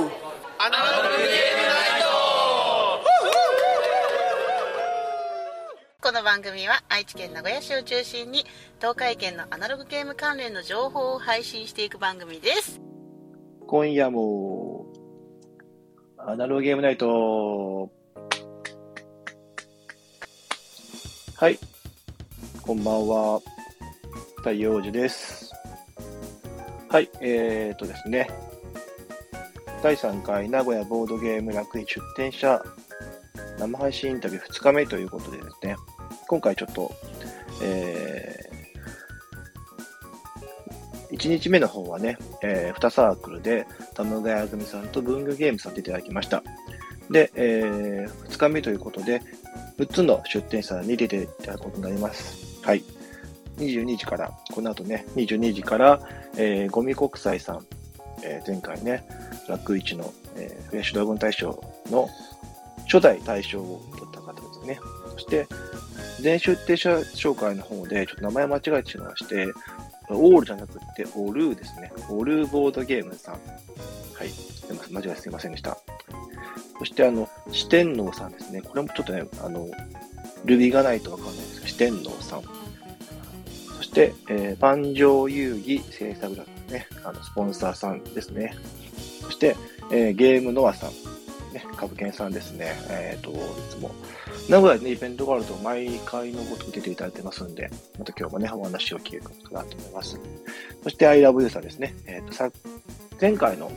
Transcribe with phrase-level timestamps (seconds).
[0.00, 2.08] アナログゲームナイト
[6.00, 8.46] この番組は愛知県名古屋市を中心に
[8.78, 12.80] 東海圏のアナログゲーム関連の情報を配信していく番組です
[13.66, 14.86] 今夜も、
[16.16, 17.92] アナログゲームナイト。
[21.36, 21.58] はい。
[22.62, 23.40] こんばんは。
[24.38, 25.52] 太陽寺です。
[26.88, 27.10] はい。
[27.20, 28.49] えーとですね。
[29.82, 32.62] 第3回名古屋ボードゲーム楽園出店者
[33.58, 35.76] 生配信インタビュー2日目ということでですね。
[36.28, 36.92] 今回ちょっと、
[37.62, 46.42] えー、1日目の方はね、えー、2サークルで、田村谷組さんと文具ゲームさん出ていただきました。
[47.10, 49.22] で、えー、2日目ということで、
[49.78, 52.60] 6つの出店者に出ていただくことになります。
[52.62, 52.84] はい。
[53.56, 56.00] 22時から、この後ね、22時から、
[56.36, 57.66] えー、ゴミ国際さん、
[58.22, 59.04] えー、前回ね、
[59.50, 62.08] 楽市の、えー、フレッシュドラゴン大賞の
[62.84, 64.80] 初代大賞を取った方ですね。
[65.12, 65.46] そして、
[66.20, 69.46] 全出店者紹介の方で、ちょっと名前間違えてしまいまして、
[70.08, 71.92] オールじゃなくて、オルーですね。
[72.08, 73.34] オルーボードゲームさん。
[73.34, 74.28] はい。
[74.28, 74.96] すいません。
[74.96, 75.78] 間違えすいませんでした。
[76.78, 78.60] そして、あの、四天王さんですね。
[78.62, 79.68] これもちょっとね、あの、
[80.44, 82.42] ルビーがないとわかんないですけど、四天王さん。
[83.76, 86.86] そして、えー、万丈遊戯制作楽ね。
[87.04, 88.56] あの、スポンサーさんですね。
[89.30, 89.56] そして、
[89.92, 90.90] えー、ゲームノアさん。
[91.54, 92.76] ね、株券さんですね。
[92.90, 93.34] えっ、ー、と、い
[93.70, 93.92] つも、
[94.48, 100.18] 名古屋でね、イベントがあると毎回のごとく出ていただいてますんで、また今日もね、お話を聞けるかなと思います。
[100.82, 101.94] そして I love you さんですね。
[102.06, 102.50] えっ、ー、と、さ、
[103.20, 103.70] 前回の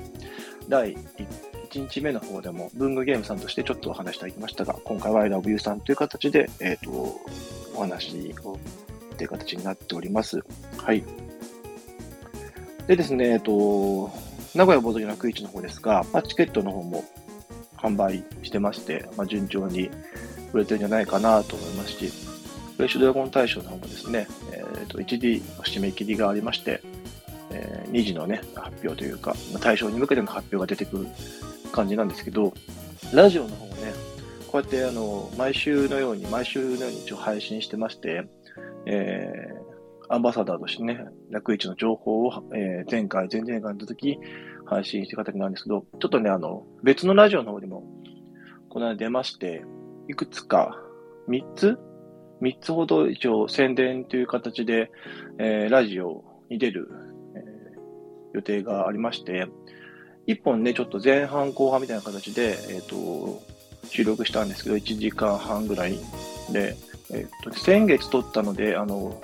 [0.70, 6.92] 第1日目の方でも文具ゲームさんとしてちょっとお話しいただきましたが、今回は I love you さんという形で、えっ、ー、と、
[7.76, 8.54] お話を
[9.14, 10.44] っていう形になっております。
[10.78, 11.04] はい。
[12.88, 14.12] でですね、えっ、と、
[14.56, 17.04] 名古屋ボードゲ楽市の方ですが、まあ、チケットの方も
[17.76, 19.90] 販売してまして、まあ、順調に
[20.54, 22.12] 売れてるんじゃないかなと思いますし、
[22.78, 26.82] フレッシュドラゴン大賞の方もですね、えー、と 1D の締め切りがありまして、
[27.50, 31.08] えー、2時のね、発表というか、大賞に向けての発表が出てくる
[31.72, 32.54] 感じなんですけど、
[33.12, 33.92] ラジオの方もね、
[34.52, 38.24] こうやってあの、毎週のように、毎週のように一応配信してまして、
[38.86, 44.20] えー、アンバサダーとしてね、楽市の情報を、えー、前回、前々回の時
[44.66, 47.84] 配信していく形なんですけど、ちょっとね、あの、別のラジオの方でも、
[48.70, 49.64] この間出まして、
[50.08, 50.78] いくつか、
[51.28, 51.78] 3つ
[52.42, 54.92] ?3 つほど一応宣伝という形で、
[55.38, 56.90] えー、ラジオに出る、
[57.36, 59.48] えー、予定がありまして、
[60.28, 63.42] 1本ね、ちょっと前半後半みたいな形で、えっ、ー、と、
[63.88, 66.00] 収録したんですけど、1時間半ぐらい
[66.52, 66.76] で、
[67.12, 69.22] えっ、と、先月撮ったので、あの、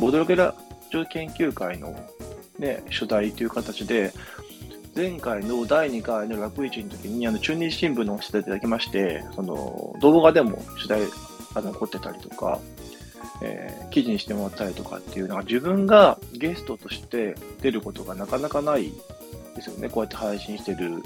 [0.00, 0.54] ボドロゲラ
[0.90, 1.94] 女研究会の
[2.58, 4.12] ね、初代という形で、
[4.94, 11.00] 前回の第2回の楽市の時に、あの、中日新聞の取材いただきまして、その、動画でも取材
[11.54, 12.60] が残ってたりとか、
[13.40, 18.92] えー、記事にしてもらったりとかっていうのは、自分がゲストとして出ることがなかなかない
[19.56, 19.88] ですよね。
[19.88, 21.02] こうやって配信してる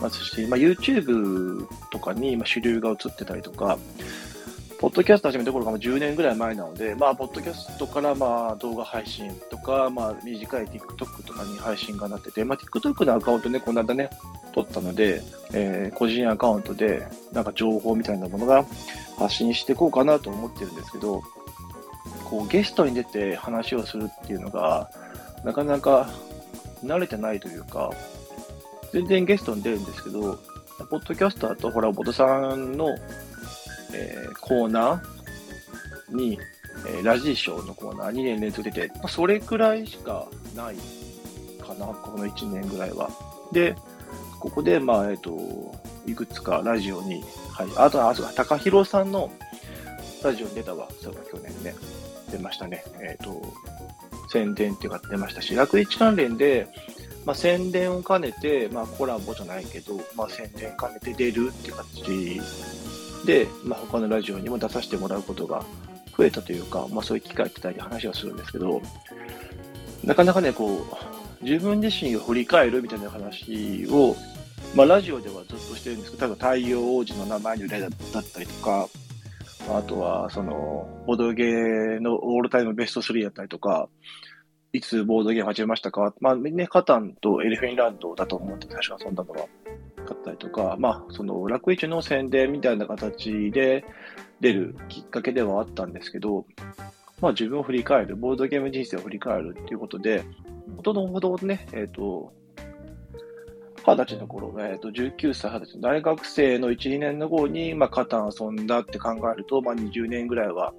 [0.00, 3.78] ますし、まあ、YouTube とかに主流が映ってたりとか、
[4.78, 14.08] ポッドキャスト始めた頃が10年ぐらい前なので、まあ、ポッドキャストからまあ動画配信とか、まあ、短い TikTok とかに配信がなってて、まあ、TikTok のアカウントね、この間ね、
[14.52, 15.20] 撮ったので、
[15.52, 18.64] えー、個人アカウントで、なんか情報みたいなものが
[19.18, 21.22] 発信していこうかなと思ってるんですけど、
[22.24, 24.88] こう、ゲストに出て話をするっていうのが、
[25.42, 26.08] なかなか
[26.84, 27.90] 慣れてないというか、
[28.92, 30.38] 全然ゲストに出るんですけど、
[30.88, 32.94] ポッドキャストだと、ほら、ボトさんの、
[33.92, 36.38] えー、コーナーに、
[36.86, 40.76] えー、ラジーショーのコーナー2年連続出て、まあ、それくらいしかない
[41.60, 43.10] かな、この1年ぐらいは。
[43.52, 43.74] で、
[44.40, 45.74] ここで、まあ、えっ、ー、と、
[46.06, 47.22] いくつかラジオに、
[47.52, 49.30] はい、あとは、あとは、高弘さんの
[50.22, 51.74] ラジオに出たわ、そうか、去年ね、
[52.30, 52.84] 出ましたね。
[53.00, 53.42] えっ、と、
[54.30, 56.68] 宣伝っていうか出ましたし、楽市関連で、
[57.24, 62.40] まあ、宣伝を兼ねて、まあ、コラボじゃないけど、まあ、宣伝兼ねて出るっていう形
[63.24, 65.64] で、まあ、他のラジオにも出させてもらうことが
[66.16, 68.82] 増えたというか、まあ、そういう機会ってたり話をするんですけど、
[70.04, 70.86] なかなかね、こ
[71.40, 74.16] う、自分自身を振り返るみたいな話を、
[74.74, 77.90] まあ、ラジオではずっとしてるんですけど、多分太陽王子の名前の由来だっ
[78.24, 78.88] たりとか、
[79.70, 83.88] あとは、その、ボードゲーのオールタイムベスト3だったりとか、
[84.72, 89.46] いつボードゲーム始めましたかまあね、カタンとエレフィンランドだと思って最初遊んだのは、
[90.08, 93.84] 買ったりとか、まあ、その、楽市の宣伝みたいな形で
[94.40, 96.46] 出るきっかけではあったんですけど、
[97.20, 100.24] まあ自分を振り返る、ボードゲーム人生を振り返るっていうことで、
[100.76, 102.32] ほとんどほどね、えっ、ー、と、
[103.86, 110.72] 二十歳の頃、えっ、と、19歳、二十歳の、大学生の1、2年の頃に、まあ、カタン遊んだって考えると、まあ、20年ぐらいは、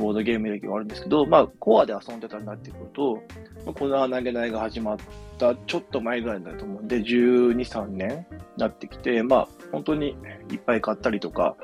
[0.00, 3.22] ボードゲーム歴があるんですけど、まあ、コアで遊んでたんだってくると、
[3.66, 4.98] ま、この投げないが始まっ
[5.38, 8.26] たちょっと前ぐらいだと思うんで、12、3年
[8.56, 10.16] なってきて、まあ、本当に
[10.50, 11.56] いっぱい買ったりとか、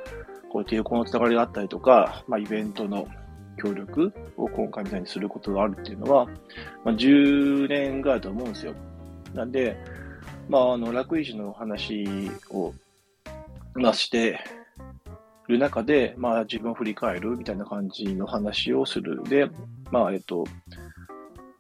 [0.51, 3.09] こういう抵抗のつながりがあったりとか、まあ、イベントの
[3.57, 6.27] 協力を今回みたいにすることがあるっていうのは、
[6.85, 8.75] まあ、10年ぐらいだと思うんですよ。
[9.35, 9.77] なんで、
[10.49, 12.75] まあ、あの、楽維持の話を、
[13.75, 14.39] まあ、して
[15.53, 19.23] る中で、まあ、自分を振り返るみたいな感じの話をする。
[19.25, 19.51] で、
[19.91, 20.45] まあ、えっと、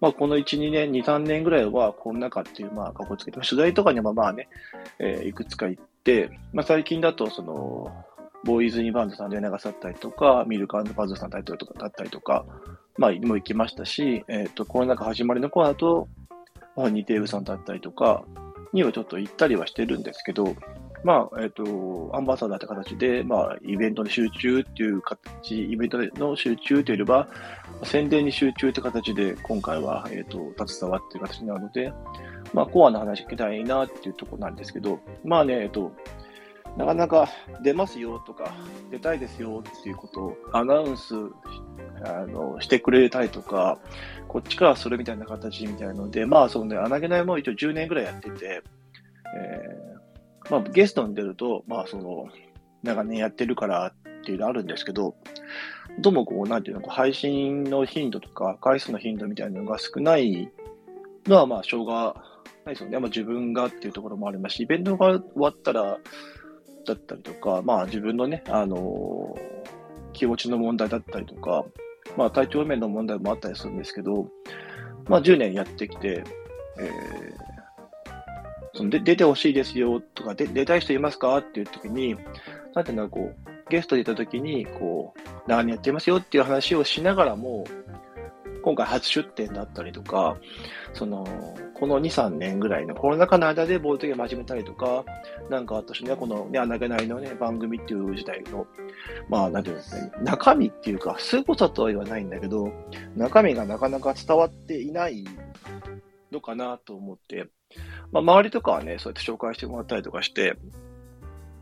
[0.00, 4.48] まあ、この1、2年、2、3年ぐらいはコロナ禍っていう、まあ、かっこつけて、取材とかにはまあね、
[4.98, 8.04] えー、いくつか行って、まあ、最近だと、その、
[8.44, 12.44] ボーイズ・ニバンドさんで流さったりとか、ミルクパズルさんタイトルとかだったりとか、
[12.98, 16.08] まあ、も行きましたし、えっ、ー、と、コロナ禍始まりの頃だと、
[16.76, 18.24] まあ、ニテーブさんだったりとか、
[18.72, 20.54] にはちょっと行ったりはしてるんですけど、
[21.06, 27.28] まあ、えっ、ー、と、アンバサダーって形で、まあ、イベントに集中っていう形、イベントの集中というよりは、
[27.84, 31.92] 宣伝に集中って形で、今回は、えっ、ー、と、携わっていう形になるので、
[32.52, 35.92] まあ、コアな話聞きたいなっていうところなんですけど、まあね、えっ、ー、と、
[36.76, 37.28] なかなか
[37.62, 38.52] 出ますよとか、
[38.90, 41.14] 出たいですよっていうことをアナウンス
[42.04, 43.78] あのしてくれたりとか、
[44.26, 48.62] こっちからするみたいな形みたいなので、まあ、そのね、穴げないも一応10年ぐらいやってて、
[49.36, 49.95] えー、
[50.50, 52.28] まあ、ゲストに出ると、まあ、その、
[52.82, 55.16] 長年やってるからっていうのあるんですけど、
[55.98, 60.50] どうもこう、なんていうの、配信の頻度とか、回数の頻度みたいなのが少ない
[61.26, 62.14] のは、まあ、しょうが
[62.64, 62.98] ないですよね。
[62.98, 65.98] まあ、自分がっていうところもありますし、イベントが終わったら、
[66.86, 71.64] だったりとか、まあ自分のね、あのー、気持ちの問題だったりとか、
[72.16, 74.28] まあ体調面の問題もあったりするんですけど、
[75.08, 76.24] まあ10年やってきて、
[76.78, 77.45] えー、
[78.76, 82.14] そので出てほしいですよとか、で出たい人いますかっていう時に、
[82.74, 87.64] なんていうのこう、ゲストでいた時に、こう、何やってますよっていう話をしながらも、
[88.62, 90.36] 今回初出展だったりとか、
[90.92, 91.26] その、
[91.74, 95.04] この2、3年ぐらいのコロナ禍の間でボールゲーム始めたりとか、
[95.48, 98.66] なんか私ね、このね、穴げないのね、番組っていう時代の、
[99.28, 102.70] まあ、なんていうんですかね、中身っていうか、凄さとは言わないんだけど、
[103.16, 105.24] 中身がなかなか伝わっていない
[106.30, 107.46] のかなと思って、
[108.12, 110.56] まあ、周りとかはね、そうやって紹介してもらったりとかして、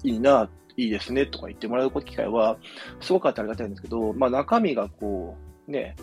[0.03, 2.59] いいな、いいですねとか言ってもらう機会は、
[3.01, 5.37] すごくありがたいんですけど、まあ、中身がこ
[5.69, 5.97] う、ね、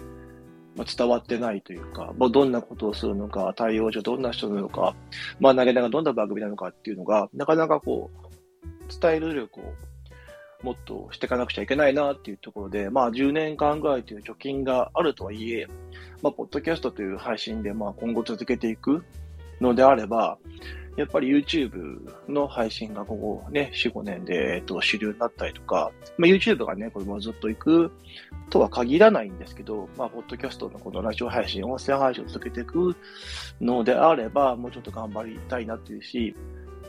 [0.75, 4.95] まあ、伝わってないというか、まあ、どんなことをするのか、対応上どんな人なのか、
[5.39, 9.73] まあ、投げながらどんな番組なのかっていうのが、なかなかこう、伝える力を
[10.63, 15.67] もっとしていかなくちゃいけないなっていうところで、まあ、10年間ぐらいという貯金があるとはいえ、
[16.21, 19.03] まあ、ポッドキャストという配信で、まあ、今後続けていく
[19.61, 20.37] のであれば、
[20.97, 27.91] やっぱり YouTube の配信がここね、4、5年で、えっと、主流になったりとか、まあ、YouTube がね、これもずっと行く
[28.49, 32.95] とは限らないんですけど、まあ、ポッドキャストのこのラジオ配信、音声配信を続けていく
[33.61, 36.35] のであれば、もうちょっと頑張りたいなっていうし、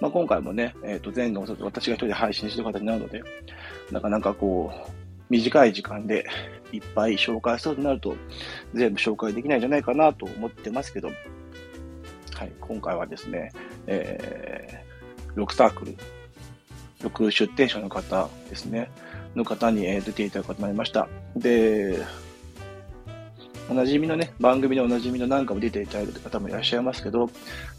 [0.00, 3.22] まあ、今回もね、えっ、と、前後私が一人で配信してる形になるので、
[3.92, 4.90] なかなかこう、
[5.30, 6.26] 短い時間で
[6.72, 8.16] いっぱい紹介するとなると、
[8.74, 11.10] 全部紹介できないんじゃないかなと思ってますけど、
[12.34, 13.52] はい、今回はですね、
[13.87, 15.96] えー、6サークル、
[17.01, 18.91] 6出店者の方ですね、
[19.34, 21.08] の方に出ていただくことになりました。
[21.36, 21.98] で、
[23.70, 27.31] おなじみのね、番組でおなじみの何かも出ていただいる方もいらっしゃいますけど、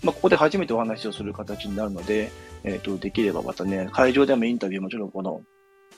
[0.02, 2.32] まあ、ここで初めてお話をする形になるので、
[2.64, 5.42] えっ、ー、と、できればまたね、会場でもインタビューもちろんこの、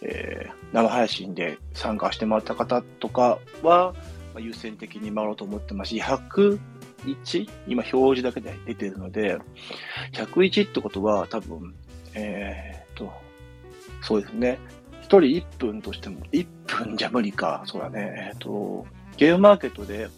[0.01, 3.93] えー、生配信で参加してもらった方とかは、
[4.33, 5.99] まあ、優先的に回ろうと思ってますし、
[7.05, 7.49] 101?
[7.67, 9.37] 今表示だけで出てるので、
[10.13, 11.73] 101ってことは多分、
[12.13, 13.11] えっ、ー、と、
[14.01, 14.59] そうですね。
[15.03, 17.63] 1人1分としても、1分じゃ無理か。
[17.65, 18.31] そうだね。
[18.31, 18.85] えっ、ー、と、
[19.17, 20.09] ゲームマーケットで、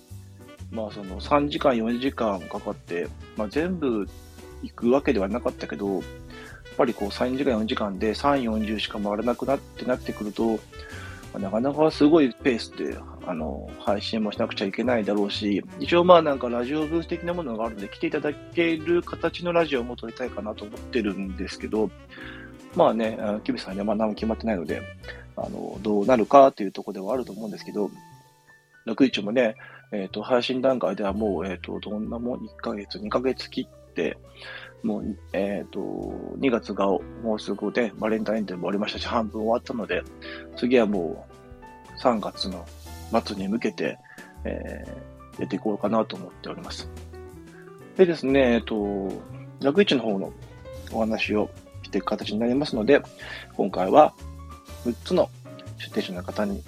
[0.72, 4.08] まあその3時間、4時間かかって、まあ全部
[4.64, 6.04] 行くわけではなかったけど、やっ
[6.78, 10.60] ぱりこう3時間、4時間で3、40しか回らなくなってなってくると、
[11.34, 21.90] なかなかすごいペースで、あの、配信もしなくちゃいけないだろうし、一応まあなんかラジオブース的なものがあるので、来ていただける形のラジオも撮りたいかなと思ってるんですけど、
[22.76, 24.82] まあね、キビさんにはまあ何も決まってないので、
[25.36, 27.92] あの、どうなるかというところではあると思うんですけど、
[28.88, 29.56] 6一もね、
[29.92, 34.18] えっ、ー、と、配信段階ではもう、えっ、ー、と、どんなもん、1ヶ月、2ヶ月切って、
[34.84, 35.80] もう、えっ、ー、と、
[36.40, 40.04] 2月がもうすぐで、バレンタインデーも終わりましたし、半分終わったので、
[40.56, 41.28] 次はも
[41.98, 42.66] う、3月の
[43.24, 43.98] 末に向けて、
[44.44, 46.90] えー、出ていこうかなと思っております。
[47.98, 49.12] でですね、えっ、と、
[49.62, 50.32] 楽市の方の
[50.92, 51.50] お話を
[51.84, 53.02] していく形になりますので、
[53.56, 54.14] 今回は
[54.86, 55.30] 6つの
[55.78, 56.64] 出店者の方に、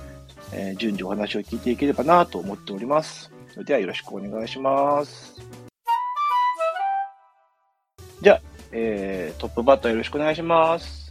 [0.52, 3.32] えー順次お話を聞いていければなと思っております。
[3.54, 5.49] それではよろしくお願いします。
[8.22, 8.42] じゃあ、
[8.74, 11.10] えー、トップバッターよろしくお願いします。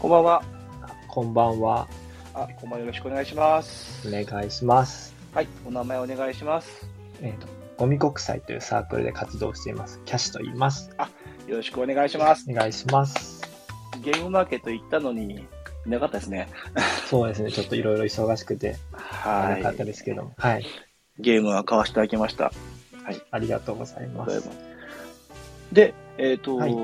[0.00, 0.42] こんばんは。
[1.06, 1.86] こんばんは。
[2.34, 4.08] あ、こんばんはよろしくお願いします。
[4.08, 5.14] お願いします。
[5.32, 6.88] はい、お名前お願いします。
[7.22, 10.00] えっ、と、ゴミ国際というサークルで活動しています。
[10.04, 10.90] キャシと言います。
[11.46, 12.50] よろしくお願いします。
[12.50, 13.40] お願いします。
[14.02, 15.46] ゲームマーケット行ったのに、
[15.86, 16.48] いなかったですね。
[17.08, 20.66] そうですね、ちょっといろいろ忙しくて、はなかったですけども、はい。
[21.20, 22.50] ゲームは買わせていただきました。
[23.30, 24.73] ありがとうございます。
[25.74, 26.76] で、えっ、と、はい。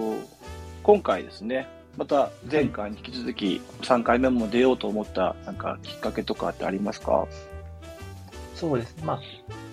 [0.82, 7.28] 今回ですね、また前回に引き続き3回目も出ようと思ったなんかきっかけとかってありますか？
[8.56, 9.20] そうですね、まあ、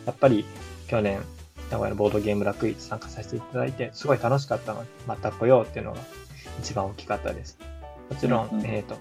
[0.05, 0.45] やっぱり
[0.87, 1.21] 去年、
[1.71, 5.99] 名古屋のボードゲーム楽市参加させていただいて、すごい楽しかったので、また来ようっていうのが
[6.59, 7.57] 一番大きかったです。
[8.11, 8.65] もちろん、うんうん。
[8.67, 8.97] えっ、と、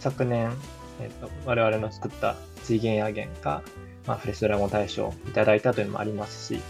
[0.00, 0.52] 昨年、
[1.00, 3.62] えっ、と、我々の作った水源野源が、
[4.06, 6.60] まあ、フレッシュドラゴン大賞をいただいたというのもありますし、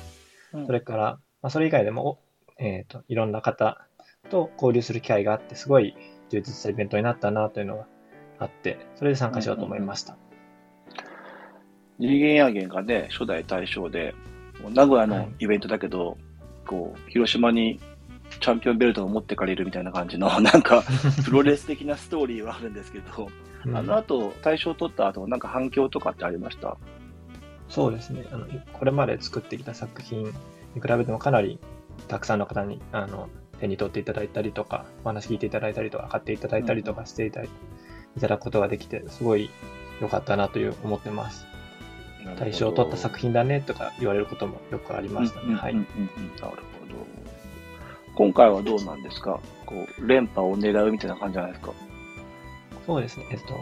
[0.66, 2.18] それから、まあ、それ以外でも、お
[2.60, 3.86] えっ、と、いろんな方
[4.30, 5.96] と交流する機会があって、すごい
[6.28, 7.86] 充実したイベントになったなというのが
[8.38, 10.16] あって、それで参加しようと思いました。
[11.98, 14.14] 次元ヤーゲンがね、初代大賞で、
[14.74, 16.18] 名古屋のはいイベントだけど、
[16.66, 17.80] こう、広島に
[18.40, 20.84] チャンピオンベルトを持ってかれるみたいな感じの、 なんか、
[21.24, 23.28] プロレス的なストーリーはあるんですけど、
[23.64, 26.76] うんあの後、大賞取った後、なんか反響とかってありました？
[27.68, 28.24] そうですね。
[28.32, 30.30] あの、これまで作ってきた作品に
[30.76, 31.58] 比べてもかなり
[32.08, 33.28] たくさんの方に、あの、
[33.60, 37.48] 手に取っていただいたりとか、お話聞いていただいたりとか、買っていただいたりとかしていただい
[38.16, 39.50] いただくことができて、すごい
[40.00, 41.46] 良かったなという思ってます。
[42.38, 45.54] 大賞を取った作品だねとか言われることもよくありましたね。
[45.54, 45.74] はい。
[45.74, 45.86] なる
[46.40, 46.56] ほど。
[48.14, 49.40] 今回はどうなんですか？
[49.64, 51.72] こう、連覇を狙うみたいな感じじゃないですか？
[52.86, 53.26] そうですね。
[53.30, 53.54] えっと、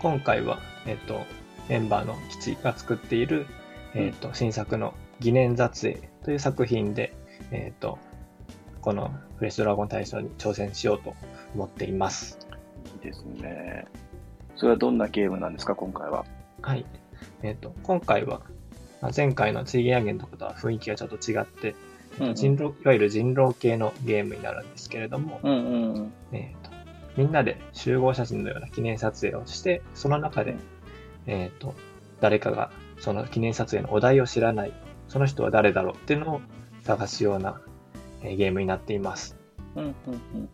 [0.00, 1.20] 今回は、えっと、
[1.68, 3.46] メンバーの基地が作っている、
[3.94, 7.14] えっと、新作の疑念撮影という作品で、
[7.50, 7.98] えっと、
[8.80, 11.14] このフレッシュドラゴン大賞に挑戦しようと
[11.54, 12.38] 思っています。
[12.94, 13.86] いいですね。
[14.56, 16.24] それはどんなゲームなんですか今回は？
[16.62, 16.86] はい。
[17.42, 18.40] えっと、今回は、
[19.00, 21.74] まあ前回の追現アゲンとかとは雰囲気がちょっと違って、
[22.18, 26.12] うんうん人狼いわゆる人狼系のゲームになるんですけれども、うんうんうん。
[26.32, 26.74] えーと
[27.16, 30.54] みんなで集合写真のような記念撮影をして、その中で、
[31.26, 31.74] えーと
[32.20, 34.72] 誰かがその記念撮影のお題を知らない、
[35.08, 36.40] その人は誰だろうっていうのを
[36.86, 37.60] 探すような、
[38.22, 39.36] えーゲームになっています。
[39.74, 40.48] うんうんうん。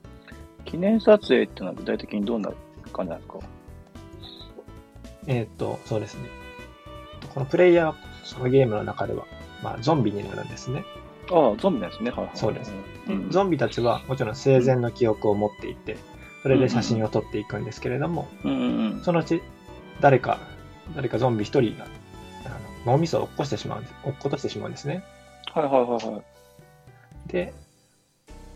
[0.65, 2.51] 記念撮影っていうのは具体的にどんな
[2.93, 3.39] 感じなんですか？
[5.27, 6.29] えっ、と、そうですね。
[7.35, 9.27] このプレイヤーはそのゲームの中では、
[9.63, 10.85] まあ、ゾンビになるんですね。
[11.31, 12.11] ああ、ゾンビですね。
[12.11, 12.37] はいはい。
[12.37, 12.73] そうです
[13.09, 13.31] うん。
[13.31, 15.97] ゾンビたちはもちろん生前の記憶を持っていて、
[16.43, 19.03] それで写真を撮っていくんですけれども、うんうんうん。
[19.05, 19.43] そのうち
[20.01, 20.41] 誰か、
[20.97, 21.87] 誰かゾンビ一人が
[22.47, 22.49] あ
[22.87, 23.95] の脳みそを落っこしてしまうんです。
[24.05, 25.05] 落っことしてしまうんですね。
[25.55, 27.33] はいはいはいはい。
[27.33, 27.53] で、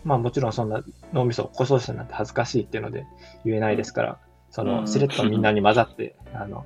[0.04, 3.04] まあもちろんそんな脳みそを落っこそうしたなんて恥ずかしいっていうので
[3.44, 4.18] 言えないですから、
[4.50, 6.64] そうんのしれっとみんなに混ざって、 あの、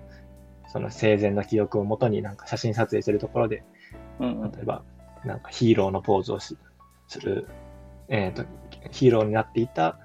[0.69, 3.65] その生前の記憶をもとになんか写真撮影してるところで、
[4.21, 4.83] うんうん例えば、
[5.25, 6.57] なんかヒーローのポーズをし
[7.09, 7.49] する、
[8.09, 8.45] えっ、と、
[8.91, 9.99] ヒーローになっていた、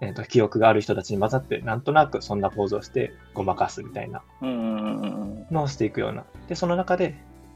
[0.00, 4.22] えっ、と、記憶がある人たちに混ざって、なんとなくそんなポーズをしてごまかすみたいな。
[4.42, 6.24] のをしていくような。
[6.48, 7.14] で、その中で、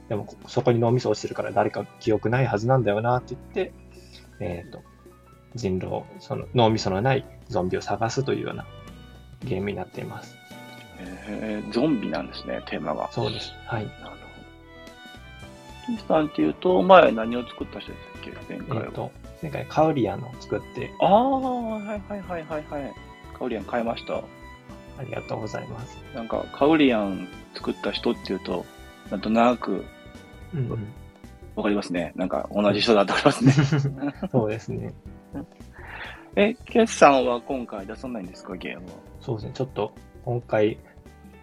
[0.08, 3.72] でもこそこに脳みそ落ちてるから誰か記憶ないはずなんだよなって言って、
[4.40, 4.82] えっ、と、
[5.54, 8.66] 人狼、その脳みそのないゾンビを探すというような
[9.44, 10.36] ゲームになっています。
[11.00, 13.10] えー、ゾンビなんですね、テーマが。
[13.12, 13.52] そうです。
[13.66, 13.86] はい。
[13.86, 14.16] なるほど。
[15.86, 18.54] キンさんっていうと、前何を作った人でしたっけ？
[18.54, 18.92] 前えっ、回は。
[18.92, 19.12] と、
[19.42, 22.92] 前回カウリアンを作って、ああ、はいはいはいはいはい。
[23.38, 24.16] カウリアン買いました。
[24.16, 24.22] あ
[25.04, 25.96] りがとうございます。
[26.14, 28.66] なんか、カウリアン作った人っていうと、
[29.10, 29.84] なんとなく
[30.54, 30.88] うんうん、
[31.56, 32.12] わかりますね。
[32.16, 34.14] なんか、同じ人だとわかりますね。
[34.30, 34.92] そうですね。
[36.36, 38.92] え、ケスさんは今回出さないんですか、ゲームは。
[39.20, 39.52] そうですね。
[39.54, 39.92] ちょっと
[40.24, 40.78] 今回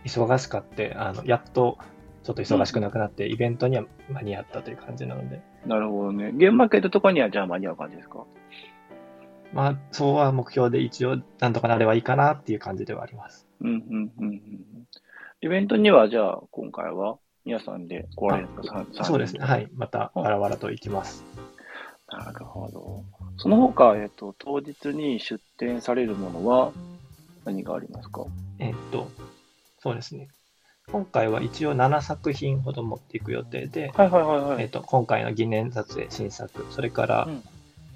[0.05, 1.77] 忙しかって、あの、やっと
[2.23, 6.31] ちょっと忙しくなくなって、イベントには間に合ったという感じなので、なるほどね。
[6.33, 8.23] ゲームマーケットとかにはじゃあ間に合う感じですか？
[9.53, 13.47] まあ、そうは目標で一応なんとかなればいいかなっていう感じではあります。
[13.61, 14.87] うん、うん、うんうんうん。
[15.41, 17.17] イベントにはじゃあ今回は？
[17.45, 19.45] 皆さんで来られるんですかそうですね。
[19.45, 19.69] はい。
[19.75, 21.23] また、わらわらと行きます。
[22.07, 23.03] なるほど。
[23.37, 26.71] その他、えっと、当日に出展されるものは
[27.45, 28.25] 何がありますか？
[28.59, 29.09] えっと、
[29.79, 30.29] そうですね。
[30.91, 34.63] 今回は一応7作品ほど持っていく予定で、はいはいはいはい。
[34.63, 37.43] えっと、今回の疑念撮影新作、それから、うん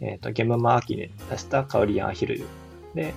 [0.02, 2.46] えっ、と、ゲームマ秋で出したカオリアンアヒルユ。
[2.96, 3.14] で、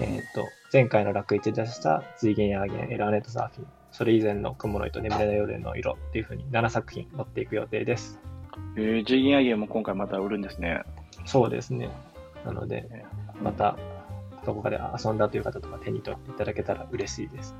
[0.00, 3.68] えっ、と、前回の楽一で出した水源やーゲン、エラーネットサーフィン。
[3.96, 8.20] それ以前の雲の糸、眠れない夜の色っていう風に7作品持っていく予定です。
[8.76, 10.82] えー、ジーギンアゲンも今回また売るんですね。
[11.24, 11.88] そうですね。
[12.44, 12.86] なので、
[13.42, 13.78] また、
[14.44, 17.54] どこかで遊んだという方とか手に取っていただけたら嬉しいです。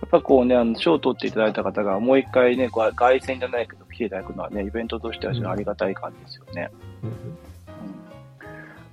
[0.00, 6.70] やっぱこうね、あの、賞を取っていただいた方がもう一回ね、こう凱旋じゃないけど来ていただくのはね、イベントとしては非常にありがたい感じですよね。
[7.02, 7.38] うんうんうん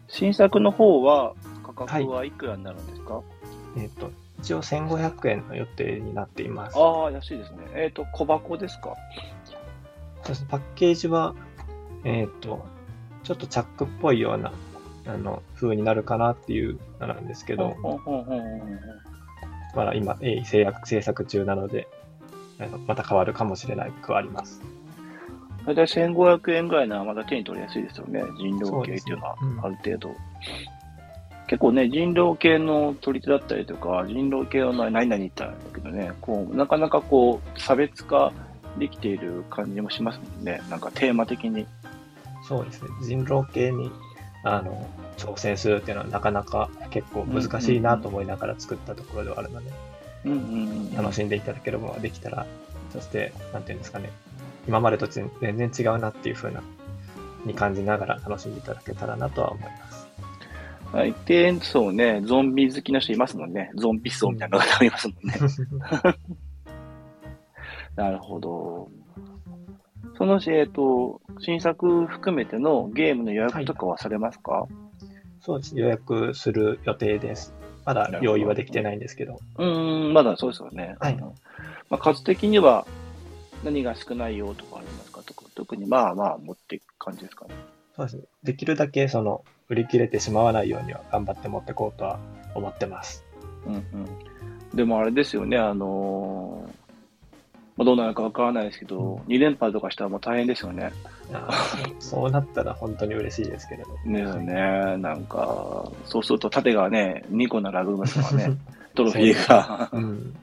[0.08, 3.22] 新作の方は価格はいくらになるんですか、
[3.78, 4.12] えっ、と、
[4.46, 6.78] 一応1500円の予定になっています。
[6.78, 7.58] ああ、安いですね。
[7.74, 8.94] えっ、と、小箱ですか？
[10.50, 11.34] パッケージは、
[12.04, 12.64] えっ、と、
[13.24, 14.54] ちょっとチャックっぽいような、
[15.08, 17.76] あの、風になるかなっていうのなんですけど、
[19.76, 21.88] まだ今、鋭意制約制作中なので、
[22.60, 24.62] あのまた変わるかもしれないくはあります。
[25.66, 28.24] 大体1500円ぐらいならまだ手に取りやすいですよね。
[28.38, 30.16] 人狼系っていうのはある程度。
[31.48, 38.32] 結構ね、人狼系の取り手だったりとか、人狼系の何々言ったんだけどね、こう、なかなかこう、差別化
[38.78, 40.62] できている感じもしますもんね。
[40.70, 41.68] なんかテーマ的に。
[42.48, 42.90] そうですね。
[43.02, 43.92] 人狼系に、
[44.44, 44.88] あの、
[45.18, 49.72] 挑戦するっていうのはなかなか結構難しいなと思いながら作ったところではあるので、
[50.26, 50.42] うんうんう
[50.92, 50.96] ん。
[50.96, 52.46] 楽しんでいただけるものができたら、
[52.92, 54.10] そして、なんていうんですかね、
[54.68, 56.62] 今までと全然違うなっていう風な、
[57.46, 59.85] に感じながら楽しんでいただけたらなとは思います。
[60.92, 63.72] 相手、そうね、ゾンビ好きな人いますもんね。
[63.76, 65.34] ゾンビ層みたいな方もいますもんね。
[67.96, 68.90] なるほど。
[70.18, 74.68] その、えっ、と、新作含めてのゲームの予約とかはされますか、
[75.42, 75.78] そうです。
[75.78, 77.54] 予約する予定です。
[77.86, 80.96] まだ用意はできてないんですけど、うーん、まだそうですよね。
[81.00, 81.34] はいま
[81.92, 82.88] あ、数的には
[83.64, 85.22] 何が少ないよとかありますか？
[85.22, 87.54] とか特にまあまあ持っていく感じですかね。
[87.96, 88.24] そうですね。
[88.44, 92.20] できるだけその、売り切れてしまわないようには頑張って持っていこうとは
[92.54, 93.24] 思ってます。
[93.66, 93.84] うんうん。
[94.74, 96.86] でもあれですよね、あのー
[97.78, 100.94] まあ、どうなるかわからないですけど、2連敗とかしたらもう大変ですよね。
[102.00, 103.90] そうなったら本当に嬉しいですけれど。
[104.06, 108.58] ねえね、なんか、そうすると盾がね、2個並ぶますからね、
[108.96, 109.90] トロフィーが。
[109.92, 110.36] うん。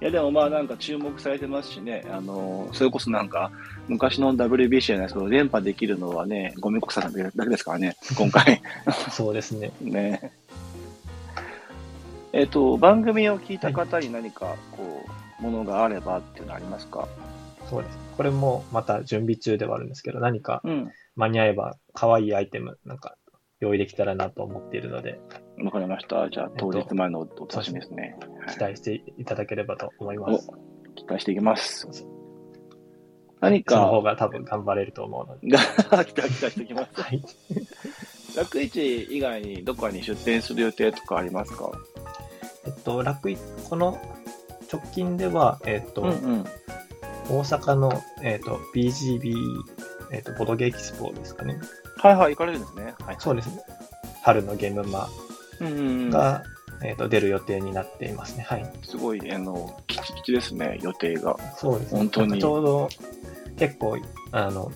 [0.00, 3.50] いやでもまあなんか注目されてますしね、あのそれこそなんか
[3.90, 8.62] 昔の WBC じゃないですけど、連覇できるのはね、ゴミ国さんだけですからね、今回。
[9.10, 9.72] そうですね。
[9.80, 10.32] ね。
[12.32, 15.04] えっ、と、番組を聞いた方に何かこ
[15.40, 17.08] う、ものがあればっていうのはありますか？
[17.68, 17.98] そうです。
[18.16, 20.90] これもまた準備中ではあるんですけど、何かうん。
[21.16, 23.16] 間に合えば可愛いアイテムなんか
[23.58, 25.20] 用意できたらなと思っているので、
[25.64, 26.30] わかりました。
[26.30, 28.16] じゃあ当日前のお楽しみですね。
[28.20, 30.48] はい期待していただければと思います。
[30.96, 31.86] 期待していきます。
[33.40, 35.48] 何その方か、が多分頑張れると思うので。
[35.48, 35.52] 期
[35.90, 37.00] 待期待しておきます。
[37.00, 37.22] はい。
[38.36, 41.70] 楽市以外にどこかに出店する予定とかありますか
[42.66, 43.98] えっと、楽一、この
[44.72, 46.46] 直近では、えっと、ん。
[47.28, 49.34] 大阪の、えっと、BGB、
[50.12, 51.58] えっと、ボドゲエキスポですかね。
[51.96, 52.94] はいはい、行かれるんですね。
[53.00, 53.16] はい。
[53.18, 53.62] そうですね。
[54.22, 55.08] 春のゲームマ
[55.60, 56.10] うんうんうん。
[56.10, 56.42] が、
[56.82, 58.44] えっと、出る予定になっていますね。
[58.48, 58.72] はい。
[58.82, 61.36] すごい、あの、きちきちですね、予定が。
[61.56, 61.98] そうですね。
[61.98, 62.88] 本当にちょうど、
[63.60, 63.96] 結構、
[64.32, 64.72] あの、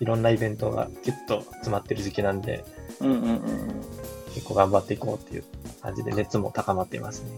[0.00, 2.64] いろんなイベントがギュッと詰まってる時期なんで、
[3.00, 3.40] うんうんうん。
[4.34, 5.44] 結構頑張っていこうっていう
[5.82, 7.30] 感じで熱も高まっていますね。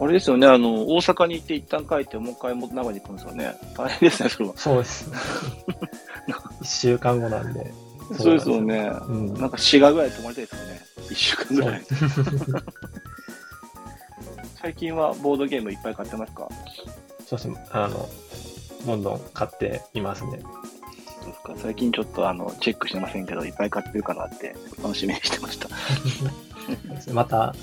[0.00, 3.54] あれですよね、あの、大阪に行って一旦帰って、もう一回も長に行くんですよね。
[3.76, 4.54] 大変ですね、それは。
[4.56, 5.10] そうです。
[6.62, 7.72] 一週間後なんで。
[8.18, 8.90] そうですよね。
[9.08, 9.34] うん。
[9.34, 10.80] なんか滋賀ぐらいで泊まりたいですよね。
[11.10, 11.82] 一週間ぐらい。
[14.60, 16.48] 最近はボードゲームいっぱい買ってますか？
[17.26, 17.56] そうですね。
[17.72, 18.08] あの、
[18.86, 20.40] どんどん買っていますね。
[21.22, 25.68] そうですか最近ちょっとあの、チェックしてませんけど、いっぱい買ってるかなって楽しみにしてました。
[27.12, 27.54] また、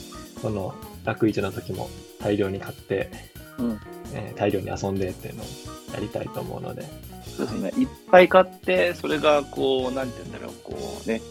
[0.41, 3.09] その、楽市の時も大量に買って、
[3.57, 3.79] うん。
[4.13, 5.45] えー大量に遊んでっていうのを
[5.93, 6.83] やりたいと思うので、
[7.37, 7.73] そうですね。
[7.77, 11.21] いっぱい買って、それがこう、なんて言うんだろう、こうね、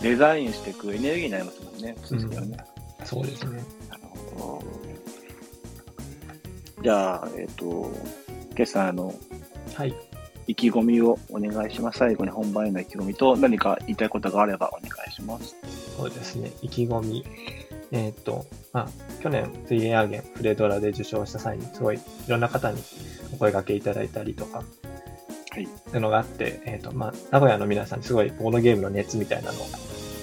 [0.00, 1.96] デザインしていくエネルギーになりますもんね。
[2.04, 2.56] そうですよね。
[3.04, 3.64] そうですね。
[3.90, 4.02] なる
[4.36, 4.62] ほ
[6.76, 6.82] ど。
[6.82, 7.90] じゃあ、えっ、と、
[8.56, 9.14] 今朝あの、
[9.74, 9.94] はい。
[10.46, 11.98] 意気込みをお願いします。
[11.98, 15.56] 最後に本番への意気込みと、何か言いたいことがあればお願いします。
[15.96, 16.52] そうですね。
[16.62, 17.24] 意気込み。
[17.90, 22.82] えっ、と、まあ、去年、水泳アーゲン、フレドラで受賞した際に、すごいいろんな方に
[23.32, 25.64] お声掛けいただいたりとか、はい。
[25.64, 29.66] っていうのがあって、えっ、と、まあ、名古屋の皆さんにすごいボードゲームの熱みたいなのを、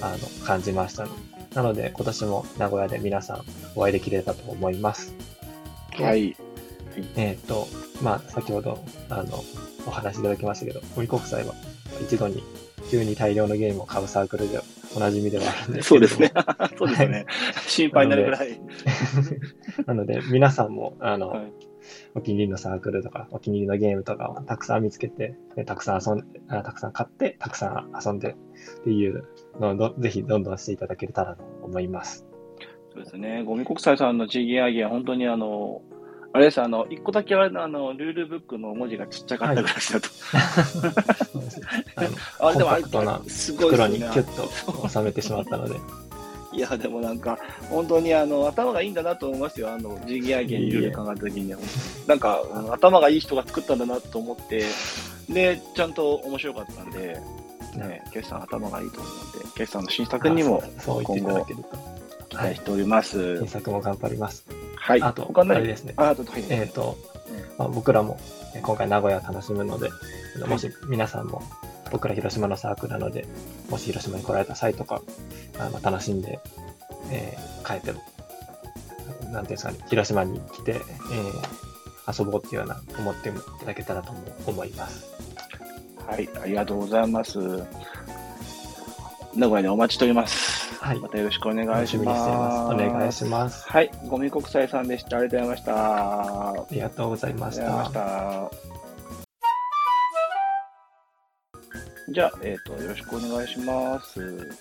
[0.02, 3.42] あの、感じましたので、なので、今年も名古屋で皆さん
[3.74, 5.14] お会いできればと思います。
[5.94, 6.36] はい。
[7.16, 7.68] えっ、と、
[8.02, 9.44] まあ、先ほど、あの、
[9.86, 11.54] お話しいただきましたけど、森国際は
[12.02, 12.42] 一度に
[12.90, 14.60] 急に大量のゲームを買うサークルで
[14.96, 16.32] おなじみではあるんですそうですね。
[16.78, 17.26] そうですね。
[17.66, 18.60] 心配になるぐらい。
[19.86, 21.52] なので、皆さんも、あの、はい
[22.14, 28.36] お気に入りのサークルとか、お気に入りのゲームとかをたくさん見つけて、でたくさん遊んで、あたくさん買って、たくさん遊んで
[28.80, 29.24] っていう
[29.58, 32.26] のをどぜひどんどんしていただけたらと思います。
[32.92, 33.42] そうですね。
[33.44, 35.82] ゴミ国際さんのジギアギア、本当にあの、
[36.34, 40.08] あれです、あの、一個だけあれの、あの、ルールブックの文字がちっちゃかったぐらいだと。
[41.24, 41.60] そうです
[41.96, 45.76] あのあ、でもあれすごい袋にキュッと収めてしまったので、
[46.56, 49.70] いや、でもなんか、本当にあの、頭がいいんだなと思いますよ。
[49.72, 51.58] あの、ジギアギアにルール考えた時には。
[52.06, 54.64] なんか、頭がいい人が作ったんだなと思って、
[55.28, 57.20] で、ちゃんと面白かったんで、
[57.76, 61.92] ね、決算頭がいいと思うんで、決算の新作にもあそうそう言っていただけると。
[62.28, 63.38] 期待しております。
[63.38, 64.61] 新作も頑張ります。
[64.82, 65.02] はい。
[65.02, 65.94] あと、あれですね。
[65.96, 66.44] あ、あと、はい。
[66.48, 66.98] えっ、と、
[67.56, 68.18] まあ、僕らも
[68.54, 69.90] え今回名古屋を楽しむので、
[70.46, 71.42] もし皆さんも
[71.90, 73.26] 僕ら広島のサークルなので、
[73.70, 75.00] もし広島に来られた際とか、
[75.58, 76.40] あの楽しんで、
[77.10, 78.02] えー帰って、なん
[79.30, 81.62] ていうんですかね、広島に来て、えー
[82.08, 85.06] 遊ぼうっていうような思っていただけたらと思思います。
[86.04, 87.38] はい、ありがとうございます。
[89.34, 90.74] 名古屋でお待ちしております。
[90.82, 92.28] はいまたよろしくお願いします。
[92.28, 92.74] ます。
[92.74, 93.66] お願いします。
[93.68, 95.18] はい、ゴミ国際さんでした。
[95.18, 95.74] ありがとうございました。
[95.74, 98.56] あありがとうございましりがとうございまたし。
[102.06, 102.12] た。
[102.12, 104.52] じゃあ、えっ、と、よろしくお願いします。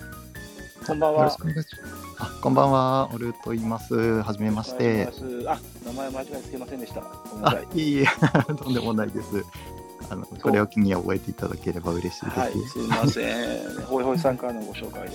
[0.88, 1.38] こんばんはよろし。
[1.38, 2.02] くお願いします。
[2.20, 3.10] あ、こんばんは。
[3.14, 3.94] オルと言います。
[3.96, 5.10] はじめまして。
[5.48, 7.02] あ、名前間違えすいませんでした。
[7.02, 8.06] ごめんなあさい。、いいえ、
[8.56, 9.44] とんでもないです。
[10.12, 12.40] あの、これを機に覚えていただければ嬉しいです。
[12.40, 13.82] はい、すいません。
[13.86, 15.12] ほいほい さんからのご紹介で。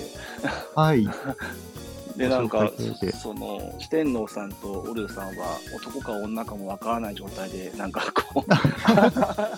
[0.75, 1.07] はい。
[2.17, 2.73] で、なんか
[3.21, 9.51] その、四天王さんとオルさんは、男か女かもわからない状態で、なんかこう、 なんか、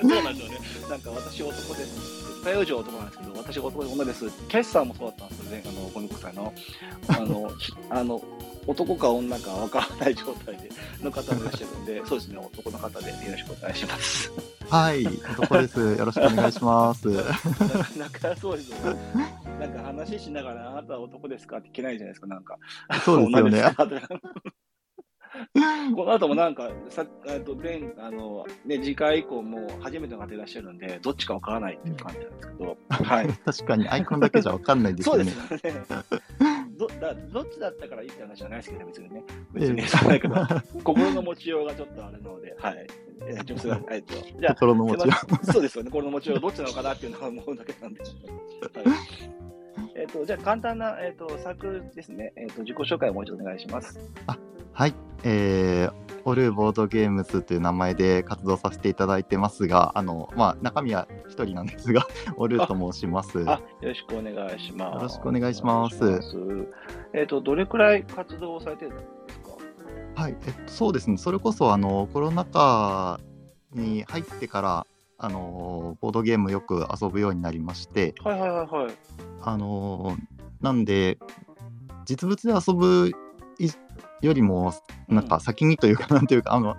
[0.00, 0.60] そうなんですよね。
[0.88, 2.24] なんか、私男です。
[2.44, 4.30] 男なんですけど、私男で女です。
[4.46, 6.52] 決算もそうだったんですよね、あの、ゴミ国際の。
[7.08, 8.22] あの、ひあの、
[8.66, 10.70] 男か女かわからない状態で、
[11.02, 14.32] の方もいらっしゃるんで、 そうですね、男の方でよろしくお願いします。
[14.70, 15.04] はい。
[15.06, 15.80] 男です。
[15.80, 17.08] よろしくお願いします。
[17.08, 17.34] なんか、
[17.98, 19.00] なんかそうですよね。
[19.60, 22.58] なんか話しながら、あなたは男ですかって聞けないじゃないですか、なんか。
[23.04, 23.62] そうですよね。
[25.94, 33.28] この後もなんか、さえっと前あのね、次回以降も初めての方いらっしゃるんで、どっちかわからないっていう感じなんですけど、 はい。
[33.28, 35.32] 確かにアイコンだけじゃわかんないですそうよね。
[35.50, 35.84] ですよね。
[36.78, 39.24] どだどっちだったからいいって話じゃないですけど、別にね。
[39.52, 40.34] 別に、ええそうだけど、
[40.84, 42.86] 心の持ちようがちょっとあるので、はい。
[43.26, 48.00] えー、ちょっとすいじゃあ、心の持ちよすいませんそうですよね、心の持ちようどっちなのかなっていうのは思うだけなんで。
[48.02, 48.10] はい
[49.96, 52.32] えっと、じゃあ、簡単な、えっと、サークルですね。
[52.36, 53.98] えっと、自己紹介をもう一度お願いします。
[54.74, 54.94] はい。
[55.22, 62.06] えー、オルボードゲームズという名前で活動させていただいてますが、あの、まあ、中身は一人なんですが、
[62.36, 63.38] オルと申します。
[63.48, 64.94] あ、よろしくお願いします。
[64.96, 66.68] よろしくお願いしますます
[67.12, 69.38] えっと、どれくらい活動をされてるんです
[70.16, 70.22] か？
[70.22, 73.20] はい、えっと、そうですね、それこそあのコロナ禍
[73.72, 74.86] に入ってから
[75.18, 78.94] あのボードゲームよく遊ぶようになりまして、はいはいはいはい。
[79.42, 80.16] あの
[80.60, 81.18] なんで、
[82.06, 83.14] 実物で遊ぶい
[84.26, 84.72] よりも、
[85.08, 86.76] なんか先にというか、 なんというか、あの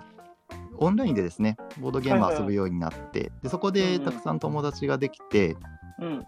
[0.78, 5.56] オンラインでですね、ボードゲーム遊ぶようになって、でそこでたくさん友達ができて、
[5.98, 6.26] うん。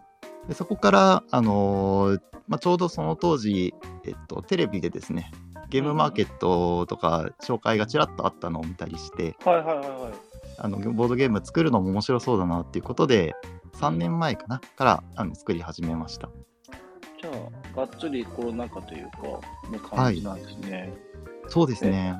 [0.48, 5.30] でそこから、あのーまあ、ちょうどその当時、えっと、テレビでですね、
[5.68, 10.12] ゲームマーケットとか紹介がちらっとあったのを見たりして、はいはいはいはい。
[10.60, 13.34] あのボードゲーム作るのも面白そうだなっていうことで、
[13.74, 16.30] 3年前かなからあの作り始めました。
[17.20, 17.30] じゃ
[17.74, 19.18] あ、がっつりコロナ禍というか、
[19.70, 21.07] ね、感じなんですね。
[21.48, 22.14] そうですね。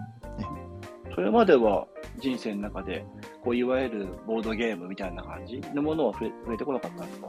[1.14, 1.86] それまでは
[2.20, 3.04] 人生の中で、
[3.42, 7.28] こういわゆるボードゲームみたいな感じのものはてこなかったんですか？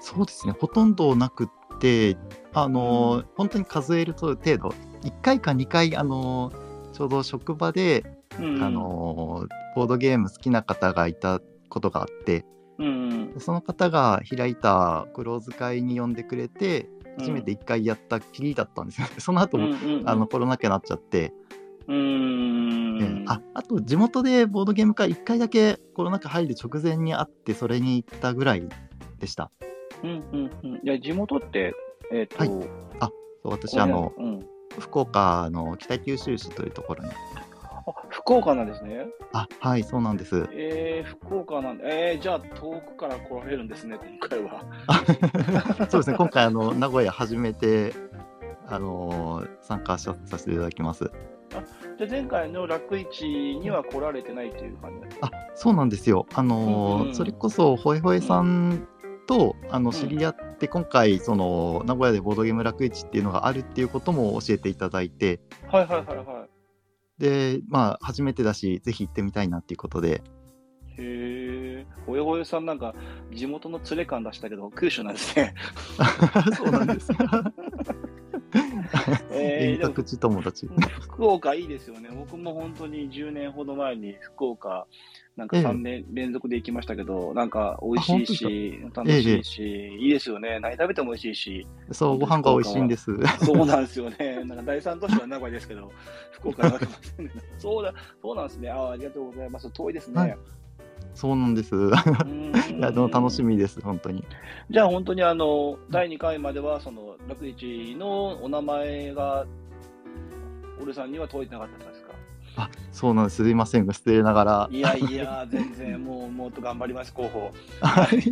[0.00, 0.54] そうですね。
[0.58, 1.48] ほとんどなくっ
[1.78, 2.16] て、
[2.52, 4.68] あのー本当に数えると程度、
[5.02, 8.04] 1回か2回、あのーちょうど職場で、
[8.38, 12.44] うんあのーボードゲーム好きな方がいたことがあって、
[12.78, 19.06] うんでその方が開いたクローズ会に呼んでくれて、初めて1回やったきりだったんですよ。
[19.06, 19.14] ね。
[19.18, 19.74] その後も、
[20.04, 21.32] あのコロナ禍になっちゃって、
[21.86, 23.02] うーん。
[23.02, 23.24] ええ。
[23.26, 28.68] ああと地元でボードゲーム会1回だけコロナ禍入る直前にあってそれに行ったぐらい
[29.18, 29.50] でした。
[30.02, 30.74] うんうんうん。
[30.76, 31.74] いや、地元って、
[32.12, 32.48] えっ、と、はい。
[33.46, 34.46] そう私あのうん、
[34.78, 37.55] 福岡の北九州市というところにあ
[38.26, 39.06] 福岡なんですね。
[39.32, 40.48] あはいそうなんです。
[40.50, 44.64] えー、福岡なんで、えー、じゃあ遠くから来られるんですね、今回は。
[45.88, 46.16] そうですね。
[46.16, 47.94] 今回あの名古屋初めて
[48.66, 51.08] あのー参加ささせていただきます。
[51.98, 53.24] じゃあ前回の楽市
[53.60, 56.26] には来られてないという感じなんですかあそうなんですよ。
[56.34, 58.88] あのーうんうんそれこそほえほえさん
[59.28, 65.40] とあの知り合っで今回その名古屋でボードゲーム楽市っていうのがあるっていうことも教えていただいて。
[65.68, 66.35] はいはいはいは
[67.18, 70.12] でまあ初めてだしぜひ行ってみたいなっていうことでい。
[70.12, 70.20] へ
[70.98, 71.86] え。
[72.06, 72.94] ほえほえさんなんか
[73.32, 75.54] 地元の連れ感出したけど、九州なんですね。
[76.56, 77.10] そうなんです
[79.32, 80.68] えー遠隔地友達
[81.00, 82.08] 福岡いいですよね。
[82.14, 84.86] 僕も本当に10年ほど前に福岡、
[85.36, 90.58] なんかええ3年連続で行きましたけど、なんか美味しいし、楽ええしいし、いいですよね。
[90.60, 91.66] 何食べても美味しいし。
[91.92, 94.42] そうご飯が美味しいんですそうなんですよね。
[94.44, 95.92] なんか第三都市は名古屋ですけど、
[96.32, 96.80] 福岡は
[97.58, 98.70] そうだ、そうなんですね。
[98.70, 99.70] ああ、ありがとうございます。
[99.70, 100.20] 遠いですね。
[100.20, 100.38] はい
[101.14, 104.22] そうなんですいうんやでも楽しみです本当に
[104.68, 109.46] じゃあ本当にあの第2回まではその楽市のお名前が
[110.80, 111.86] 俺さんには届いてなかった
[112.56, 113.44] あそうなんです。
[113.44, 113.92] すいません。
[113.92, 114.68] 失礼ながら。
[114.70, 117.52] いやいや全然もうもっと頑張ります広報。
[117.82, 118.22] はい。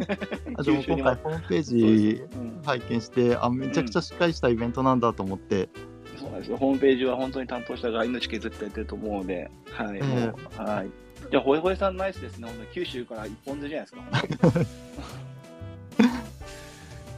[0.57, 2.23] あでも今回 ホームページ
[2.65, 5.69] 拝見してあめちゃくちゃしっかりしたイベントなんだと思って、
[6.17, 6.57] そうなんですよ。
[6.57, 9.51] ホームページは本当に担当者が命削ってやってると思うので。
[9.71, 10.91] はい、えもうはい。
[11.31, 12.49] じゃあほえほえさんナイスですね。
[12.73, 14.61] 九州から一本釣りじゃないですか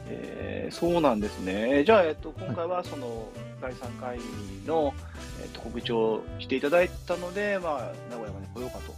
[0.09, 1.83] えーそうなんですね。
[1.85, 3.29] じゃあ、えっと、今回はその
[3.61, 4.19] 第3回
[4.65, 4.93] の、
[5.41, 8.93] えっと、告知をしていただいたので、まあ、名古屋まで来ようかと。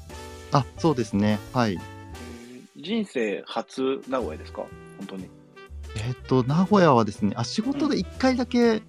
[0.58, 1.40] あそうですね。
[1.54, 1.74] はい。
[1.74, 1.80] えー
[2.82, 4.64] 人生初名古屋ですか？
[4.98, 5.30] 本当に。
[5.96, 8.82] えっと名古屋はですねあ仕事で1回だけ行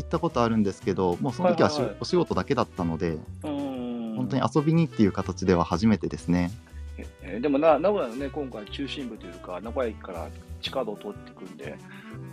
[0.00, 6.50] ったことあるんですけど、もうその時はお仕事だけだったので、本当に遊びにっていう形では初めてですね。
[7.22, 10.28] えーでもな、名古屋のね、今回中心部というか、名古屋駅から
[10.60, 11.76] 地下道を通っていくんで、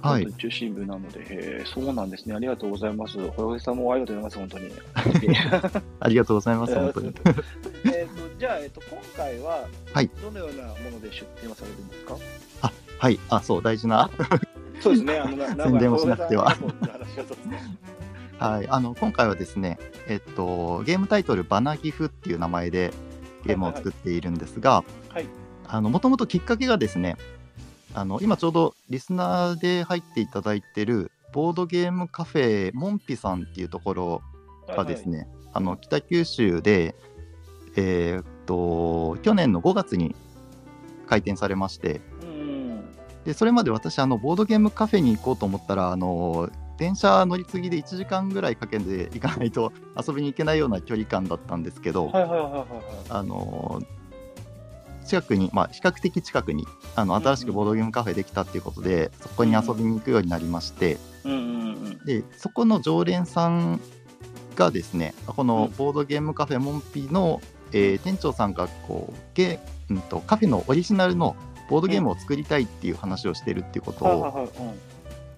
[0.01, 0.33] はい。
[0.33, 2.35] 中心部なので、へーそうなんですね。
[2.35, 3.17] ありがとうございます。
[3.17, 4.71] ほよほさんもありがとうございます、本当に。
[5.99, 7.07] ありがとうございます本当に。
[7.07, 10.09] えっと、じゃあ、えっと、今回は、はい。
[10.21, 12.15] どのようなもので出展をされるんですか？
[12.99, 13.19] はい。
[13.29, 14.09] あそう大事な。
[14.81, 16.55] そうですね、あの、 な宣伝をしなくては。
[18.39, 22.93] はい、あの今回はですね、えっと、ゲームタイトル、バナギフっていう名前で
[23.45, 25.81] ゲームを作っているんですが、はい。
[25.81, 27.17] もともときっかけがですね
[27.97, 34.21] あの、今ちょうどリスナーで入っていただいてるボードゲームカフェ、モンピさんっていうところ
[34.67, 36.95] がですね、あの北九州で、
[37.75, 40.15] えーっと、去年の5月に
[41.07, 42.81] 開店されまして、うん。
[43.25, 52.67] でそれまで私あのボードゲームカフェに行こうと思ったらあの電車乗り継ぎで1時間ぐらいかけて行かないと遊びに行けないような距離感だったんですけど、はいはいはいはいはい。
[53.09, 53.81] あの
[55.07, 62.05] 近くに、まあ、比較的近くにあの新しくボードゲームカフェできたっていうことで、そこに遊びに行くようになりまして、うんうんうん。
[62.05, 63.79] でそこの常連さん
[64.55, 67.41] がですねこのボードゲームカフェモンピの、
[67.71, 71.35] えー店長さんがこうゲー、うん、とカフェのオリジナルの
[71.69, 74.49] ボードゲームを作りたいっていう話をしてるっていうことを、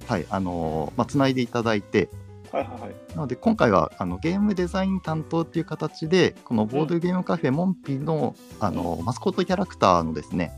[0.08, 2.10] はい、あのーまあ、つないでいただいて、
[2.52, 2.96] はいはいはい。
[3.10, 10.52] なので今回はあのゲームデザイン担当っていう形で、このボードゲームカフェモンピの、あのマスコットキャラクターのですね、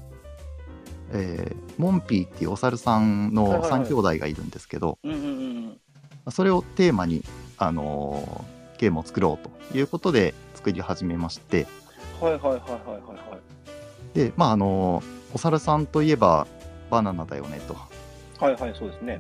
[1.12, 4.98] えーモンピーっていうお猿さんのはいはいはい3兄弟がいるんですけど。
[6.30, 7.24] それをテーマに、
[7.58, 11.68] あのーゲームを作ろうということで作り始めまして、
[12.20, 12.70] はいはいはいはいはい
[13.30, 14.18] はい。
[14.18, 16.46] で、まああのーお猿さんといえば
[16.90, 17.76] バナナだよねと。
[18.42, 19.20] はいはい、そうですね。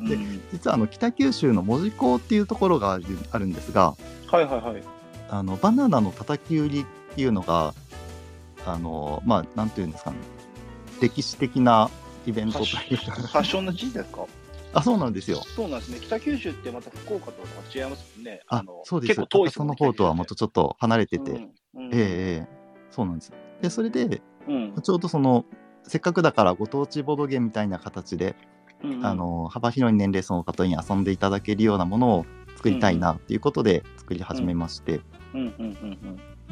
[0.00, 0.42] で うん。
[0.52, 3.94] 実はあの北九州の門司港っていうところがあるあるんですが、
[4.26, 4.82] はいはいはい。
[5.30, 7.72] あのバナナの叩き売りっていうのが
[8.66, 10.16] あのまあなんていうんですかね。
[11.00, 11.88] 歴史的な
[12.26, 13.12] イベントというか。
[13.28, 14.26] 発祥の地ですか？
[14.74, 15.38] あそうなんですよ。
[15.56, 15.98] そうなんですね。
[16.00, 18.40] 北九州ってまた福岡とは違いますもんね。
[18.48, 19.74] あのそうです結構遠いですその。
[19.74, 21.94] 方とはもっとちょっと離れてて、うんうん。
[21.94, 22.48] ええええ。
[22.90, 23.32] そうなんです。
[23.62, 24.74] でそれでうん。
[24.82, 25.44] ちょうどその
[25.88, 28.36] せっかくだからご当地ボードゲームみたいな形で、
[28.82, 35.00] うんあの幅広い年齢層の方に遊んでいただけるようなものを作りたいなっていうことで作り始めまして、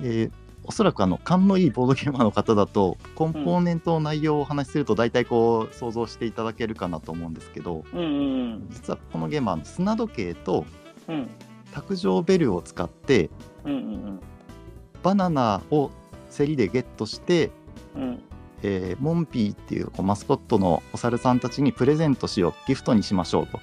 [0.03, 0.33] で
[0.65, 7.85] おそらくあの勘のいいボードゲーマーの方だとコンポーネントの内容をお話しすると大体こう想像していただけるかなと思うんですけど
[8.71, 10.65] 実はこのゲームは砂時計と
[11.07, 11.29] うん。
[11.77, 13.29] 卓上ベルを使って
[15.03, 15.91] バナナを
[16.35, 17.51] 競りでゲットして、
[17.95, 18.23] うん
[18.63, 23.59] えーモンピーっていうこうマスコットのお猿さんたちにプレゼントしようギフトにしましょうと。
[23.59, 23.63] こ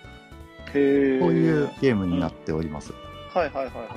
[0.76, 2.94] ういうゲームになっております。
[3.34, 3.88] はいはいはいはい。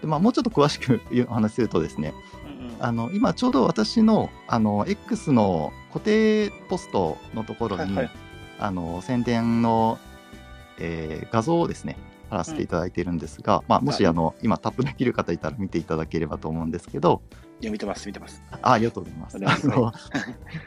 [0.00, 8.10] でまあ、もうちょっと詳しくお話しするとですねうんうんあの今ちょうど私のあの X の固定ポストのところに、はいはい
[8.62, 9.98] あの宣伝の、
[10.78, 11.96] えー画像をですね
[12.30, 17.22] 貼らせていただいているんですが、まあ、もしあの今タップできる方いたら見ていただければと思うんですけど、
[17.60, 18.42] いや、見てます、見てます。
[18.62, 19.38] あありがとうございます。
[19.38, 19.92] ますあの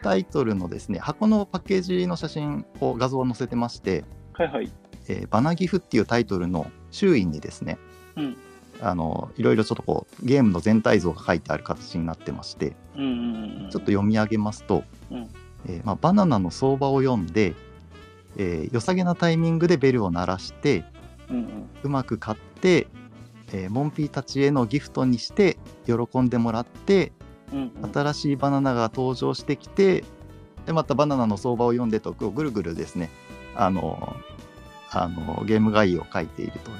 [0.04, 4.71] タイトルのですね箱のパッケージの写真を画像を載せてましてはいはい。
[5.08, 7.78] 「えーバナギフ」っていうタイトルの周囲にですね
[8.15, 8.38] うん。
[8.82, 13.10] あのいろいろちょっとこうゲームの全体像が書いてある形になってましてうんうん
[13.63, 13.69] うん。
[13.71, 15.30] ちょっと読み上げますと、うん
[15.67, 17.54] えーまあ、バナナの相場を読んで、
[18.38, 20.84] えー良さげなタイミングでベルを鳴らして
[21.34, 21.69] うんうん。
[21.84, 22.88] うまく買って、
[23.52, 27.12] えーモンピーたちへのギフトにして喜んでもらって
[27.52, 27.91] うんうん。
[27.93, 30.04] 新しいバナナが登場してきて
[30.65, 33.10] でまたバナナの相場を読んでとぐるぐるですね
[33.56, 34.15] あの
[34.91, 36.72] あのゲーム概要を書いていると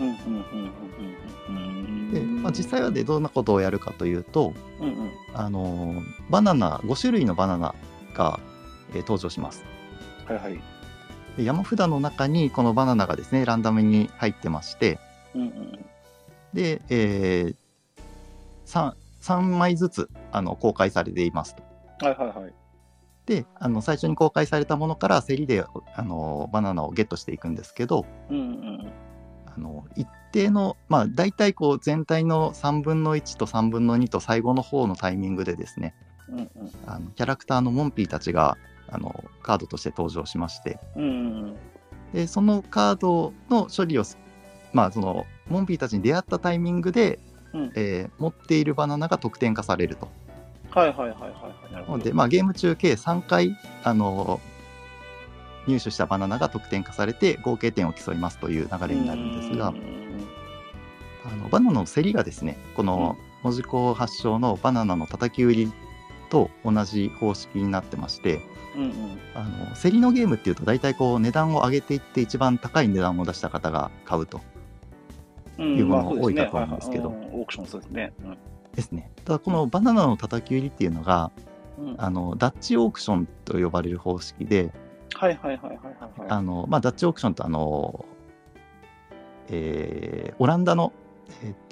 [0.00, 2.12] うんう。
[2.12, 5.10] で、まあ、実際はでどんなことをやるかというとうんうん。
[5.34, 7.74] あのバナナ5種類のバナナ
[8.14, 8.38] が、
[8.94, 9.64] えー登場します
[10.26, 10.60] はいはい。
[11.36, 14.98] で山札の中にこのバナナがですねランダムに入ってまして
[15.34, 15.86] うんうん。
[16.52, 17.54] で、え
[18.64, 21.62] 3, 3枚ずつあの公開されていますと
[22.06, 22.52] はいはいはい。
[23.26, 28.92] であの最初に公開されたものから競りであのバナナをゲットしていくんですけどうんうん
[29.46, 35.94] あの一定のまあ大体こう全体の3分の1と3分の2と最後の方のタイミングでですね
[36.28, 36.38] うん。
[36.38, 36.50] うん
[36.86, 38.56] あのキャラクターのモンピーたちが
[38.88, 41.56] あのカードとして登場しましてうん。
[42.12, 44.18] でそのカードの処理をす
[44.72, 47.18] まあそのモンピーたちに出会ったタイミングで、
[47.52, 50.08] うんえー持っているバナナが得点化されると。
[50.70, 51.72] はいはいはいはいはい。
[51.72, 51.98] なるほど。
[51.98, 54.40] なので、まあ、ゲーム中計3回あの
[55.66, 59.68] 入手したバナナが得点化されて合計点を競いますという流れになるんですが
[61.24, 65.72] あのバナナの競りがですねこの文字工発祥のバナナの叩き売り
[66.30, 68.40] と同じ方式になってまして
[68.76, 68.92] うんうん。
[69.34, 74.40] あの競りのゲームっていうと大体こう値段を上げていって一番高い値段を出した方が買うと。
[75.58, 76.26] うんいうものまあそうですね。
[76.26, 77.08] 多いかと思うんですけど。
[77.08, 77.28] はいはい。
[77.28, 78.12] うんオークションそうですね。
[78.74, 79.10] ですね。
[79.24, 81.30] ただこのバナナの叩き売りっていうのが
[81.78, 81.88] うん。
[81.90, 84.72] うんあのダッチオークションと呼ばれる方式で
[85.14, 86.28] はいはいはいはいはいはい。
[86.28, 88.04] あのまあ、ダッチオークションとあの、
[89.48, 90.92] えーオランダの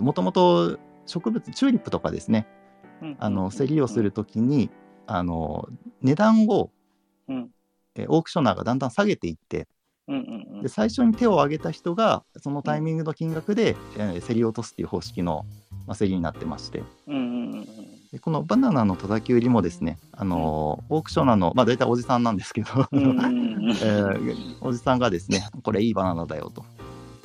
[0.01, 2.47] もともと植物チューリップとかですね。
[3.03, 4.71] うんあの競りをするときに
[5.07, 5.69] あの
[6.03, 6.71] 値段を、うん
[7.97, 9.67] えーオークショナーがだんだん下げていって
[10.09, 10.63] うんうんうん。
[10.63, 15.45] で最初に手を挙げた人がそのタイミングの金額で、えー競り落とすっていう方式の、
[15.87, 16.83] まあ、競りになってまして。
[17.07, 17.67] うんうんうんうん。
[18.13, 26.65] でこのバナナの叩き売りもですねあの、オークショナーの、まあ、大体おじさんなんですけど、 えーおじさんがですね、これいいバナナだよと、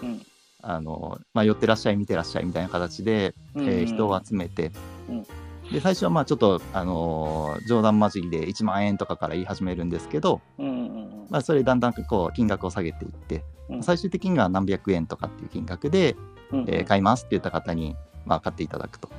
[0.01, 0.21] うん。
[0.63, 3.65] あのまあ、寄ってらっしゃい、見てらっしゃいみたいな形で、うん。
[3.65, 4.71] えー人を集めて、
[5.09, 5.25] うん
[5.71, 16.15] で最初はまあちょっと、あのー冗談交じりで1万円とかから言い始めるんですけど、うんうんうんまあ、それだんだんこう金額を下げていって、うん最終的には何百円とかっていう金額で、
[16.51, 19.09] うんえー買いますって言った方に、まあ、買っていただくと。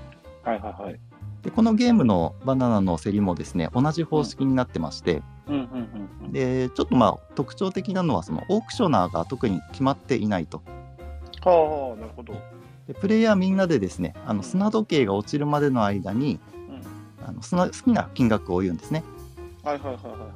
[0.42, 1.00] はいはいはい。
[1.42, 6.32] でこのゲームのバナナの競りもですね同じ方式になってまして、うんうんうんうん。
[6.32, 10.62] でちょっとまあ特徴的なのはそのオークショナーが特に決まっていないと
[11.42, 12.34] はあ、なるほど。
[12.90, 19.04] でプレイヤーみんなでですねあの砂時計が落ちるまでの間にうんあの砂好きな金額を言うんですね
[19.62, 20.26] はいはいはいはいは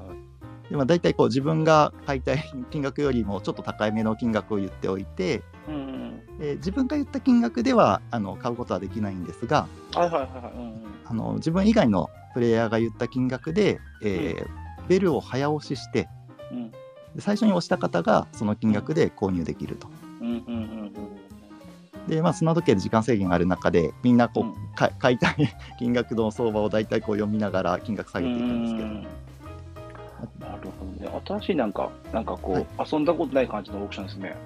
[0.67, 0.71] い。
[0.71, 10.01] で、まあ、大体こう自分が買いたい金額よりもちょっと高いめの金額を言っておいてうんうんで自分が言った金額ではあの買うことはできないんですがうん。
[10.03, 10.53] はいはいはいはい。
[10.55, 16.09] うんうんあの自分以外のプレイヤーが言った金額で、えーベルを早押しして
[16.53, 16.77] うんで
[17.21, 19.89] 最初に押した方がその金額で購入できると。
[20.21, 20.61] うんうんうんう
[21.01, 21.14] ん
[22.09, 24.55] で、まあ、砂時計で時間制限がある中でみんなこう、うん。
[24.75, 25.37] か 買いたい
[25.79, 29.03] 金額の相場を大体こう読みながら金額下げていくんですけど、うん。
[30.41, 31.23] なるほどね。
[31.27, 34.37] 新しいなんか、なんかこう、遊んだことない感じのオークションですね。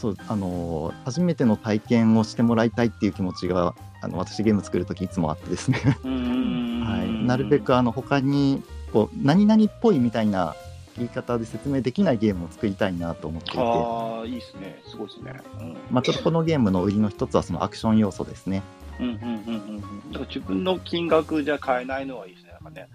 [0.00, 8.62] そうあのー初めての体験をしてもらいたいっていう気持ちがあの私ゲーム作る時いつもあってですね、はい、なるべくあの他に
[8.94, 10.54] こう何々っぽいみたいな
[10.96, 14.82] 言い方で説明できないゲームを作りたいなと思っていて、ああ、いいですね。
[14.86, 15.32] すごいですね。
[15.60, 18.62] うんまあ、ちょっとこのゲームの売りの一つはそのアクション要素ですね。
[18.98, 20.12] うんうんうんうんうん。
[20.12, 22.52] だから自分の金額じゃ買えないのはいいですね。
[22.52, 22.88] なんかね。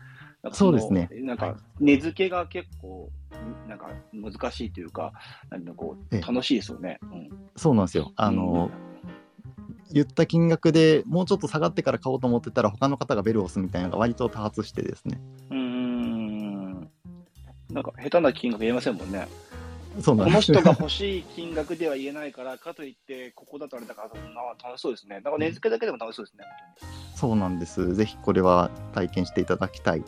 [0.51, 1.09] そうですね。
[1.11, 3.09] なんか、値付けが結構、
[3.67, 5.13] なんか難しいというか、
[5.49, 6.99] なんかこええう、楽しいですよね。
[7.01, 8.11] うんそうなんですよ。
[8.15, 8.69] あの
[9.91, 15.22] 言った金額でもうちょっと下がってから買おうと思ってたら他の方がベルを押すみたいなのが割と多発してですね。
[15.51, 15.57] うん。
[15.57, 15.64] うん。
[17.76, 19.28] なんか、下手な金額言えませんもんね。
[20.01, 25.15] そうなんこの人が欲しい金額では言えないから、かといって、ここだとあれだから、な楽しそうですね。
[25.15, 26.45] なんか値付けだけでも楽しそうですね。
[27.15, 27.93] そうなんです。
[27.93, 30.03] ぜひこれは体験していただきたい。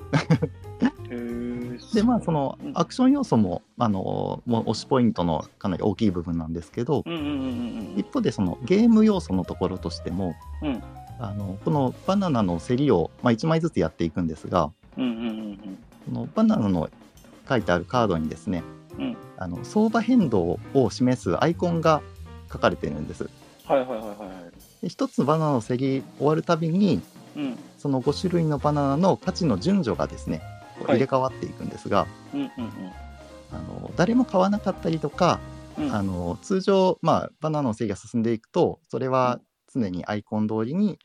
[1.94, 10.84] でまあそのうんアクション要素もあのもう推しポイントのかなり大きい部分なんですけどうんうんうんうん一方でそのゲーム要素のところとしてもうん
[11.20, 16.90] あのこのバナナの競りを、まあ、1枚ずつやっていくんですがうんうんうんこのバナナの
[17.48, 18.64] 書いてあるカードにですね
[18.98, 19.18] うん。
[19.38, 22.02] あの相場変動を示すアイコンが
[22.52, 23.30] 書かれてるんです。
[23.66, 24.28] はいはいはいはいはい。
[24.82, 27.02] で一つバナナの競り終わるたびに
[27.36, 27.58] うん。
[27.78, 30.42] その5種類のバナナの価値の順序がですね
[30.86, 32.50] 入れ替わっていくんですが、うんうん
[33.50, 35.40] あの誰も買わなかったりとか
[35.78, 35.94] うん。
[35.94, 39.40] あの通常、まあ、バナナの競りが進んでいくとそれは
[39.72, 40.98] 常にアイコン通りに、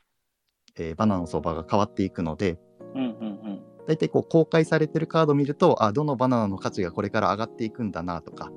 [0.75, 2.57] えーバナナの相場が変わっていくので
[2.95, 8.51] うんうんうん大体こう公開されてるカードを見るとあどのバナナの価値がこれから上がっていくんだなとか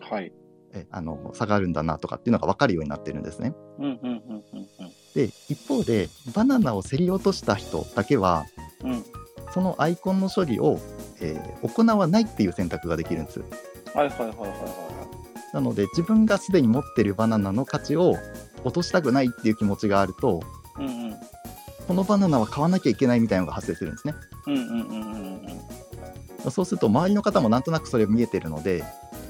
[0.00, 0.32] はい
[0.72, 3.54] えあの下がるんだなとかっていうのが分かるようになってるんですね。
[5.14, 8.44] で一方でバナナを競り落とした人だけは
[8.82, 9.04] うんうん
[9.52, 10.78] そのアイコンの処理を、
[11.20, 13.40] えー行わないっていう選択ができるんです。
[13.94, 15.08] はいはいはいはいは
[15.54, 18.16] なので自分がすでに持ってるバナナの価値を
[18.64, 20.42] 落としたくないっていう気持ちがあると
[21.86, 24.14] このバナナは買わなきゃいけないみたいなのが発生するんですね。
[24.46, 26.50] うんうんうんうんうん。
[26.50, 28.84] そうすると周りの方もなんとなくそれ見えてるので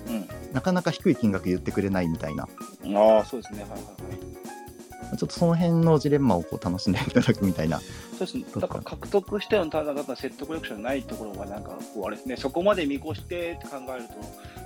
[0.08, 0.28] うん。
[0.52, 2.44] なかなか低い金額言ってくれないみたいな。
[2.44, 3.60] ああそうですね。
[3.62, 3.82] はいはいは
[4.42, 4.45] い
[5.16, 7.78] ちょっとその辺のジレンマをこう楽しんでいただくみたいな。
[7.78, 14.04] そうですね、だから獲得してのただただ説得力じゃないところが、なんかこうあれですね、そこまで見越してって考える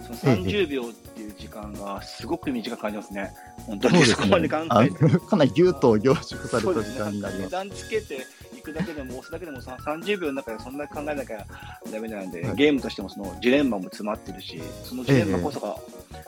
[0.08, 3.32] と、その30秒っていう時間がすごく短く感じますね、
[3.66, 4.96] 本当にそこまで考あえて。
[5.18, 7.44] かなりギュッと凝縮された時間になります。
[7.44, 8.26] 値段つけて
[8.56, 11.44] いくだけでも、押すだけでもさ30秒の中でそんな考えなきゃ
[11.92, 12.56] ダメなんで、はい。
[12.56, 15.76] ゲームとしてもそのジレンマも詰まってるし、そのジレンマこそが、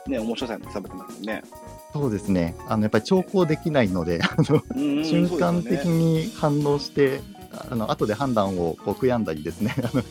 [0.08, 1.42] ね、面白さに sabbe てますよね。
[1.92, 7.20] そうですねあのやっぱり調校できないのであのうんうん瞬間的に反応して
[7.70, 10.04] あの後で判断をこう悔やんだりですね なるほど。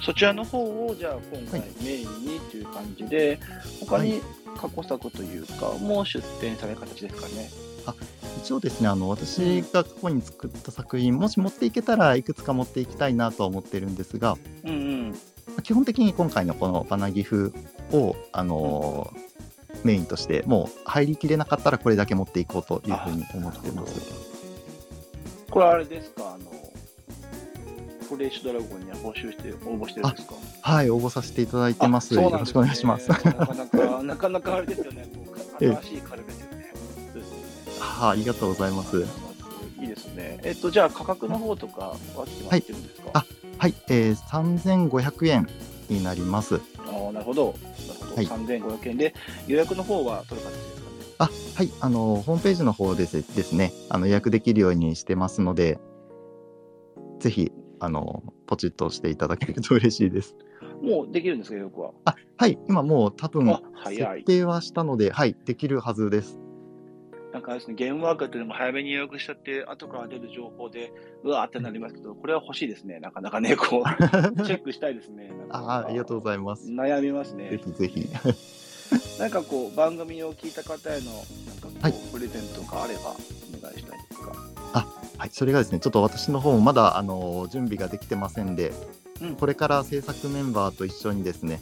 [0.00, 3.38] そちらの方を、じゃあ今回はいメインにという感じで、
[3.80, 4.20] 他に
[4.56, 7.48] 過去作というか、もう出展される形ですかね。
[8.42, 15.10] 一応ですねあの私が過去に作った作品もし持っていけたらいくつか持っていきたいなとは思ってるんですがうんうん。
[15.10, 15.16] ま
[15.58, 17.52] あ基本的に今回のこのバナギフ
[17.92, 19.32] を、あのー
[19.84, 23.94] メインとしてもう入りきれなかったらこれだけ持っていこうというふうに思ってます。
[25.50, 26.50] これあれですか、あの、
[28.08, 30.34] フレッシュドラゴンには募集して応募してるんですか？
[30.62, 32.16] はい、応募させていただいてます。
[32.16, 33.08] ねよろしくお願いします。
[33.08, 35.06] なかなか、なかなかあれですよね。
[35.58, 36.72] 新しいカルですよね。
[36.74, 37.42] そうですよね
[37.80, 39.06] はあ、ありがとうございます。
[39.80, 40.38] いいですね。
[40.44, 41.80] えっと、じゃあ価格の方とか
[42.14, 43.26] は決まってるんですか、あ
[43.58, 44.16] はい、えー、
[44.88, 45.48] 3500円
[45.88, 46.56] になります。
[46.56, 46.60] あ
[47.08, 47.54] あ、なるほど。
[48.14, 49.14] はい3500円で、
[49.46, 50.96] 予約の方は取る形ですかね。
[51.18, 55.78] あ、はい、あのホームページの方ですですね、あの予約できるようにしてますので、
[57.20, 60.36] ぜひあのポチッと押していただけると嬉しいです。
[60.82, 61.92] もうできるんですか、予約は？
[62.04, 63.46] あ、はい、今もう多分
[63.86, 66.40] 設定はしたので、はい、できるはずです。
[67.32, 70.92] なんかですね、ゲームワークっていうのも早めに予約しちゃって、後から出る情報で、
[71.24, 73.00] うわーってなりますけど、これは欲しいですね。
[73.00, 73.84] なかなかね、こう、
[74.44, 75.28] チェックしたいですね。
[75.28, 76.68] なんかあありがとうございます。
[76.70, 77.60] 悩みますぜね。
[77.64, 78.06] ひぜひ。
[79.18, 81.12] なんかこう、番組を聞いた方への、な
[81.54, 84.36] んかこう、はいプレゼントがあれば、お願いしたいですか？
[85.18, 89.01] はい、それがですね、ちょっと私の方もまだあの準備ができてませんで、うん
[89.38, 91.60] これから制作メンバーと一緒にですね、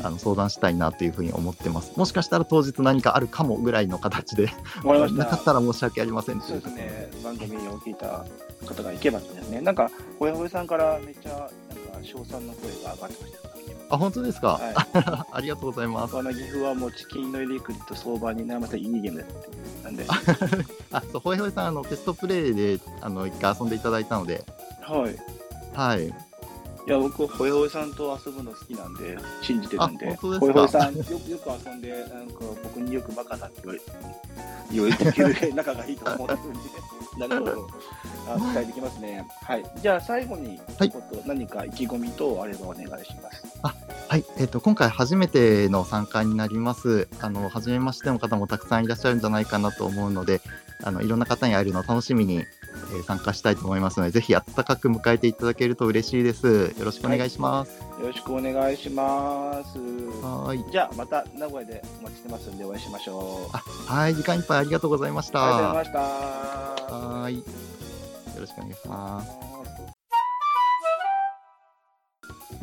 [0.00, 1.96] うんあの相談したいなというふうに思ってます。
[1.96, 4.50] もしかしたら当日何かあるかもぐらいの形で。
[4.84, 8.24] なかったたら申し訳ありませんとそいうですね、番組を聞いた
[8.66, 11.50] 方がいけばですね、なんか、ほやほやさんからめっちゃ、なんか、
[12.02, 13.56] 称賛の声が上がってましたよ。
[13.88, 14.74] あ、本当ですか、はい。
[15.32, 16.12] ありがとうございます。
[16.12, 19.84] この岐阜はもうチキンの入りくりと相場に悩ませいいゲームです。
[19.84, 20.04] なんで、
[20.90, 24.44] あ、そう、ほいほいさん、あのテストプレイであの一回遊んでいただいたので、
[24.80, 25.16] はい。
[25.76, 26.12] はい。
[26.86, 33.80] いや、僕、ほやほやさんと遊ぶの好きなんで、信じてるんで、ほやほやさん、よくよく遊んで、なんか僕によくバカだって言われ
[34.70, 36.58] 言われてくる仲がいいと思ってるんで、
[37.28, 37.68] なるほど。
[38.28, 39.26] あ期待できますね。
[39.42, 39.64] はい。
[39.80, 40.92] じゃあ、最後に、はい
[41.26, 43.44] 何か意気込み等あればお願いします。
[44.08, 47.08] はい、えっ、と今回初めての参加になります。
[47.20, 50.40] あの初めましての方もたくさんいらっしゃるんじゃないかなと思うので、
[50.82, 52.46] あのいろんな方に会えるのを楽しみに、えー
[53.04, 56.74] 参加したいと思いますので、ぜひ温かく迎えていただけると嬉しいです。
[56.78, 57.78] よろしくお願いします。
[58.00, 59.78] よろしくお願いします。
[59.78, 60.70] はーい。
[60.70, 63.56] じゃあ、また名古屋でお待ちしてますんで、お会いしましょう。
[63.56, 63.58] あ、
[63.92, 65.78] はい、時間いっぱいありがとうございました。
[65.78, 66.94] ありがとうございました。
[66.94, 67.36] はーい。
[67.36, 67.42] よ
[68.40, 69.30] ろしくお願いします。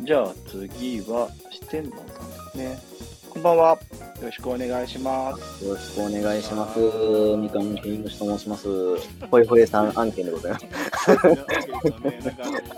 [0.02, 2.78] じゃあ次は四天王さんですね。
[3.34, 3.70] こんばんは。
[3.70, 3.78] よ
[4.22, 5.64] ろしくお願いします。
[5.64, 6.78] よろしくお願いします。
[7.36, 8.96] みかんケイムシと申します。
[9.28, 10.66] ほいほいさん案件でございます。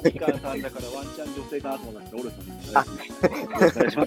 [0.03, 2.63] みかんさんだからワンチャン女性かなと思ったんで
[3.71, 4.07] すけど。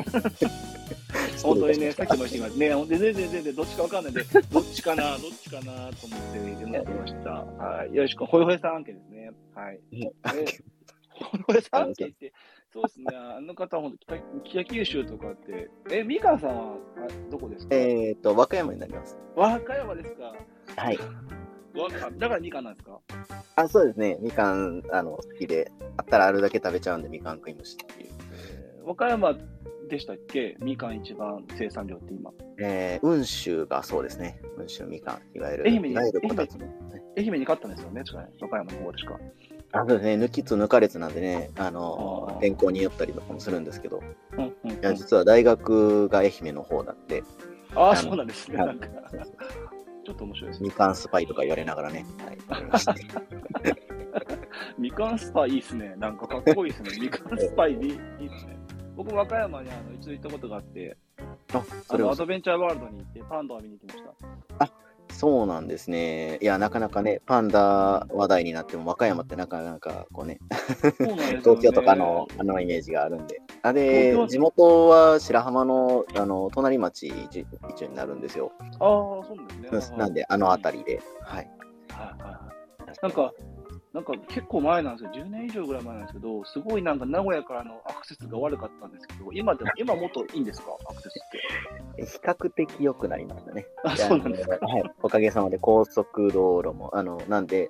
[1.43, 7.29] 本当にね、さっきも言ってますね、で全然全然どっちかわかんないんで、どっちかな、どっちかなと思って読んでました。
[7.29, 7.95] はい。
[7.95, 9.31] よろしく、ほいほいさん案件ですね。
[9.53, 9.79] はい。
[9.93, 10.11] え
[11.11, 12.33] ほいほいさん案件って、
[12.71, 17.75] そうですね、 あの方、本当北、北九州とかって、え、みかんさんはあどこですか？
[17.75, 19.17] えっ、と、和歌山になります。
[19.35, 20.35] 和歌山ですか？
[20.75, 20.97] はい。
[22.17, 22.99] だからみかんなんですか？
[23.55, 24.17] あ、そうですね。
[24.21, 28.09] みかん、あの、好きで、あったらあるだけ食べちゃうんで、みかん食い虫っていう。
[28.33, 29.37] えー和歌山
[29.87, 30.55] でしたっけ？
[30.61, 32.31] みかん一番生産量って今。
[32.59, 34.39] えー、温州がそうですね。
[34.57, 35.97] 温州みかん、いわゆる、愛媛に。
[35.97, 36.11] 愛媛
[37.33, 38.03] に勝ったんですよね、
[38.41, 39.19] 和歌山の方でしか。
[39.71, 40.13] あ、そうですね。
[40.15, 44.01] 抜きつ抜かれつなんでね、あの天候によったりとかもするんですけど、
[44.37, 47.23] うんうんうんいや、実は大学が愛媛の方だって、
[47.75, 48.57] ああ、そうなんですね。
[48.57, 48.87] はいなんか、
[50.05, 50.69] ちょっと面白いですね。
[50.69, 52.37] みかんスパイとか言われながらね、はい、
[54.81, 55.93] みかんスパイいいっすね。
[55.97, 56.89] なんかかっこいいっすね。
[56.99, 58.57] みかんスパイいいっすね。
[58.95, 60.97] 僕、和歌山にあの一度行ったことがあって、
[61.53, 64.03] あ、あのアドベンチャーワールドに行ってパンダを見に行きまし
[64.57, 64.88] た。
[65.11, 66.37] そうなんですね。
[66.41, 70.39] いや、なかなかね、パンダ話題になっても、和歌山ってなかなかこうね、
[70.97, 73.41] そうね東京とかのあのイメージがあるんで。
[73.61, 78.51] あで地元は白浜のあの隣町一一応になるんですよ。
[78.59, 79.97] ああ、そうなんですね。
[79.97, 81.01] なんで、あの辺りで。
[81.21, 81.49] はい。
[81.89, 82.99] はいはいはい。
[83.01, 83.33] なんか、
[83.93, 85.25] なんか結構前なんですよ。
[85.25, 90.67] 10年以上ぐらい前なんですけど、すごいなんか名古屋からのアクセスが悪かったんですけど、今でも、今もっといいんですか？
[90.87, 92.05] アクセスって。
[92.05, 93.65] 比較的良くなりましたね。
[93.83, 94.57] あ、そうなんですか。
[94.63, 94.83] はい。
[95.01, 97.67] おかげさまで高速道路も、あの、なんで、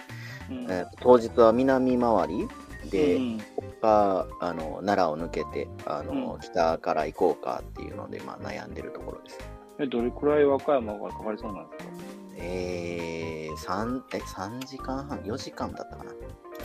[0.49, 2.47] うんえー当日は南回り
[2.89, 3.39] で、うん
[3.81, 9.39] か、あの、奈良を抜けて、あの、うん北から行こうかっていうので、まあ、悩んでるところです。
[9.79, 12.18] え、どれくらい和歌山がかかりそうなんですか？
[12.41, 16.11] えー、3, え3時間半、4時間だったかな？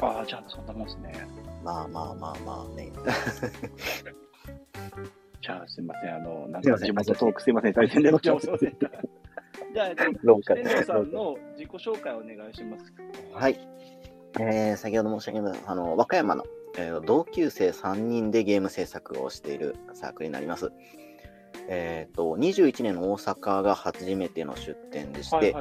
[0.00, 1.12] ああ、じゃあそんなもんですね。
[1.62, 2.92] まあまあまあまあね。
[5.42, 6.14] じゃあすみません。
[6.14, 7.72] あの、なんか地元トークすいません。
[7.74, 8.46] 大変でございます。
[9.74, 10.54] じゃあ、天童さ
[10.98, 12.92] んの自己紹介をお願いします。
[13.32, 13.58] はい。
[14.40, 16.44] えー、先ほど申し上げました、あの、和歌山の、
[16.76, 20.72] えー同級生3人でゲーム制作をしているサークルになります。
[21.68, 25.52] えっ、と、21年の大阪が初めての出展でして、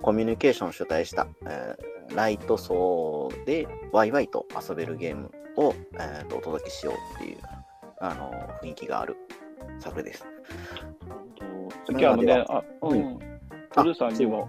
[0.00, 7.38] コミュニケーションを主体した、えーライト層でワイワイと遊べるゲームを、えー、とお届けしようっていう
[8.00, 8.30] あの
[8.62, 9.16] 雰囲気がある
[9.78, 10.20] 作品です。
[10.20, 10.26] さ
[11.94, 14.48] っきあのね、あ、うルーさんにも、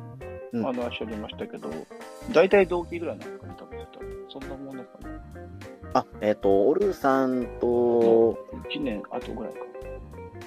[0.53, 0.59] う。
[0.59, 0.65] ん。
[0.65, 0.99] あの、まし
[1.37, 1.69] たけど、
[2.33, 3.81] 大体同期ぐらいなんですかね、多分。
[4.29, 5.15] そんなもんですかね。
[5.93, 8.37] あ、えっ、と、オルさんと、
[8.69, 9.59] 1年後ぐらいか。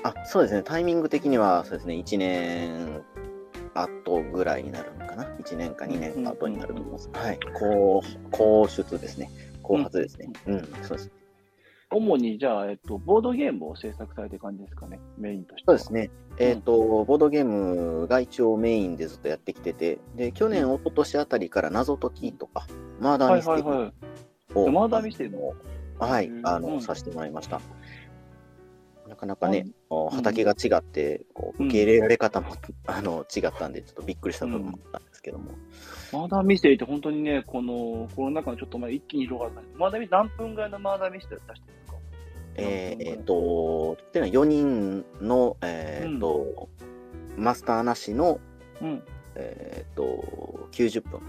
[0.04, 3.02] あ、そうですね、タイミング的には、そうですね、1年
[3.74, 5.24] 後ぐらいになるのかな。
[5.24, 7.10] 1年か2年後になると思います。
[7.12, 7.38] はい。
[7.54, 9.30] 高、高出ですね。
[9.62, 10.30] 後発ですね。
[10.46, 11.10] うん、そうです。
[11.90, 15.78] 主に、じゃあ、えっと、ボードゲームを制作されてる感じですかね、メインとしては。
[15.78, 16.10] そうですね。
[16.38, 22.66] えっ、と、ボードゲームが一応メインでずっとやってきてて、で、去年、一昨年あたりから謎解きとか、
[23.00, 23.92] マーダーはいミステリはいはい。
[24.54, 25.54] ーを、マーダーミステリーも。
[25.98, 27.60] はいうん、あの、うんさせてもらいました。
[29.14, 32.48] なかなかねうん、畑が違って、こううん受け入れられ方も、
[32.86, 35.52] あの違ったんで、ちょっとびっくりした部分もあったんですけども、
[36.12, 41.98] マーダーミステリーって本当にね、このコロナ禍のちょっと前、一気に広がったんですマーダーミ何分ぐらいのマーダーミステリー出してるんですか？
[42.56, 46.68] えーえーと、っていうのは4人の、えーと
[47.36, 48.38] マスターなしの、
[48.80, 49.02] うん。
[49.34, 51.20] えー、と90分。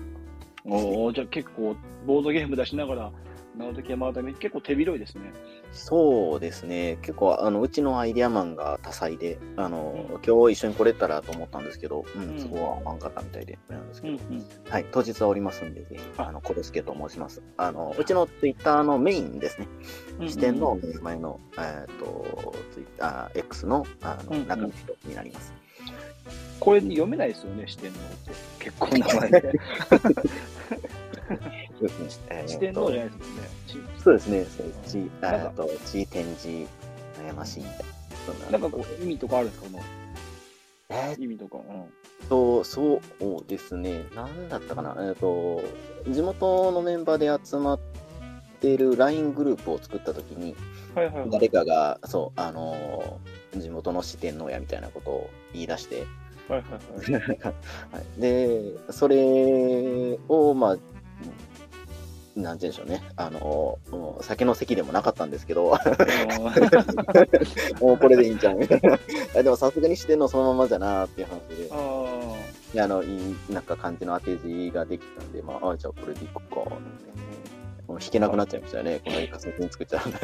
[0.66, 1.76] おーじゃあ結構、
[2.06, 3.12] ボードゲーム出しながら、
[3.58, 5.32] なおときマーダーミステリー結構手広いですね。
[5.76, 14.46] そうですね、結構あのうちのアイデアマンが多彩で、あのうん今日一緒に来れたらと思ったんですけど、うんうんそこはんかったみたいで、なんですけど、うんうん。
[14.70, 17.44] はい、当日はおりますんで、ぜひ、ああの、コロスケと申します。
[17.58, 19.68] あの、うちのツイッターのメインですね。
[20.28, 25.54] 視点の前の、えっ、と、ツイッター X の、あの、うんうん中の人になります。
[26.60, 28.00] これ読めないですよね、視点の。
[28.60, 29.52] 結構名前で。
[31.80, 32.26] そうですね。
[32.30, 33.42] えーと視点のじゃないですもんね。
[33.68, 34.46] ちそうですね。
[34.46, 36.70] そうち、なんかえっと、ち展示、
[37.20, 37.86] 悩ましいみたいな。
[38.26, 39.68] そんなんかこう、意味とかあるんですか？
[39.70, 39.84] この
[40.90, 41.58] え意味とか。
[41.58, 42.28] うん。
[42.30, 43.02] と、そう
[43.48, 44.04] ですね。
[44.16, 44.96] なんだったかな？
[45.00, 45.64] えっ、と、
[46.08, 47.80] 地元のメンバーで集まっ
[48.62, 50.56] てる LINE グループを作ったときに、
[50.96, 51.30] はいはいはい。
[51.32, 56.04] 誰かが、そう、あのー地元の四天王やみたいなことを言い出して、
[56.50, 56.66] はいは
[57.08, 57.24] いはい。
[57.94, 60.78] はい、で、それを、まあ、
[62.36, 65.74] なんて言うんでしょうね、あのーもう酒の席でもなかったんですけど、
[67.80, 69.00] もうこれでいいんじゃんみたいな。
[69.38, 72.36] あでもさすがに四天王そのままじゃなーっていう話で、あ
[72.74, 77.26] いやあの、いい、なんか感じの当て字ができたんで、まあ、あじゃあこれでいこうか、ってね。
[77.88, 79.00] もう弾けなくなっちゃいましたよね。
[79.06, 80.20] この仮想に作っちゃうんで。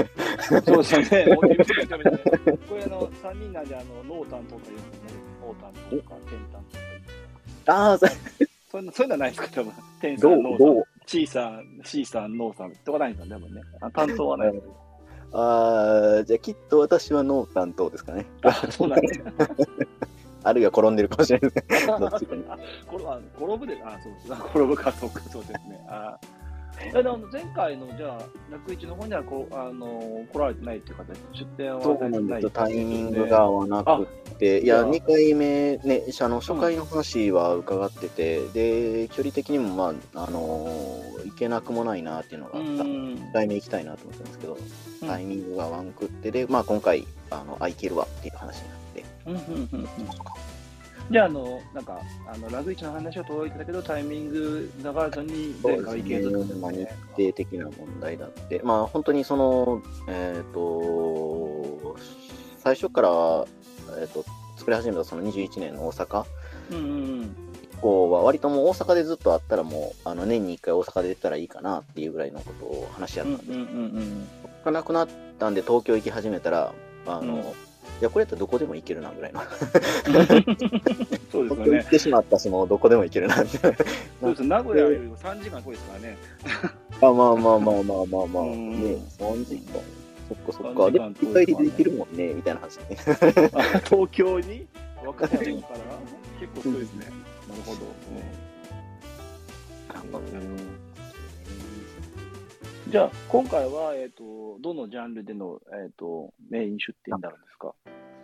[0.66, 1.36] そうですよね。
[1.36, 5.20] もう自分で食べてねこれあの、3人なんで、あの、ノータンとか言うんですね。
[5.42, 6.78] ノータンとか、テンタンと
[7.66, 7.74] か。
[7.74, 9.74] ああ、そそういうのそういうのはないですか、多分。
[10.02, 10.36] テンさ、ど
[11.20, 13.62] うんどうノーさん、チーさん、シーさん、ノーさんとかないんですか、多分ね。
[13.82, 14.62] あ担当はない。
[15.34, 18.26] ああ、じゃあきっと私はノー担当ですかね。
[18.44, 19.34] あ、そうなんですね。
[20.44, 21.94] あるいは転んでるかもしれないですね。
[22.00, 22.58] どっちかにあ
[23.38, 24.34] 転ぶで、あ、そうです。
[24.34, 25.86] あ転ぶか、そうか、そうですね。
[25.88, 26.18] あ
[26.94, 28.22] えでも前回の、じゃあ、
[28.52, 31.14] 楽市の方にはこうあの来られてないっていう形？
[31.14, 32.50] で、出店はそうなんですよ。
[32.50, 34.88] タイミングが合わなあくって、いや、じゃあ。
[34.88, 42.84] 2回目ね、あの初回の話は伺ってて、で、距離的にも、まあ、あのー行けなくもないなっていうのがうあった。
[42.84, 42.88] ん。
[42.88, 44.58] 1回目行きたいなと思ってたんですけど、
[45.02, 45.08] うん。
[45.08, 49.80] タイミングがワンくってで、まあ、今回、あの、あ、行けるわっていう話になって、うんうんうん。
[49.80, 49.88] うん
[51.12, 56.88] じゃあ、あの、なんか、あの、ラグイチの話は届いてたけど、タイミング流れずに、前回行けずってことまあ、日
[57.18, 57.66] 程的な。
[57.66, 61.98] 問題だって、まあ、本当にその、えっ、と、
[62.60, 63.46] 最初から、
[64.00, 64.24] えっ、と、
[64.58, 66.26] 作り始めたその21年の大阪
[66.72, 66.88] うんうんう
[67.24, 67.36] ん。
[67.64, 73.52] 以降は、割ともう大阪でずっとあったらもう、あの、年に1回大阪で出たらいいかなっていうぐらいのことを話し合ったんです。
[73.52, 73.66] うんうんう
[74.00, 74.28] ん。
[74.64, 75.10] がなくなっ
[75.40, 76.74] たんで、東京行き始めたら、
[77.06, 79.42] あの、うんいや、これやったらどこでも行けるなぐらいの。
[81.32, 81.90] そうですよね行っ。
[81.90, 83.58] てしまったし、もうどこでも行けるなって。
[83.60, 83.76] そう
[84.32, 84.44] です。
[84.44, 86.18] 名古屋よりも3時間遠いですからね。
[87.02, 89.80] あまあまあまあまあまあまあ、うんね、3時間。
[90.30, 90.92] そっかそっ3か。
[90.92, 92.98] で、一回でできるもんね、みたいな話ね。
[93.54, 94.66] あ東京に？
[95.04, 95.80] 和歌山から？
[96.40, 97.06] 結構遠いですね。
[97.50, 97.80] なるほど。
[102.92, 107.74] じゃあ、今回は、えっ、と、どのジャンルでの、えっ、と、メイン出店になるんですか？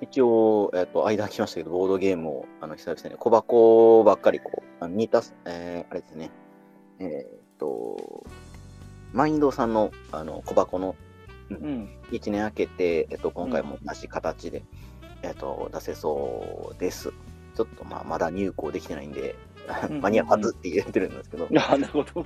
[0.02, 6.32] 一応、えっ、と、間空きましたけど、ボードゲームを、あの、久々に小箱ばっかりこう、あの似た、えー、あれですね、
[7.00, 8.26] えっ、と、
[9.14, 10.98] マインドさんの、あの、小箱の
[11.50, 11.90] うん。
[12.12, 14.66] 1年明けて、えっ、と、今回も同じ形で、
[15.22, 17.14] えっ、と、出せそうです。
[17.56, 19.38] ちょっと、まあ、まだ入稿できてないんで、
[19.90, 22.26] うん間に合うはずって言ってるんですけど、 あ、なるほど。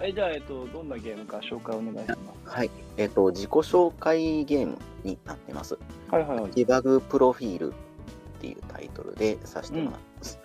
[0.00, 2.12] え じゃあ、えっ、と、どんなゲームか紹介お願いし
[2.44, 2.70] まはい。
[2.96, 5.70] えっ、と、自己紹介ゲームになってます。
[5.70, 5.78] す。
[6.10, 6.50] はいはいはい。
[6.52, 7.74] ディバグプロフィールっ
[8.40, 10.38] ていうタイトルでさせてもらいます。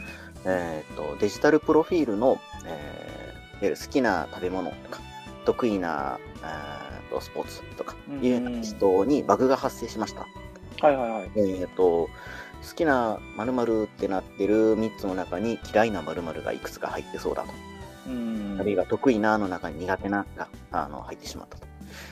[0.46, 3.18] えっ、と、デジタルプロフィールの、えー
[3.58, 5.00] いわゆる好きな食べ物とか、
[5.46, 10.28] 得意な、えーとスポーツとかいうような人にバグが発生しました。
[10.86, 11.32] はいはいはい。
[11.36, 12.08] えっ、と、
[12.68, 17.50] 好きな〇〇ってなってる3つの中に嫌いな〇〇がいくつか入ってそうだと。
[18.08, 21.68] うんあるいは得意なの中に苦手ながあの入ってしまったと。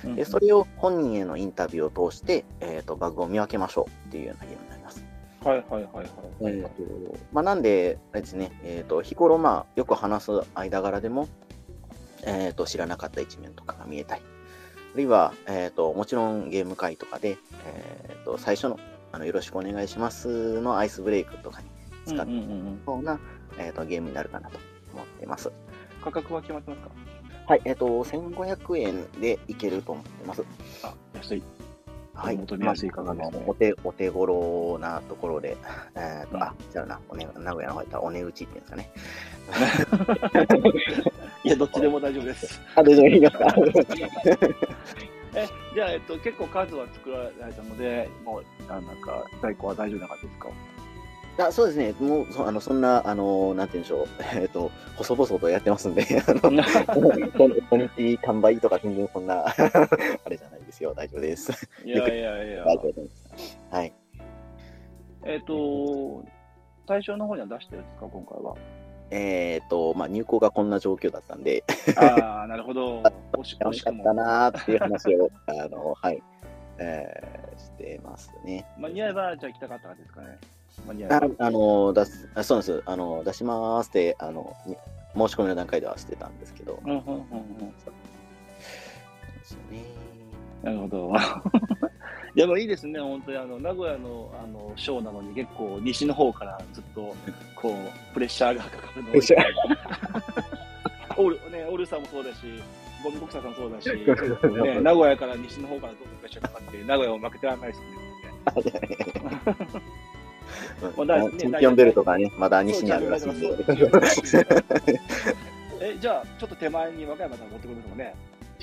[0.06, 5.04] うんで、それを本人へのインタビューを通して、えー、とバグを見分けましょうっていうようなゲームになります。
[5.44, 6.08] はいはいはいはい。
[6.42, 11.28] えーとまあ、なんで、あれですね、えー、と日頃、まあ、よく話す間柄でも、
[12.24, 14.22] えー、と知らなかった一面とかが見えたり、
[14.94, 18.80] あるいは、えー、ともちろんゲーム会とかで、えー、と最初の
[19.16, 21.68] あのよろしくお願いしますのアイスブレイクとかに
[22.06, 23.18] 使ってうな、
[23.58, 24.60] えー、とゲームになるかなと
[24.94, 25.50] 思っています。
[26.04, 26.90] 価格は決まってますか？
[27.48, 30.44] はい、えっ、と、1500円でいけると思ってます。
[30.84, 31.44] あ、安い。
[32.14, 32.36] はい。
[32.38, 35.56] 求めやすい価格ですねまあお手、お手頃なところで、
[35.96, 38.92] えっ、と、うんあ、じゃあな、おね、名古屋の方やったらお値打ちっていうんですかね。
[41.46, 42.60] いや、どっちでも大丈夫です。
[42.76, 45.06] あ、大丈夫ですか？
[45.36, 50.50] え、じゃあ、えっと、結構数は作られたので、もう、あなんか、在庫は大丈夫な感じですか？
[51.38, 54.08] あそうですね、もう、そあのそんな、あの、なんて言うんでしょう、
[54.42, 56.40] えっ、と、細々とやってますんで、 あの、
[57.70, 59.54] 土日完売とか全然そんな、あ
[60.30, 61.52] れじゃないですよ、大丈夫です。
[61.84, 62.66] いやいやいや。
[63.72, 63.94] はい。
[65.26, 66.24] えっと、
[66.88, 68.56] 対象の方には出してるんですか、今回は。
[69.16, 71.64] えっ、と、まあ、入稿がこんな状況だったんで、
[71.96, 73.02] ああ、なるほど。
[73.34, 74.14] 惜し惜しかった。
[74.14, 76.22] なーっていう話を、 あの、はい、
[76.78, 78.66] えーしてますね。
[78.78, 80.38] 間に合えば、じゃあ行きたかったんですかね。
[80.86, 81.30] 間に合えあば。
[81.40, 84.76] あの出すあそうなんですあの出しますってあのに
[85.16, 87.06] 申し込みの段階ではしてたんですけど、うんうんうんうん。
[87.08, 87.94] そう
[89.40, 89.84] ですよね
[90.64, 91.14] なるほど。
[92.36, 97.16] でもいいですね、本当にあの名古屋のあのショーなのに結構西の方からずっと
[97.56, 99.38] こうプレッシャーがかかるのプレッシャ
[101.18, 102.40] オールね、オールさんもそうだし、
[103.02, 103.88] ゴミボクサーさんもそうだし、
[104.66, 107.88] ね、名古屋から西の方からどんどんプレッシャーかかって、名古屋を負けてらんないです ね。
[110.98, 113.48] まあ大あチンピオンベルトがね、まだ西にあるらしいんで。
[115.80, 118.14] え、じゃあ、ちょっと手前に和歌山さん持ってくるのもね。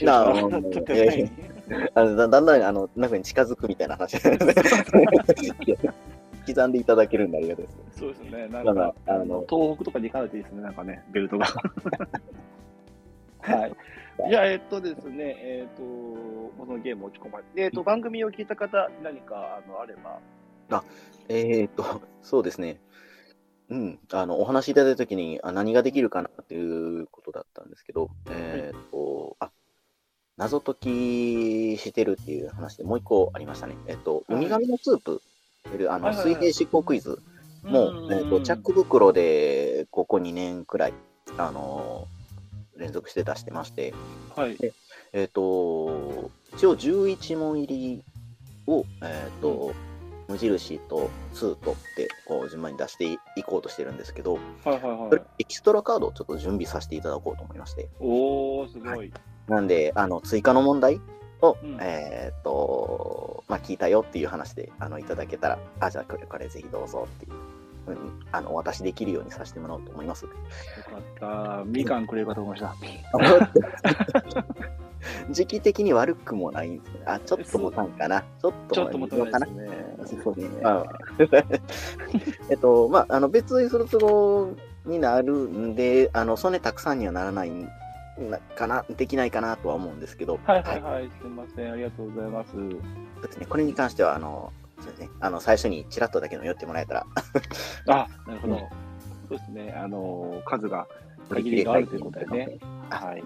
[0.08, 1.30] ょっ と手前に
[1.94, 4.18] あのだだんだんあの中に近づくみたいな話。
[6.44, 7.82] 気刻んでいただけるんでありがたいですね。
[7.92, 8.48] そうですね。
[8.48, 10.62] なんだかか、ああのの、東北とかに行かないといいですね。
[10.62, 11.46] なんかね、ベルトが。
[13.42, 13.72] はい。
[14.28, 20.18] じゃあ、えっとですね、えっと、このゲーム落ち込まれて、えっと、番組を聞いた方、何か、あの、あれば。
[21.28, 22.80] えーっと、そうですね。
[23.68, 29.50] うん、あの、お話しいただいたときにあ、何ができるかなっていうことだったんですけど、えーっと、あ、
[30.42, 33.76] 謎解きしてるっていう話でもう一個ありましたね。
[33.86, 34.38] えっと、はい。
[34.38, 35.22] ウミガメのスープ。
[35.66, 36.14] あの、はいはいはい。
[36.16, 37.20] 水平執行クイズ。
[37.62, 40.94] も、えーっと、チャック袋で、ここ2年くらい、
[41.38, 42.08] あの
[42.76, 43.94] 連続して出してまして、
[44.34, 44.58] はい。
[45.12, 48.02] えっ、と、一応11問入り
[48.66, 49.72] を、えっ、と、
[50.26, 55.22] 無印と2とって、こう、順番に出していこうとしてるんですけど、はいはいはい。
[55.38, 59.12] エキストラカードをちょっと準備させていただこうと思いまして、おー、すごい。
[59.48, 61.00] なんで、あの、追加の問題
[61.40, 67.32] を、うんえっ、と、まあ、聞いたよっていう話で、あの、いただけたら、あ、じゃあこれ、これぜひどうぞっていう
[67.86, 70.24] ふうに、あの、お渡しできるようにさせてもらおうと思います。
[70.24, 70.30] よ
[71.20, 71.26] か
[71.56, 71.64] った。
[71.66, 72.74] みかんくれるかと思いました。
[75.30, 77.00] 時期的に悪くもないんですね。
[77.06, 78.22] あ、ちょっともたんかな。
[78.40, 79.52] ちょっともたないかなで
[80.06, 80.22] すね。
[80.22, 80.60] そうですね。
[80.62, 80.98] まあ
[82.50, 84.54] えっと、まあ、あの、別にする都合
[84.86, 87.68] になるんで、あの、そんなにたくさんにはならないんな
[88.54, 91.10] かな、できないかなとは思うんですけど、はいはいはい。
[91.20, 91.72] すみません。
[91.72, 92.52] ありがとうございます。
[92.52, 92.70] そう
[93.22, 93.46] ですね。
[93.46, 95.08] これに関しては、あの、そうですね。
[95.20, 97.06] あの、最初にちらっとだけの寄ってもらえたら、
[97.88, 98.58] あ、なるほど。
[99.28, 99.72] そうですね。
[99.72, 100.86] あの、数が
[101.30, 102.58] 限りがあるということでね。
[102.90, 103.22] あはい。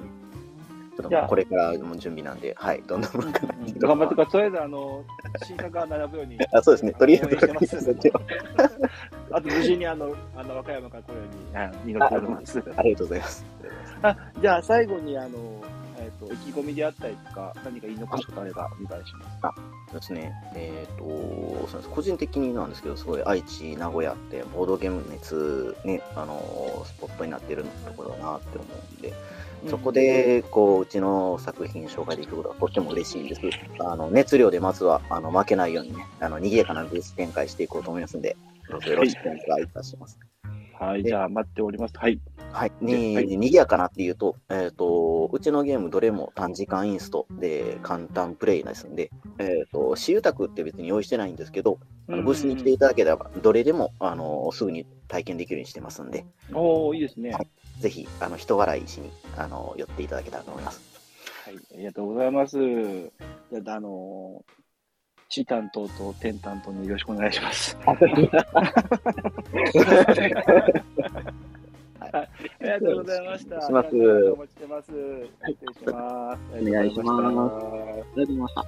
[0.97, 4.33] ちょっとこれからも準備なんで、はい、どんなものかな頑張ってください。
[4.33, 5.05] とりあえず、あの、
[5.45, 6.39] 新作が並ぶように。
[6.53, 6.93] あそうですね。
[6.93, 7.37] とりあえず、
[9.31, 12.63] あと無事にあの、あの、和歌山から来るように、あ祈っております。
[12.77, 13.45] ありがとうございます。
[14.03, 15.63] あ、じゃあ最後にあの、
[15.99, 19.39] えっ、と、意気込みであったりとか、何か言い残すことあればお願いします。
[19.91, 20.33] そうですね。
[20.55, 21.05] えっ、と、
[21.69, 29.13] そうです個人的になんですけど、すごい愛知、名古屋ってボードゲーム熱、ね、あの、スポットになってるところだなって思うんで、
[29.69, 33.41] そこで、こう、うちの作品紹介できることがとっても嬉しいんです。
[33.81, 38.37] あの、熱量でまずは、あの、負けないようにね、あの、賑やかなブース展開していこうと思いますんで、
[38.71, 40.19] どうぞよろしくお願いいたします。
[40.79, 41.95] はい、じゃあ待っております。
[41.97, 42.21] はい。
[42.53, 42.73] はい。
[42.81, 51.79] でに、はい賑やかなっていうと、えっ、と、うちのゲームどれも短時間インストで簡単プレイですんで、えっ、と、私有宅って別に用意してないんですけど、
[52.09, 57.31] あのブースに来ていただければ、どれでも、あの、すぐに体験できるようにしてますんで、おー、いいですね。
[57.31, 60.97] ははいぜひ、あの、人笑いしに、あの、寄っていただけたらと思います。
[61.51, 62.59] い、ありがとうございます。
[62.59, 64.45] じゃあ、あの
[65.29, 67.77] チ担当と天担当によろしくお願いします。
[72.13, 72.29] あ
[72.61, 73.61] りがとうございました。
[73.61, 74.87] しますお待ちしてます。
[74.89, 76.41] 失礼します。
[76.53, 78.65] お願いしますありがとうございました。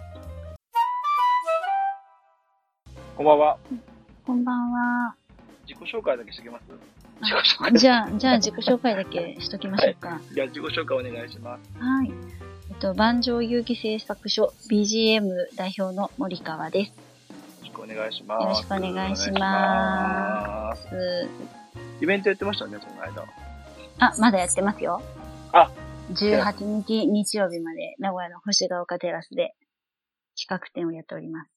[3.16, 3.58] こんばんは。
[4.26, 5.14] こんばんは。
[5.66, 6.64] 自己紹介だけしておきます？
[7.20, 7.78] 自己紹あ介。
[7.78, 10.20] じゃあ、じゃあ自己紹介だけしときましょうか。
[10.32, 11.60] じゃあ自己紹介お願いします。
[11.82, 12.12] はい。
[12.70, 16.88] えっと、万丈遊戯製作所 BGM 代表の森川です。
[16.90, 16.94] よ
[17.62, 18.42] ろしくお願いします。
[18.42, 20.88] よろしくお願いします
[22.00, 23.24] イベントやってましたね、その間。
[23.98, 25.02] あ、まだやってますよ。
[25.52, 25.70] あ
[26.10, 29.54] 18日日曜日まで名古屋の星ヶ丘テラスで
[30.38, 31.50] 企画展をやっております。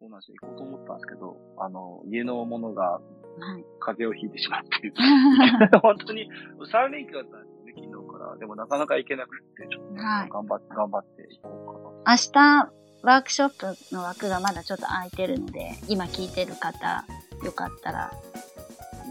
[0.00, 0.36] そうなんですよ。
[0.40, 3.00] 行こうと思ったんですけど、あの、家の者が
[3.38, 3.64] はい。
[3.80, 4.92] 風邪をひいてしまって、
[5.80, 6.28] 本当に
[6.70, 8.36] 3連休だったんですよね、昨日から。
[8.36, 12.16] でもなかなか行けなくて、ちょっとね、はい頑張って、頑張って行こうかな。
[12.16, 12.72] 明日、
[13.02, 17.04] ワークショップの枠がまだちょっと空いてるので、今聞いてる方、
[17.44, 18.10] よかったら、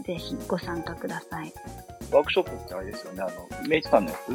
[0.04, 1.52] ぜひご参加ください。
[2.10, 4.32] ワークショップってあれですよね、あの、メイツさんのやつ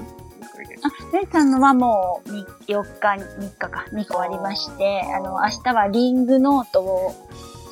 [0.84, 7.14] あ、レイさんのはもうみ4日、3日か、2個ありまして、あの、明日はリングノートを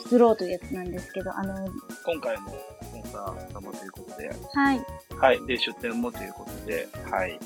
[0.03, 1.55] 作ろうというやつなんですけど、あの、
[2.05, 4.86] 今回もスポンサー様ということで、はい、
[5.17, 5.45] はい。
[5.45, 7.39] で、出店もということで、はい。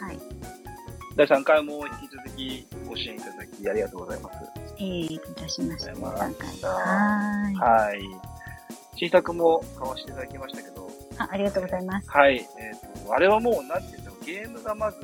[0.00, 0.18] はい。
[1.16, 4.38] 第3回も引き続きご支援いただきありがとうございます。
[4.78, 5.92] えー、いたしました。
[5.92, 8.33] はーい。
[8.94, 8.98] はい。
[8.98, 12.10] 新作も買わせていただきましたけど、あ、ありがとうございます。
[12.10, 12.36] はい。
[12.36, 14.98] えっ、と、あれはもう、なんていうんだろう、ゲームがまず、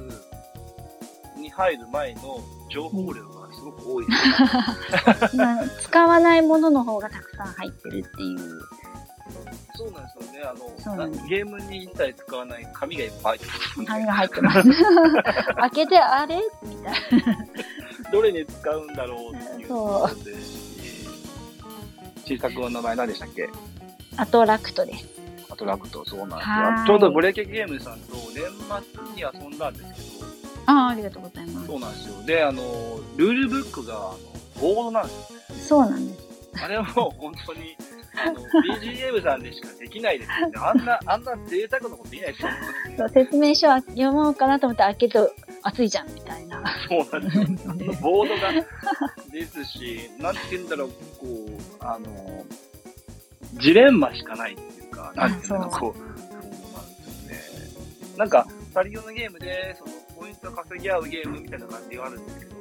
[1.37, 5.43] に入る前の情報量がすごく多いですね。
[5.45, 8.61] 今使わないものの方がたくさん入ってるっていう。
[9.75, 10.43] そうなんですよね。
[10.45, 14.63] あの、ゲームに一切使わない紙がいっぱい入ってるんで何が入ってます。
[15.57, 16.43] 開けて、あれ？
[16.63, 16.95] みたい
[18.13, 20.33] どれに使うんだろうっていうところで、
[22.27, 23.47] 新作の名前何でしたっけ？
[23.47, 23.53] な。
[24.17, 25.07] アトラクトです。
[25.51, 26.87] アトラクト、そうなんですはいよ。
[26.87, 28.45] ちょうどブレーキゲームさんと年
[28.95, 30.27] 末に遊んだんですけど、
[30.67, 31.67] あありがとうございます。
[31.67, 32.23] そうなんですよ。
[32.25, 32.63] で、あの、
[33.17, 34.19] ルールブックが、あの、
[34.61, 35.61] ボードなんですよね。
[35.61, 36.31] そうなんです。
[36.63, 37.77] あれはもう本当に、
[38.17, 40.53] あの、BGM さんでしかできないですよね。
[40.59, 42.57] あんな、あんな贅沢なことできないですよね。
[42.99, 46.63] そう説明書は読もうかなと思って開けると熱いじゃんみたいな。
[46.89, 47.75] そうなんですよ。
[48.03, 48.53] ボードが
[49.33, 52.45] ですし、なんて言うんだろう、こう、あの、
[53.55, 58.17] ジレンマしかないっていうか、なんていうんだろう、あそうこう、そうなんですよね。
[58.19, 62.61] なんか、二人用のゲームで、その、ポイント稼ぎ合うゲームみたいな感じがあるんですけど、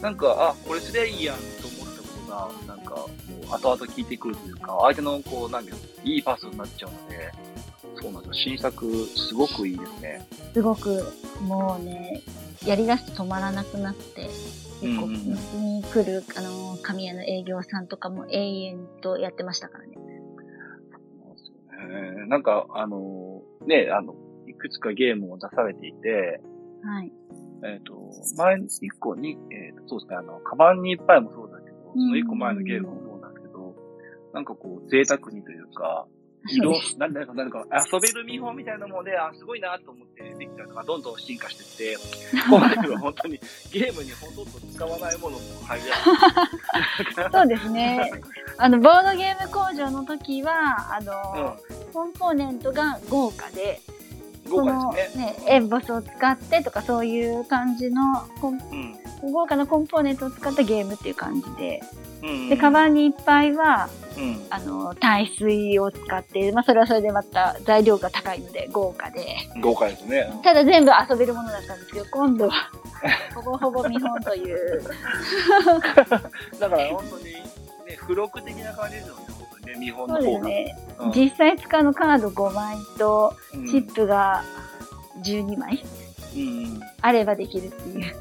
[0.00, 1.42] なんか、あ、これすりゃいいやんと
[1.80, 3.06] 思ったことが、なんか、
[3.50, 5.72] 後々聞いてくるというか、相手の、こう、なんて
[6.04, 7.32] いいいパスになっちゃうので、
[8.00, 8.34] そうなんですよ。
[8.34, 10.26] 新作、すごくいいですね。
[10.52, 12.22] すごく、もうね、
[12.64, 14.28] やり出すと止まらなくなって、
[14.80, 19.96] 結構、に来る、あの、神谷の営業さんとかも永遠とやってましたからね。
[21.78, 24.14] えーなんか、あのね、あの、
[24.48, 26.40] いくつかゲームを出されていて、
[26.82, 27.12] はい。
[27.64, 33.74] えっ、と、前、一個に、えっ、と、そうですね、あの、カバンにいっぱいもそうだけど、その一個前のゲームもそうなんですけど、
[34.34, 36.06] なんかこう、贅沢にというか、
[36.48, 41.98] 色なんだか、なんか遊べる見本みたいなもので、あ、すごいなと思ってできたのがどんどん進化していって、
[42.48, 43.40] 今回は本当に
[43.72, 45.84] ゲームにほとんど使わないものも入り
[47.32, 48.10] そうですね。
[48.58, 51.56] あの、ボードゲーム工場の時は、あの、
[51.92, 53.80] コンポーネントが豪華で、
[54.46, 55.24] うん、豪華このですね。
[55.26, 59.05] ね、エンボスを使ってとかそういう感じの、コンうん。
[59.22, 61.82] 豪華なコンポーネントを使ったゲームっていう感じで、
[62.22, 62.48] うん。
[62.48, 64.46] で、カバンにいっぱいは、うん。
[64.50, 70.30] あの、耐水を使って、まあ、それはそれでまた材料が高いので豪華で、豪華ですね。
[70.42, 72.70] ただ全部遊べるものだったんですけど、今度は、
[73.34, 74.82] ほぼほぼ見本という、
[76.58, 77.42] だから本当に、ね、
[78.00, 80.26] 付録的な感じですよね、本当にね、見本の方が。
[80.26, 80.78] ですね。
[80.98, 84.42] うん実際使うのカード5枚と、うんチップが
[85.22, 85.84] 12枚
[86.34, 86.80] うん。
[87.02, 88.16] あればできるっていう。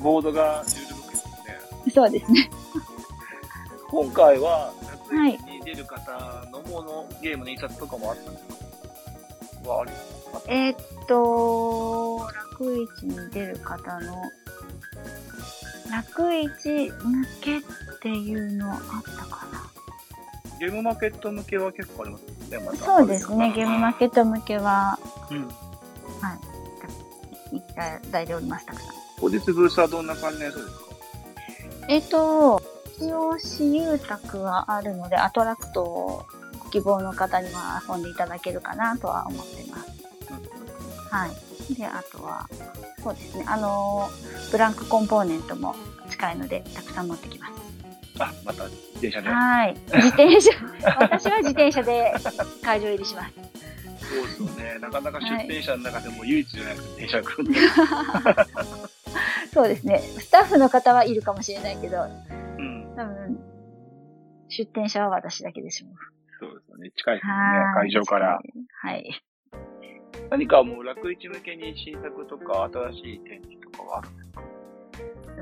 [0.00, 0.66] ボードが16
[1.10, 1.92] ですね。
[1.94, 2.50] そうですね。
[3.90, 4.72] 今回は、
[5.10, 8.46] はい夏に出る方のもの、ゲームの印刷とかもあったんです
[9.64, 9.90] かはあり
[10.46, 14.22] えーっと、楽市に出る方の、
[15.90, 16.30] 楽
[16.60, 17.62] 市向けっ
[18.00, 18.80] ていうのあっ
[19.16, 19.70] たかな
[20.60, 22.78] ゲームマーケット向けは結構ありますね、また。
[22.78, 24.98] そうですね、ゲームマーケット向けは、
[25.30, 25.46] うん。
[25.46, 26.36] は
[27.52, 29.07] い、いただいております、たくさん。
[29.20, 30.72] 後日ブースはどんな感じのやつですか？
[31.88, 32.62] えーっと、
[32.98, 36.26] 一応、私有宅はあるので、アトラクトを
[36.64, 39.90] ご希望の方には遊んでいただけるかなとは思っています。
[41.10, 41.74] はい。
[41.74, 42.48] で、あとは、
[43.02, 45.74] そうですね、あのー、ブランクコンポーネントも
[46.10, 47.52] 近いので、たくさん持ってきます。
[48.20, 49.28] あ、また自転車で。
[49.28, 49.76] はい。
[49.94, 50.50] 自転車、
[51.00, 52.12] 私は自転車で
[52.62, 53.32] 会場入りします。
[54.08, 54.78] そうですよね。
[54.80, 57.60] なかなか出店者の中でも唯一じゃなくて電車が来るんで。
[59.52, 59.98] そうですね。
[59.98, 62.02] スタッフの方はいるかもしれないけど、
[62.58, 62.94] うん。
[62.96, 63.38] 多分、
[64.48, 65.90] 出店者は私だけでしょう。
[66.40, 66.90] そうですよね。
[66.96, 67.84] 近いですよねは。
[67.84, 67.90] い。
[67.90, 68.38] 会場から。。
[68.82, 69.22] はい。
[70.30, 74.42] 何かもう楽市向けに新作とか新しい展示とかはあるんですか？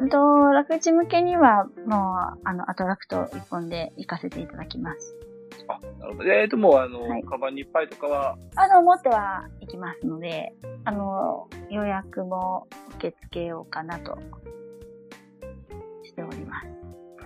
[0.00, 5.16] うんと、楽市向けには、もう、あの、アトラクト一本で行かせていただきます。
[5.68, 6.32] あ、なるほど。
[6.32, 10.52] えーと、もうあの、はいカバンにいっぱいとかは、あの、持っては行きますので、
[10.84, 14.18] あの、予約も受け付けようかなと、
[16.04, 16.68] しております。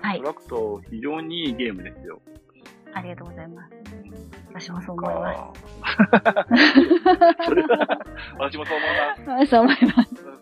[0.03, 0.24] はいト。
[0.24, 2.20] ラクト非常にいいゲームですよ。
[2.93, 3.74] ありがとうございます。
[4.53, 6.20] 私もそう思います。
[6.20, 6.47] か。
[7.45, 7.99] それは、
[8.38, 9.30] 私もそう思います。
[9.30, 10.14] は いそう思います。
[10.16, 10.34] そう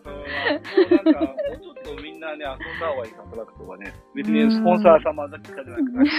[1.05, 3.93] なんか、もうちょっとみんなね、遊んだ方がいいか、トラクトはね。
[4.15, 6.09] 別にスポンサー様だけじゃなくて、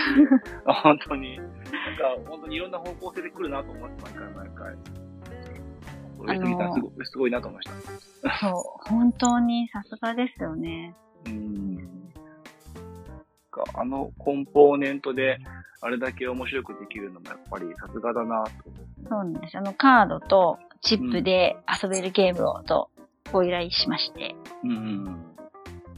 [0.83, 1.41] 本当に、
[1.73, 4.75] なんか、本当にいろんな方向性で来るなと思って、毎回毎回。
[6.19, 8.39] 上杉さん、すごい、すごいなと思いました。
[8.39, 10.95] そう、本当にさすがですよね。
[11.27, 11.61] うん。
[13.75, 15.39] あのコンポーネントで、
[15.83, 19.09] あれだけ面白くできるのもやっぱりさすがだなと思う。
[19.09, 19.59] そうなんです。
[19.59, 22.91] あの、カードとチップで遊べるゲームをと
[23.33, 25.27] ご依頼しまして、うん。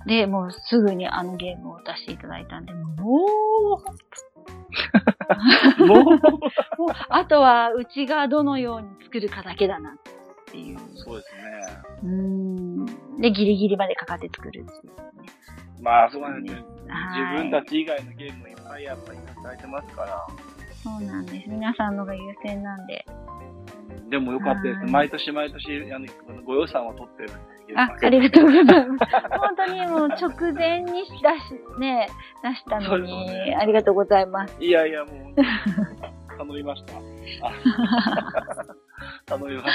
[0.06, 4.31] で、もうすぐにあのゲームを出していただいたんで、もう、
[5.86, 9.94] もう、あとはうちがどのように作るかだけだなっ
[10.46, 10.78] ていう。
[10.94, 11.42] そうですね。
[12.02, 12.86] うーん。
[13.20, 15.28] で、ギリギリまでかかって作るっていうね。
[15.80, 20.26] まあ、そうなんです自分たち以外のゲームもいっぱいやっぱり働いてますから。
[20.82, 21.48] そうなんです。
[21.48, 23.04] 皆さんのが優先なんで。
[24.10, 24.80] でもよかったです。
[24.80, 26.06] はい毎年毎年、あの、
[26.44, 29.12] ご予算を取ってるんであ、ありがとうございます。
[29.38, 32.08] 本当にもう直前に出し、ね、
[32.42, 34.56] 出したのに、ねありがとうございます。
[34.62, 35.34] いやいや、もう、
[36.36, 36.94] 頼みました。
[37.46, 37.52] あ
[39.26, 39.66] 頼みまし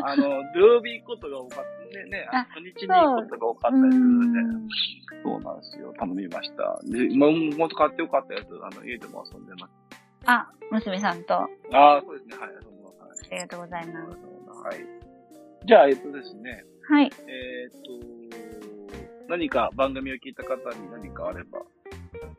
[0.00, 0.06] た。
[0.08, 1.76] あの、土曜日行くことが多かった。
[1.86, 4.40] ね、ね、あ土日に行くことが多かったりするので、
[5.22, 5.94] そうなんですよ。
[5.98, 6.78] 頼みました。
[6.84, 9.72] で、今、ほんと買ってよかったやつ、あの、家でも遊んでます。
[10.26, 12.36] あ、娘さんと、あああ、そうですね。
[12.36, 12.50] はい、
[13.30, 13.38] 遊んでます。
[13.38, 14.62] はいりがとうございます。
[14.62, 14.76] はい。
[15.66, 17.10] じゃあ、えっとですね、はい。
[17.26, 21.58] えーっと、何か番組を聞いた方に何かあれば。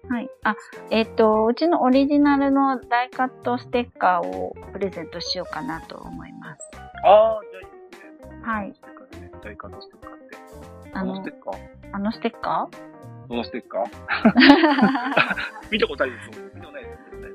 [0.10, 0.30] はい。
[0.44, 0.56] あ、
[0.90, 6.72] えっ、と、うちのオリジナルのダイカットステッカーをプレゼントしようかなと思います。
[7.04, 8.42] ああ、じゃあいいですね。
[8.42, 9.32] はいステッカーね。
[9.44, 10.38] 大カットステッカーって。
[10.94, 11.58] あのステ、ッカー？
[11.94, 12.70] あのステッカ
[13.30, 13.86] どのステッカー？
[13.86, 13.92] ー
[15.70, 16.40] 見たことあるです？
[16.40, 16.47] よ。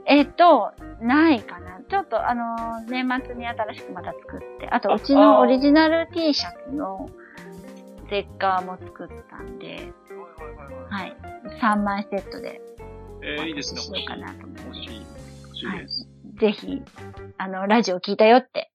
[0.06, 1.80] えっと、ないかな。
[1.88, 7.08] ちょっとあの、年末に新しくまた作って、あとあうちのオリジナル T シャツの
[8.04, 9.86] ステッカーも作ったんで、はいはい
[10.56, 11.02] はいはい。
[11.02, 11.16] はい。
[11.60, 12.60] 3枚セットで
[13.22, 13.80] えー、いいですね。
[13.80, 14.66] しようかなと思います。
[14.66, 15.06] 欲しい。
[15.44, 16.08] 欲しいです。
[16.38, 16.82] ぜひ、
[17.38, 18.71] あの、ラジオ聞いたよって。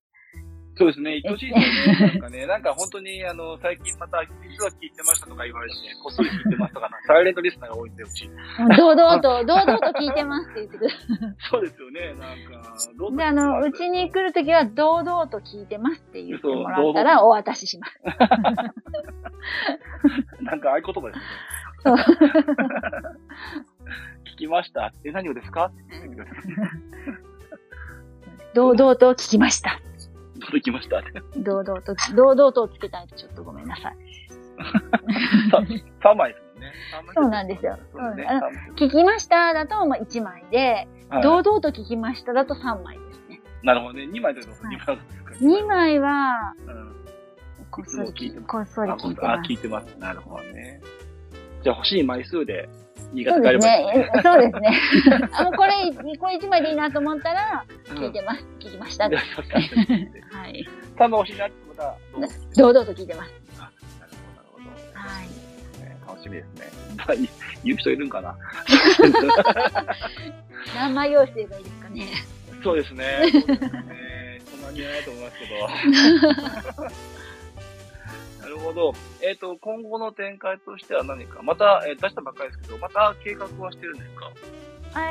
[0.78, 1.20] そうですね。
[1.26, 1.50] 愛しい。
[1.50, 1.58] な
[2.14, 8.30] んかね、なんか本当に、あの、最近また、実は聞いてましたとか言われて、こっそり聞いてますとか、サイレントリスナーが多いんで、うち。
[8.78, 10.94] 堂々と、堂々と聞いてますって言ってくる。
[11.50, 12.14] そうですよね。
[12.14, 18.00] なんか、どうで、あの、うちに来るときは、堂々と聞いてますって言ってもらったら、お渡しします。
[20.42, 21.24] なんか合言葉ですね。
[21.84, 21.96] そう
[24.34, 24.92] 聞きました。
[25.04, 25.70] え、何をですか？
[28.54, 29.78] 堂々と聞きました。
[30.40, 31.02] 届きました。
[31.40, 33.96] 堂々と、堂々とつけたいとちょっとごめんなさい。
[36.02, 36.72] 3枚ですもんね。
[37.14, 37.78] そうなんですよ
[38.76, 43.40] 聞きましただと、まあ、1枚で、はい堂々と聞きましただと3枚ですね。
[43.62, 44.04] なるほどね。
[44.04, 45.32] 2枚ということはい2枚ですか。
[45.40, 46.94] 2枚は、うん。
[47.70, 49.54] こっそり聞いてますこっそりあ聞いてあ、ます聞。
[49.54, 49.98] いてます。
[49.98, 50.80] なるほどね。
[51.62, 52.68] じゃあ欲しい枚数で
[53.14, 53.66] 言い方変えれば
[54.22, 54.80] そうですね。
[55.32, 55.72] あ、もうこれ、
[56.18, 58.44] これ1枚でいいなと思ったら、うん聞いてます。
[58.60, 59.04] 聞きました。
[59.04, 59.14] はい。
[60.96, 63.30] 3枚欲しいなってことは、どうぞ堂々と聞いてます。
[63.58, 63.66] あな
[64.06, 64.12] る
[64.52, 65.08] ほど、なるほど。
[65.08, 65.24] はい。
[65.24, 65.28] ね
[66.06, 66.66] 楽しみですね。
[66.96, 67.28] まあい
[67.64, 68.36] 言う人いるんかな？
[70.76, 72.06] 何枚用意すればいいですかね。
[72.62, 73.04] そうですね。
[73.32, 73.38] そ
[74.56, 75.46] んなにないと思いますけ
[76.82, 76.88] ど。
[78.48, 78.94] なるほど。
[79.20, 84.32] えっ、と、今後の展開としては何か、また、えー出したばっかりですけど、また計画はしてるんですか？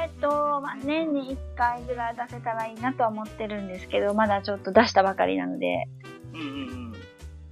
[0.03, 0.27] えっと、
[0.61, 5.85] まあ、年に1回ぐらい出せたらいいなとは思ってるんですけど、まだちょっと出したばかりなので、
[6.33, 6.51] うんうんう
[6.89, 6.93] ん。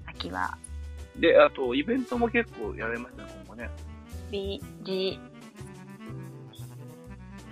[0.07, 0.57] 秋は
[1.19, 3.69] で、あと、イベントも結構やれますね、今後ね。
[4.31, 5.19] BG、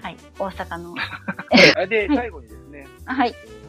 [0.02, 0.96] はい、大阪の、
[1.78, 3.64] あで、最後にですね、はいえっと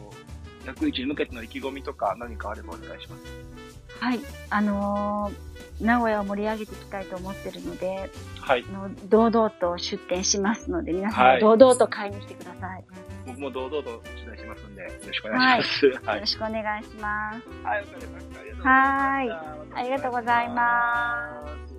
[0.65, 3.54] 役一に向けての意気込みとか何かあればお願いします。
[3.99, 4.19] はい、
[4.49, 8.63] あのー名古屋を盛り上げていきたいと思ってるので、はい。
[8.69, 12.83] あの堂々と出店しますので、皆さん堂々と買いに来てください。
[13.27, 16.05] 僕も堂々と取材しますんで、よろしくお願いします。
[16.05, 16.15] はい。
[16.15, 17.41] よろしくお願いします。
[17.63, 18.25] はい、わかりまし
[18.63, 18.69] た。
[18.69, 19.29] はい
[19.75, 20.61] ありがとうございました。
[20.61, 21.75] ありがとうございます。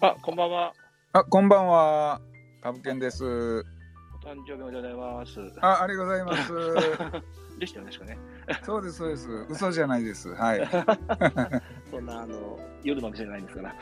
[0.00, 0.72] あ、こんばんは。
[1.12, 2.20] あ、こんばんは。
[2.62, 3.24] カブケンです。
[3.24, 5.40] お誕生日おめでとうございます。
[5.60, 6.52] あ、ありがとうございます。
[7.60, 8.18] でしたよね、確かね。
[8.64, 9.28] そうです、そうです。
[9.48, 10.34] 嘘じゃないです。
[10.34, 10.68] はい。
[11.90, 13.74] そんな、あの、夜のわけじゃないんですから。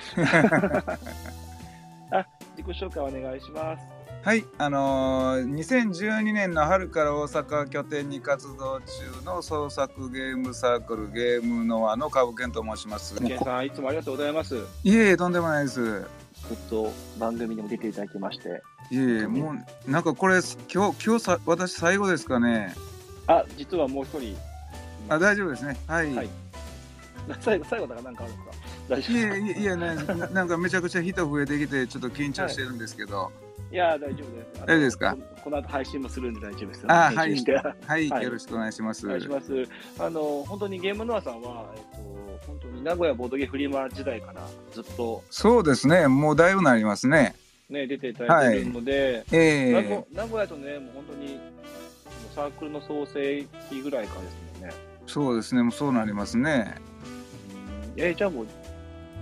[2.20, 3.84] あ、自己紹介お願いします。
[4.22, 8.86] はい、あのー、2012年の春から大阪拠点に活動中
[9.26, 13.22] の創作ゲームサークルゲームノアのカブケンと申します。
[13.22, 14.54] ケンさん、いつもありがとうございます。
[14.54, 16.06] ずいえいえ、とんでもないです。
[16.52, 18.62] っと番組にも出ていただきまして。
[18.90, 19.54] いえいえ、も
[19.86, 20.40] う、なんかこれ、
[20.72, 22.74] 今日、今日さ、私最後ですかね。
[23.26, 24.36] あ、実はもう一人。
[25.09, 25.76] あ、大丈夫ですね。
[25.86, 26.14] はい。
[26.14, 26.28] はい
[27.40, 28.55] 最後、最後だからなんかあるんですか
[28.86, 33.32] 大丈い夫えいえいえね、な なんかめちゃくちゃ人増えてきて、ちょっと緊張してるんですけど。
[33.72, 34.61] いや、大丈夫です。
[34.61, 35.16] 大丈夫ですか？
[35.16, 36.84] ここの後配信もするんで大丈夫です。
[36.86, 37.16] あ、はい。
[37.16, 37.26] は
[37.98, 39.07] い、はいよろしくお願いします。
[39.07, 39.66] お願いします。
[39.98, 47.34] あの、本当にゲームノアさんは、えっと、本当に名古屋ボードゲフリマ時代からずっとそうですね、もうだいぶなりますね。
[47.70, 51.40] ね、出ていただいてるので、え名え古名古屋とね、もう本当に
[52.34, 54.38] サークルの創成期ぐらいからですね。
[55.07, 56.74] そうですね、もうそうなりますね。
[57.96, 58.46] えーじゃあもう、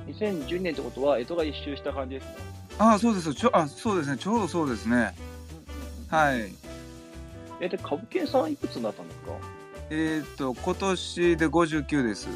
[0.09, 2.37] 2012年ってことは、江戸が一周した感じですね。
[2.79, 5.15] あそうですちょあ、そうですね、ちょうどそうですね。
[6.09, 6.53] はい。
[7.61, 9.33] えーで、株券さんいくつになったんですか？
[9.91, 12.29] えっ、と、今年で59です。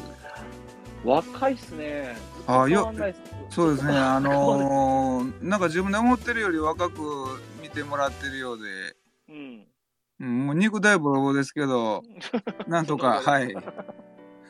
[1.03, 2.15] 若いっすね。
[2.37, 2.91] ずっとあよ
[3.49, 7.01] そうですね、あのー なんか自分で思ってるより若く
[7.61, 8.95] 見てもらってるようで、
[9.29, 9.63] うん。
[10.19, 12.03] うん、もう肉体ボロボロですけど、
[12.67, 13.51] なんとか、はい。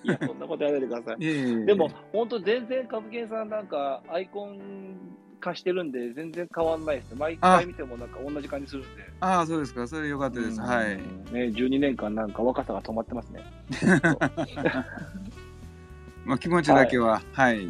[0.03, 1.19] いや、そんなことやらないでください。
[1.65, 4.95] でも、本当全然株券さんなんか、アイコン
[5.39, 7.17] 化してるんで、全然変わんないですね。
[7.19, 9.03] 毎回見てもなんか同じ感じするんで。
[9.19, 9.87] ああ、そうですか。
[9.87, 10.61] それよかったです。
[10.61, 10.97] はい。
[10.97, 11.01] ね、
[11.31, 13.43] 12年間なんか若さが止まってますね。
[16.25, 17.67] まあ気持ちだけは、はい。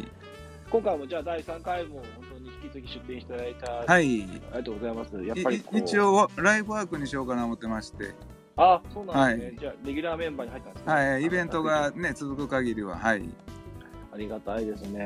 [0.70, 2.27] 今回もじゃあ第3回も本
[2.62, 3.54] 引き続き出展していただい
[3.86, 3.92] た。
[3.92, 4.22] はい。
[4.22, 5.22] ありがとうございます。
[5.24, 8.14] やっぱりい一応、ライブワークにしようかな思ってまして。
[8.56, 9.58] あ、そうなんですね。
[9.60, 10.92] じゃあ、レギュラーメンバーに入ったんですね。
[10.92, 13.22] はい、イベントがね、続く限りは、はい。
[14.12, 15.00] ありがたいですね。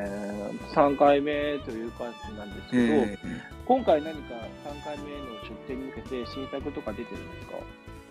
[0.75, 4.35] 3回目という感じなんですけど、えー、今回何か
[4.65, 7.57] 3回目の出展に向けて新作とか出てるんですか？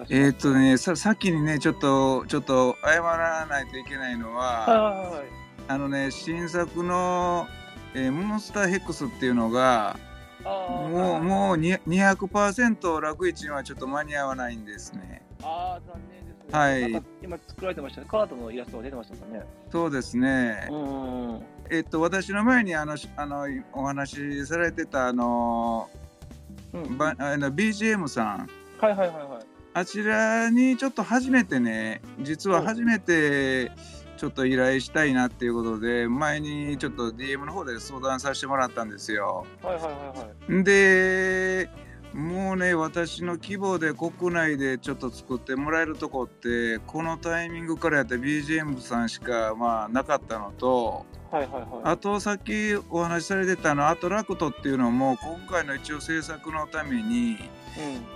[0.10, 5.24] えー、っとねさ、先にね、ちょっと、ちょっと謝らないといけないのは、はい、
[5.68, 7.48] あのね、新作の、
[7.94, 9.98] えー、モンスターヘックスっていうのが、
[10.44, 15.22] もう、もう200%楽一にはちょっと間に合わないんですね。
[15.44, 16.46] ああ、残念ですね。
[16.52, 17.04] はい。
[17.22, 18.08] 今作られてましたね。
[18.10, 19.44] カードのイラストが出てましたもんね。
[19.72, 20.68] そうですね。
[20.72, 21.42] うん。
[21.70, 25.90] えっと、私の前にあの、あの、お話しされてた、あの、
[26.74, 28.50] うん、ばあの BGM さん。
[28.80, 29.46] はいはいはいはい。
[29.74, 33.72] あちらにちょっと初めてね、実は初めて、
[34.22, 39.48] ちょっと依頼したいなっていうことで、前にちょっと DM の方で相談させてもらったんですよ。
[39.64, 39.90] はいはいは
[40.50, 40.64] いはい。
[40.64, 41.68] で、
[42.14, 57.38] もうね、私の希望で国内でちょっと作ってもらえるとこって、このタイミングからやった BGM さんしかまあなかったのと、はいはいはい、あとさっきお話しされてたのアトラクトっていうのも今回の一応制作のために、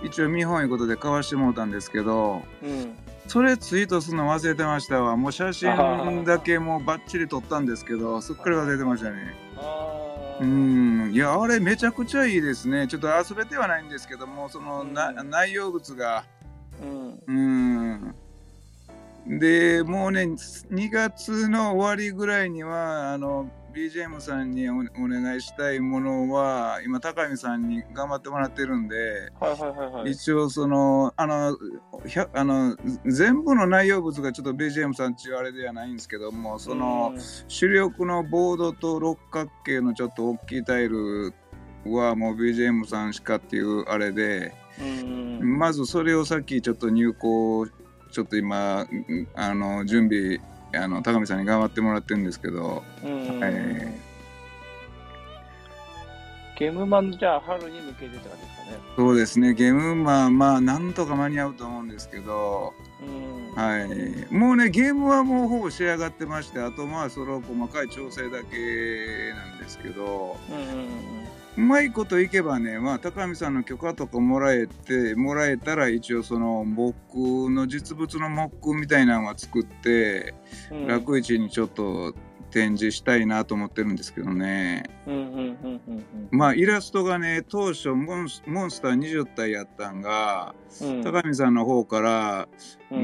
[0.02, 2.94] うん、一応見本いうことで買わしてもらったんですけど、うん、
[3.28, 5.16] それツイートするの忘れてましたわ。
[5.16, 9.34] もう写真だけもうバッチリ撮ったんですけどすっかり忘れてましたね。
[10.40, 11.10] うん。
[11.12, 12.86] いやあれめちゃくちゃいいですね。
[12.86, 14.94] ちょっと遊べてはないんですけどもその、うん、
[15.30, 16.24] 内容物が。
[17.26, 18.14] うん。
[19.26, 31.58] でもうね2月の終わりぐらいにはあの BGM さんにお願いしたいものは今高見さんに頑張ってもらってるんで、はいはいはいはい、一応そのあの
[32.32, 32.74] あの
[33.04, 37.12] 全部の内容物がちょっと BGM さんちゅうあれではないんですけどもその
[37.48, 41.34] 主力のボードと六角形のちょっと大きいタイル
[41.84, 44.54] はもう BGM さんしかっていうあれで、
[45.40, 47.66] まずそれをさっきちょっと入稿
[48.10, 48.86] ちょっと今
[49.34, 50.40] あの準備
[50.74, 58.78] あの高見さんに頑張ってもらってるんですけど、えー、ゲームマンじゃあ春に向けてとかですかね。
[58.96, 59.54] そうですね。
[59.54, 62.74] ゲームマンまあなんとか間に合うと思うんですけど、
[63.54, 63.80] は
[64.30, 70.52] い、もうねゲームはもうほぼ仕上がってましてあとまあその細かい調整だけなんですけど、う
[71.56, 77.16] まいこといけばね、まあ、高見さんの許可とかもらえてもらえたら一応その僕
[77.50, 80.34] の実物のモックみたいなのは作って、
[80.70, 82.14] うん、楽市にちょっと
[82.50, 84.84] 展示したいなと思ってるんですけどね。
[86.30, 92.48] まあイラストがね当初モンモンスター20体やったんが、うん、高見さんの方から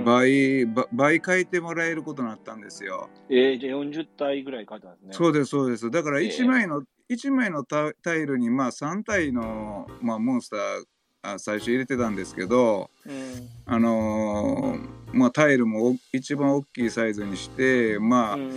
[0.05, 3.11] 倍、うん、倍書いてもらえることになったんですよ。
[3.29, 5.09] えー、じゃあ40体ぐらい書いたんですね。
[5.13, 5.91] そうですそうです。
[5.91, 10.85] だから1枚の、えー、1枚のタイルにまあ3体の、まあ、モンスター
[11.23, 18.51] あ最初入れてたんですけど、うん、あのー、まあ、タイルも一番大きいサイズにしてまあ、うん、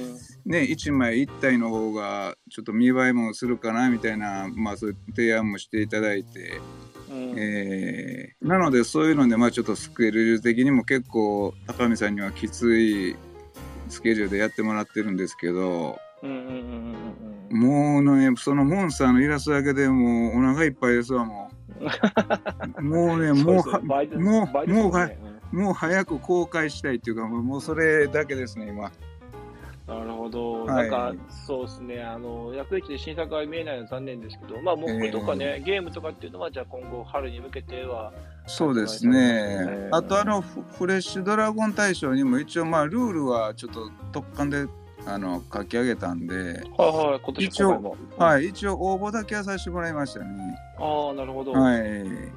[0.46, 6.60] ね1枚1体の方がちょっと見栄えもするかなみたいな、まあ、そういう提案もしていただいて、
[7.12, 13.16] うん、えー、なのでそういうので、まあ、ちょっとスケジュール的にも結構高見さんにはきつい
[13.90, 16.00] スケジュールでやってもらってるんですけど。
[17.52, 21.56] もうね、そのモンスターのイラストだけでもうお腹いっぱいですわ、もう。
[22.82, 23.84] もうね、もう、
[24.20, 25.20] もう、もう、ね、
[25.52, 28.92] もう早く公開したいっていうか、もうそれだけですね、今。
[29.88, 30.66] なるほど。
[30.66, 38.12] はい、なんか、そうですね、あの、役一で新作が見えないのは残念ですけど、まあ、モックとかね、えー、ゲームとかっていうのは、じゃあ今後、春に向けては、
[38.48, 39.90] そうですね。
[39.92, 44.66] あと、あの、フレッシュドラゴン大賞にも一応、まあ、ルールはちょっと特貫で
[45.08, 50.58] あの書き上げたんで、はいはい、今年一応、はい、一応応募だけはさせてもらいましたね。
[50.80, 51.52] ああ、なるほど。
[51.52, 51.82] はい。
[51.84, 52.32] え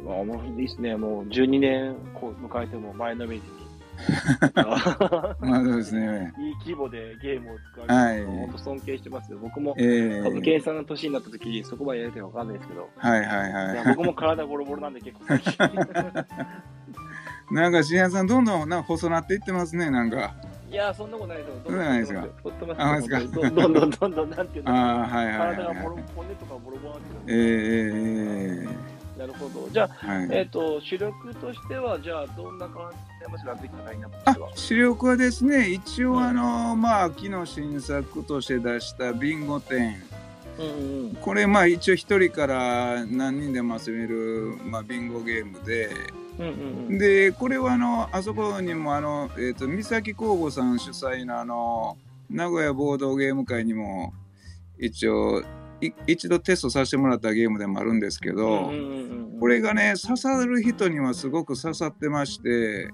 [0.00, 0.96] ー、まあ、もういいですね。
[0.96, 3.64] もう12年こう迎えても前のめりに。
[4.54, 6.32] まあそうですね。
[6.38, 9.38] いい規模でゲームを作られて、はい、本当尊敬してますよ。
[9.40, 12.88] 僕も、えー、多分計算の年になった時、そこまでやりたいかわかんないですけど。
[12.96, 13.82] はいはいはい。
[13.82, 15.24] い僕も体ボロボロなんで結構。
[17.54, 20.34] なんか、しんやさん、どんどんなんか細なっていってますね、なんか。
[20.74, 21.54] いや、そんなことないですよ。
[21.64, 22.26] そうないですか？
[22.78, 23.20] あ、ですか。
[23.20, 24.74] どんどんどんどんどん、なんていうの。
[24.74, 25.56] あはいはいはい。
[25.56, 29.68] 体がボロ、骨とかボロボロってえー、えー、なるほど。
[29.70, 34.50] じゃあ、はい、えっ、ー、と、主力としては、じゃあ、どんな感じでますラグビーのラインナップとしては。
[34.56, 40.02] 主力はですね、一応、あの、まあ、秋の新作として出したビンゴ店。
[40.58, 45.90] うんうん、これまあ一応1人から何人でも遊べる、まあ、ビンゴゲームで。
[46.38, 51.96] うんうんうん、でこれはあのあそこにもあの、えーと、三崎工房さん主催のあの
[52.28, 54.12] 名古屋ボードゲーム会にも
[54.78, 55.42] 一応
[56.06, 58.72] 一度テストさせてもらったゲームでもあるんですけど、
[59.38, 62.88] これがね刺さる人にはすごく刺さってまして、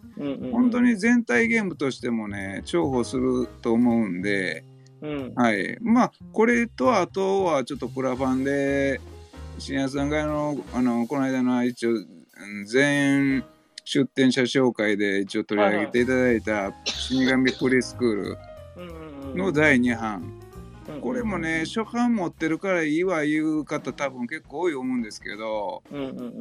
[0.51, 4.65] 本当に全体ゲームとしてもね重宝すると思うんで、
[5.03, 5.79] うん、はい。
[5.81, 9.01] まあこれとあとはちょっとクラファンで
[9.59, 11.93] 深夜さんがあのあのこの間の一応
[12.65, 13.45] 全
[13.85, 20.41] 出展者紹介で一応取り上げていただいた「死神プリスクール」の第2版。
[21.01, 25.83] これもね初版持ってるからいいわいう方多分結構多い思うんですけど、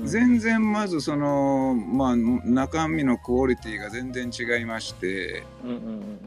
[0.03, 5.43] 全然まずそのまあ中身のクオリティが全然違いまして、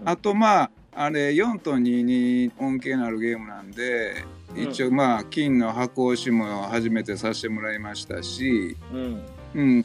[0.04, 4.24] あとまああれ4と2に恩恵のあるゲームなんで
[4.54, 9.22] 一応まあ金の箱押しも初めてさせてもらいましたし、うん、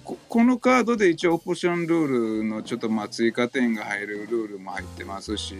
[0.03, 5.55] ここのカードで一応オプションルールのちょっとまあ追加点が入るルールも入ってますし、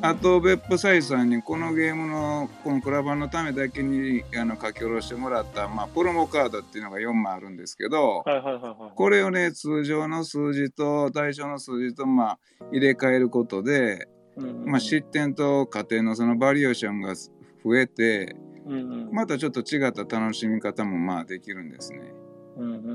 [0.00, 8.24] あと別府サイさんにこのゲームのこのクラバンのためだけにあの書き下ろしてもらった、まあ、プロモカードっていうのが4枚あるんですけど、
[8.94, 12.38] これをね通常の数字と対象の数字とまあ
[12.72, 14.08] 入れ替えることで、
[14.64, 18.34] まあ、失点と家庭のそのバリエーションが増えて、
[19.12, 22.14] またちょっと違った楽しみ方もまあできるんですね。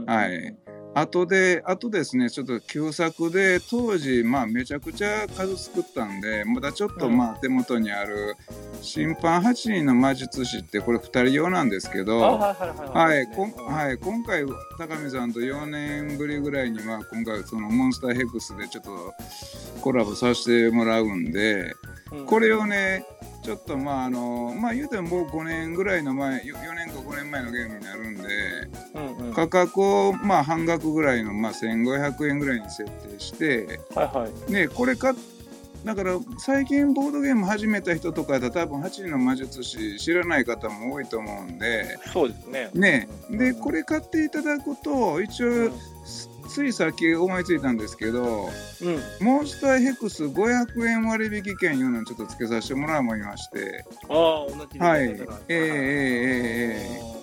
[0.06, 0.56] はい。
[0.98, 8.38] あとで、あとですね、ちょっと旧作で、当時、まあ、めちゃくちゃ数作ったんで、まだちょっと、まあ、手元にある、
[8.82, 14.46] 審判8人の魔術師って、これ2人用なんですけど、はい、今回、
[14.78, 19.14] 高見さんと4年ぶりぐらいには、今回、そのモンスターヘクスでちょっと
[19.82, 21.74] コラボさせてもらうんで、
[22.26, 23.06] これをね、
[23.46, 28.24] ちょっとまああのまあ言うてももう5年ぐらいの前4年か5年前のゲームになるんで、
[28.96, 35.14] うんうん、価格をまあ半額ぐらいの、まあ、1500円ぐらいに設定して、はいはい、ねこれか
[35.84, 42.72] だから最近ボードゲーム始めた人とかだ多分8人の魔術師知らない方も多いと思うんでそうですね。
[42.74, 45.74] ねでこれ買っていただくと一応、うん
[46.56, 48.50] ついさっき思いついたんですけど、
[48.82, 53.84] うん、モンスターヘクス500円割引券いうのをちょっとつけさせてもらいまして。
[54.08, 55.02] ああ同じはい。
[55.02, 55.16] ええ
[55.50, 57.16] ええええ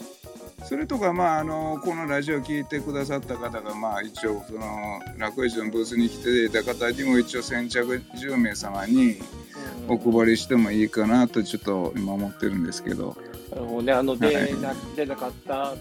[0.65, 9.17] それとかまああのこのラジオ聞いてくださった方がまあ一応その楽市のブースに来ていた方にも一応先着10名様に
[9.89, 13.17] お配りしてもいいかなとちょっと今思ってるんですけど。
[13.55, 14.49] なるほどねあの出,、はい、
[14.97, 15.75] 出なかった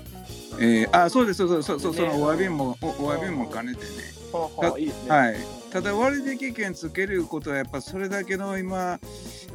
[0.60, 3.88] えー、あそうですそうそうそうそのお詫びもおお詫びも兼ねてね。
[5.07, 5.35] はい。
[5.72, 8.99] ただ割引券つけることはやっぱそれだけの今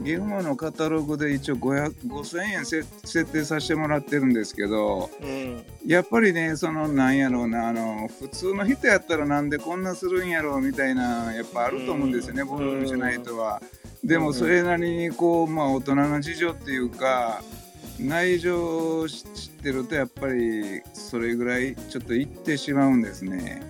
[0.01, 13.61] ゲームのカタログで一応5000円設定させてもらってるんですけど、うん、やっぱりねそのなんやろうなあの普通の人やったらなんでこんなするんやろうみたいなやっぱあると思うんですよね、うん、僕のじゃない人は。
[14.03, 17.43] でもそれなりにこうまあ大人の事情っていうか。
[17.99, 19.23] 内情を知
[19.59, 23.63] ってるとやっぱりそれぐらいちょっといってしまうんですね。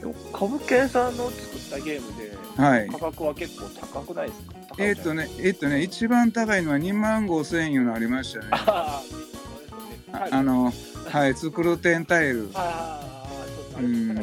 [0.00, 4.54] でも株券さんの作ったゲームで、はい、価格は結構高くないですか？
[4.78, 8.46] えっ、とねえっ、とね一番高いのは2万5千円のありましたね。
[8.52, 9.02] あ
[10.30, 10.72] あの
[11.06, 12.50] はい作る点タイル。
[12.54, 13.00] あ
[13.76, 14.16] あうん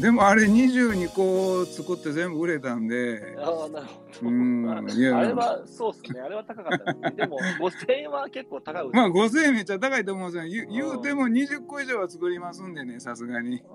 [0.00, 3.36] でもあれ22個作って全部売れたんで。
[3.38, 4.28] ああ、なるほど。
[4.28, 4.90] うん。
[4.90, 5.18] いや。
[5.18, 6.20] あれは、そうですね。
[6.20, 7.10] あれは高かったですね。
[7.10, 8.88] でも、5000円は結構高い。
[8.90, 10.66] まあ、5000円めっちゃ高いと思うんですよ。
[10.70, 13.62] 言うても20個以上は作りますんでね、さすがに。
[13.68, 13.72] ああ、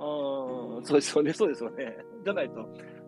[0.83, 1.97] そうですよね、そうですよね。
[2.23, 2.55] じゃないと、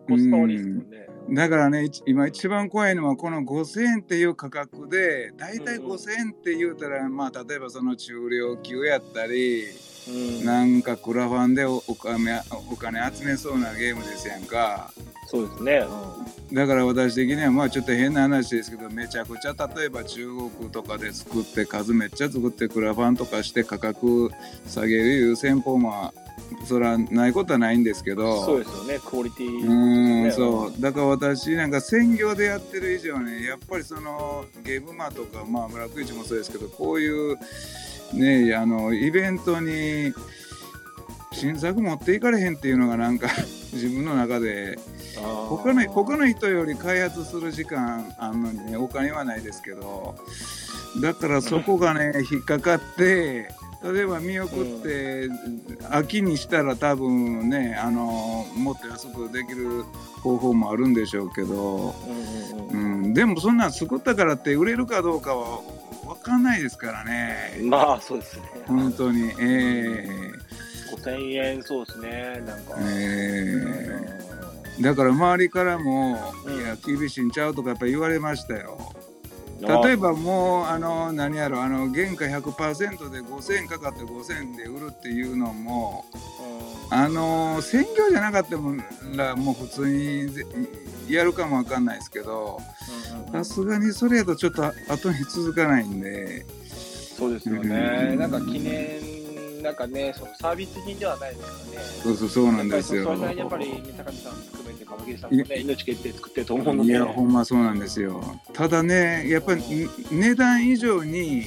[0.08, 1.09] コスパ悪いですもんね。
[1.32, 9.66] だからね、今一番怖いのは、この5000円っていう価格で、大体5000円って言うたら、まあ、例えばその中量級やったり、
[10.44, 12.40] なんかクラファンでお金
[12.72, 14.90] お金集めそうなゲームですやんか。
[15.26, 15.86] そうですね、
[16.50, 24.32] うん、だから私的にはまあちょっと変な話ですけどめちゃくちゃ例えば中国とかで作って数めっちゃ作ってクラファンとかして価格
[24.66, 26.12] 下げるいう戦法も
[26.64, 30.80] そらないことはないんですけどそうですよねクオリティ、ね、うんそう。
[30.80, 37.38] だから私なんか専業でやってる以上ねやっぱりそのゲームマとかまあ村口もそうですけどこういう
[38.14, 40.12] ねあのイベントに
[41.32, 43.28] 新作持っていかれへんっていうのがなんか
[43.72, 44.78] 自分の中で
[45.48, 50.16] 他の他の人より開発する時間あんのにねお金はないですけど
[51.00, 53.48] だからそこがね引っかかって
[53.82, 55.28] 例えば見送って
[55.90, 59.84] 秋にしたら多分ねあのもっと安くできる
[60.22, 61.94] 方法もあるんでしょうけど、
[62.70, 65.60] うん、でもそんなん作ったからって売れるかどうかは
[66.04, 67.58] 分かんないですからね。
[67.62, 68.42] まあ、そうですね。
[68.66, 69.28] 本当に。
[69.40, 70.32] ええ
[70.96, 72.42] 5000円、そうですね。
[72.44, 72.74] なんか。
[72.80, 73.56] え
[74.78, 78.78] えだから周りからも、うんいや、厳しいんちゃうとかやっぱ言われましたよ。
[79.62, 86.04] あ例えばもう、あの、何やろ、あの、原価100%で5000円かかって5000円で売るっていうのも、
[86.90, 88.56] あの、専業じゃなかった
[89.16, 90.44] ら、もう普通にぜ
[91.08, 92.60] やるかもわかんないですけど、
[93.32, 96.46] さすがにそれやとちょっと後に続かないんで、
[97.16, 98.14] そうですようね。
[98.14, 99.00] んなんか記念、
[99.62, 101.86] なんかね、そのサービス品ではないですからね。
[102.02, 103.04] そうそうそうなんですよ。
[103.04, 106.90] それなりにやっぱり、ね、高見さん含めて、川桐さんもね、命決定作ってると思うので。
[106.90, 108.22] いや、ほんまそうなんですよ。
[108.52, 111.44] ただね、やっぱり値段以上に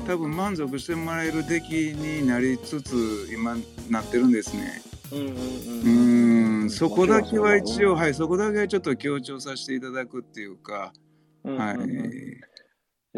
[0.00, 3.56] うん多分満足してもらえる出来になりつつ今
[3.90, 4.82] なってるんですね。
[5.12, 6.62] うんうんううん。
[6.62, 7.94] ーん、そこだけは一応、い。
[7.96, 10.92] はい、そこだけはちょっと強調させていただくっていうか、
[11.44, 11.74] はい。
[11.74, 12.40] うんうんうん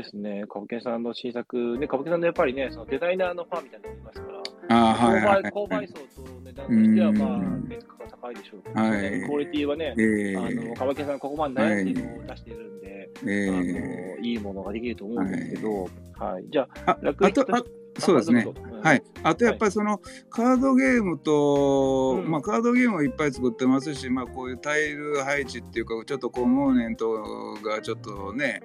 [0.02, 0.42] ですね。
[0.44, 4.26] 歌舞伎さんの新作、ね、歌舞伎さんのやっぱりね、そのデザイナーのファンみたいなのがいますか
[4.68, 6.00] ら、あーはいはい購買購買層と
[6.44, 16.44] 値段としては、まあ、うん別価が高いでしょうけど、はいクオリティはね、えあのー歌舞伎さんここまで悩んでるのを出してるんで、えあーのいいものができると思うんですけど、はい。
[16.50, 17.62] じゃあ、あ楽あとあ
[17.98, 18.46] そうですね。
[18.82, 18.94] は。
[18.94, 20.00] い、あとやっぱりその
[20.30, 28.62] カードゲームと、うんまあ、カードゲームをいっぱい作ってますし、まあ、こういうタイル配置っていうかちょっとコンポーネントがちょっとね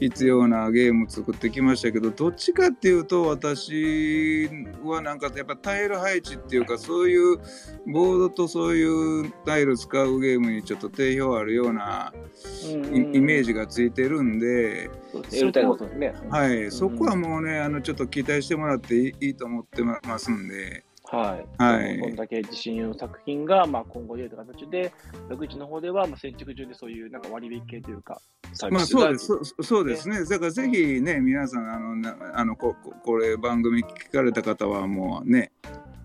[0.00, 4.48] 必要なゲーム作ってきましたけどどっちかっていうと私
[4.84, 7.38] はなんかやっぱタイル配置っていうかそういう
[7.86, 12.12] ボードとそういうタイル使うゲームにちょっと定評あるような
[12.64, 14.88] イイメージがついてるんで。
[14.88, 15.07] そうですね。
[15.32, 16.14] やりたいことですね。
[16.30, 21.62] はい、そこはもうね、あのちょっと期待してもらっていいいいと思ってまますんで、はい。
[21.62, 21.98] はい。
[22.00, 24.92] こんだけ自信の作品が、まあ、今後出る形で、
[25.28, 28.20] 楽市の方では、まあ、先着順でそういうなんか割引系というか、
[28.70, 35.52] まあそうです、そそうですね、だからぜひね、皆さん、あのなあのこここれ、番組聞かれた方は、もうね、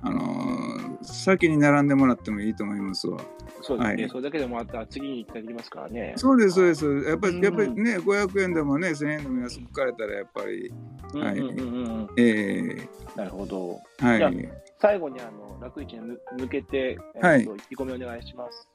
[0.01, 0.62] あのー
[1.03, 3.19] 先に並んでもらってもいいと思いますわ。
[3.61, 6.13] そうですね、はいそれだけでもまた次に行ったりますからね。
[6.17, 10.73] そうです、そうです、やっぱうんりやっぱりね、500円でもね、1000円でも安く買えたら、やっぱり、
[11.13, 11.39] はい
[13.15, 13.79] なるほど。
[13.99, 14.49] ー、はじゃあい。
[14.81, 18.67] 最後にあの楽市に向向けて、えはいっと意気込みお願いします。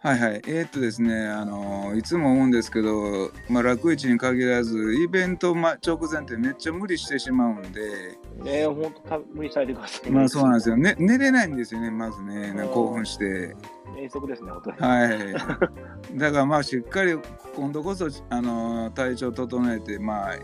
[0.00, 10.10] はいはい、えーっとですね、あのいつも思うんですけど、まあ、楽市に限らず、イベントま直前ってめっちゃ無理してしまうんで、ね本当、無理されてください。
[10.12, 13.56] まあそうなんですよ、ね、寝れないんですよね、まずね、うん興奮して。
[13.96, 14.76] 遠足ですね、本当に。
[14.78, 15.34] はい。
[16.16, 17.18] だからまあしっかり
[17.56, 20.34] 今度こそ、あの体調整えて、まあ、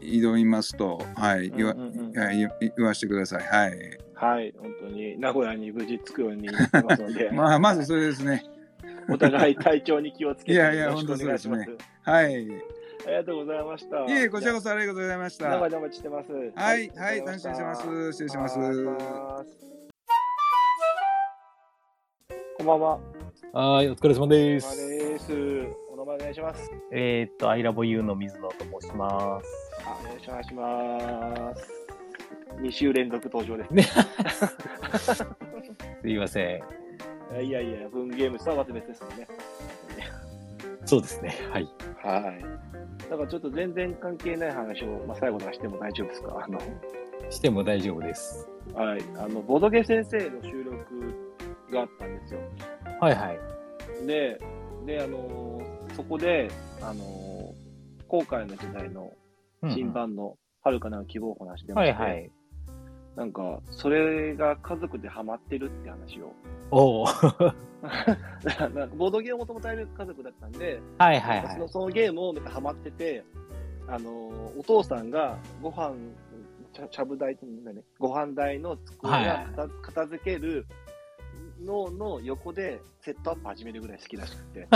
[0.00, 3.42] 挑みますと、はい、言わ,、うんうんうんはい言言わしてください。
[3.42, 4.03] はい。
[4.14, 8.44] はい、本当に名古屋に無事着くようにますので、 まあ、まずそれですね。
[9.08, 11.64] お互い体調に気をつけて、いやいやよろしくお願いします。
[12.04, 12.32] 本はい。
[12.32, 12.52] い
[13.06, 14.06] ありがとうございました。
[14.08, 15.50] え、こちらこそありがとうございました。
[15.50, 16.32] 生でお待ちしてます。
[16.32, 18.58] はいはい楽しみにしてます失礼します
[22.56, 22.98] こんばんは。
[23.52, 24.90] はい、お疲れ様でお疲す。
[24.90, 25.32] れです。
[25.92, 26.70] お名前お願いします。
[26.92, 29.46] えーっと、アイラボユーの水野と申します。
[30.26, 31.83] お願いします。
[32.60, 33.74] 2週連続登場です。
[33.74, 33.82] ね
[36.02, 37.44] すいません。
[37.44, 39.26] いやいや、文ゲームとはまた別ですもんね。
[40.84, 41.34] そうですね。
[41.50, 41.68] はい。
[42.02, 42.44] はい。
[43.10, 46.40] だからちょっと全然関係ない話を、まあ、最後にしても大丈夫ですか？
[46.44, 46.58] あの、
[47.30, 48.48] しても大丈夫です。
[48.74, 49.00] はい。
[49.16, 50.74] あの、ボドゲ先生の収録
[51.72, 52.40] があったんですよ。
[53.00, 54.06] はいはい。
[54.06, 54.40] で、
[54.86, 56.48] で、あのーそこで、
[56.82, 57.54] あのー
[58.08, 59.12] 後悔の時代の
[59.70, 62.30] 新版の遥かなる希望を話してまして、はいはい。
[63.16, 66.32] なんか、それが家族でハマってるって話を。
[66.70, 67.06] おお。
[67.84, 73.22] なんかボードゲームをもともとやる家族だったんで、はいはいはいそのそのゲームをなんかハマってて、
[73.86, 75.94] あのーお父さんがご飯、
[76.72, 80.66] ちゃちゃぶ台ってんだね、ご飯台の机はいが片,、片付ける
[81.62, 84.66] のの横でセットアップ始めるぐらい好きらしくて、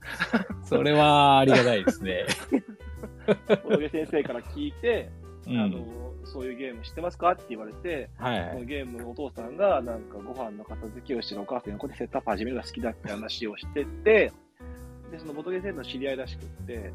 [0.64, 2.26] それはありがたいですね。
[3.64, 5.10] ボドゲ先生から聞いて、
[5.46, 14.32] うんあのそういうゲーム知ってますかって言われて、はいはいそのゲームのお父さんがなんかご飯の片付けをしてるお母さんの横でセットアップ始めるのが好きだって話をしてて、
[15.10, 16.92] で、そのボトゲ先生の知り合いらしくって。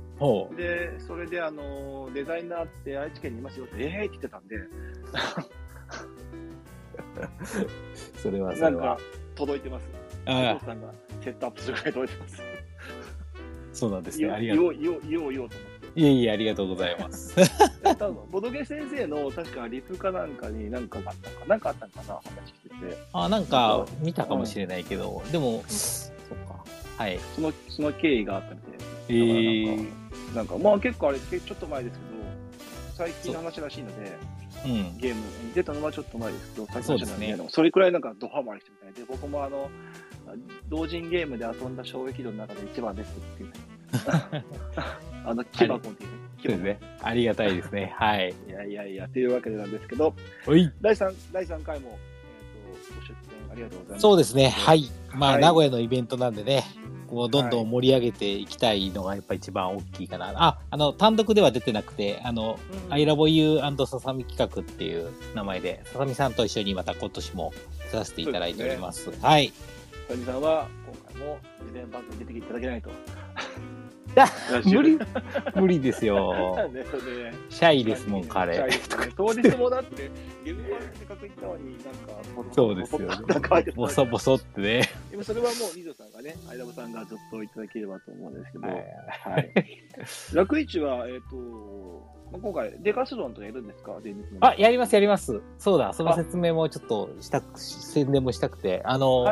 [0.58, 4.56] で、それであのデザイナーって愛知県にいますよって、ええー、って言ってたんで、
[8.18, 8.98] それはそれはなんか。
[9.36, 9.90] 届いてます。
[10.28, 10.94] おあ父さんが
[11.24, 12.44] セットアップするぐらい届いてます。
[13.74, 14.30] そうなんですね。
[14.30, 15.70] ありがとう言おう言おう言おうと思って。
[15.95, 17.35] いえいえ、ありがとうございます。
[17.84, 22.97] 多分ボドゲ先生の確かリプかなんかに何かがあったのか、なんかあったのかな、話してて。
[23.13, 26.63] あ、なんか見たかもしれないけど、でも、そっか。
[26.97, 27.19] はい。
[27.35, 28.85] その、その経緯があったみたいです。
[29.09, 30.01] えー
[30.35, 32.11] なんか、まあ結構あれ、けちょっと前ですけど、
[32.95, 34.18] 最近の話らしいので、
[34.63, 34.97] うん。
[34.97, 39.69] ゲームに出たのはちょっと前ですけど、最近の話なんで、ねそれくらいなんかドハマりしてみたいで、僕もあの、
[40.69, 43.51] 同人ゲームで遊んだ衝撃度の中で一番ですっていう。
[45.26, 46.22] あの、木箱っていうね。
[46.41, 46.80] そうですね。
[47.01, 47.93] ありがたいですね。
[47.95, 48.34] はい。
[48.47, 50.13] いやいやいや、というわけでなんですけど、
[50.47, 50.72] おい。
[50.81, 51.97] 第3、第3回も、
[52.69, 54.01] えっ、と、ご出展ありがとうございます。
[54.01, 54.49] そうですね。
[54.49, 54.85] はい。
[55.13, 56.63] まあ、はい名古屋のイベントなんでね、
[57.11, 60.31] こうどんどん盛り上げていきたいのがやっぱ一番大きいかな。
[60.35, 62.57] あ、あの、単独では出てなくて、あの、
[62.88, 67.53] うんアイラボユーささみ企画っていう名前で、ささみさんと一緒にまた今年も
[67.91, 69.11] 出させていただいております。
[69.22, 69.51] はい。
[70.07, 72.89] サニさんは今回も事前番組に出ていただけないと。
[74.66, 75.00] 無理、
[75.56, 76.58] 無理ですよ。
[77.50, 78.68] シャイですもん、彼。
[79.16, 80.10] 当日もだって、
[80.44, 83.08] ゲームマンせっかく行ったのに、なんか、そうですよ。
[83.08, 84.90] なんか書いてたボソボソってね。
[85.12, 89.52] でもそれはもう、ニゾさんがね、アイラブさんがずっといただければと思うんですけど、ははい。
[90.32, 90.36] い。
[90.36, 91.36] 楽市は、えっ、と、
[92.32, 93.94] まあ今回、デカスロンとやるんですか？
[94.42, 95.42] あ、やります、やります。
[95.58, 99.26] そうだ、その説明もちょっとしたく、宣伝もしたくて、あの。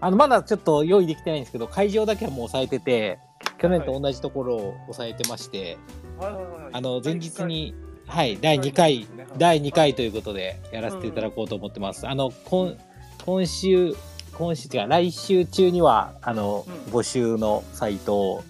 [0.00, 3.18] あの、まだちょっと用意できてないんですけど、会場だけはもう押さえてて、
[3.58, 5.78] 去年と同じところを押さえてまして、
[6.18, 6.50] はいはいはい。
[6.72, 7.74] あの、前日に、
[8.06, 9.06] はい、第2回、
[9.38, 12.06] 第2回ということでやらせていただこうと思ってます。
[12.06, 12.76] あの、今、
[13.24, 13.94] 今週、
[14.36, 16.92] 今週っていうか、来週中には、あの、うん。
[16.92, 18.44] 募集のサイトを、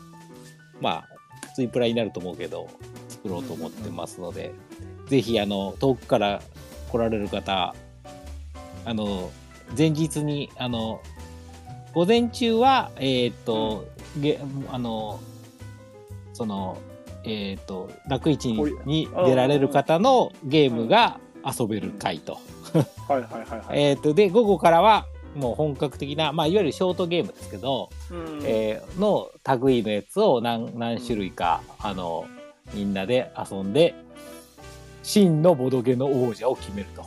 [0.81, 1.09] まあ、
[1.55, 2.69] ツイプラになると思うけど、
[3.09, 4.53] 作ろうと思ってますので、
[5.07, 6.43] ぜひ、あの、遠くから
[6.91, 7.74] 来られる方、
[8.85, 9.31] あの、
[9.77, 11.01] 前日に、あの、
[11.95, 13.87] 午前中は、えっ、と、
[14.21, 14.41] げ、
[14.71, 15.21] あの、
[16.33, 16.79] その、
[17.25, 22.39] えっ、と、楽市にに出られる方のゲームが遊べる回と。
[23.09, 23.79] はいはいはいはい。
[23.79, 29.31] えっと、で、午後からは、もう本格的な、まあ、いわゆるショートゲームですけど、うんえーの
[29.61, 32.27] 類のやつを何何種類か、あの、
[32.75, 33.95] みんなで遊んで、
[35.03, 37.05] 真のボドゲの王者を決めると。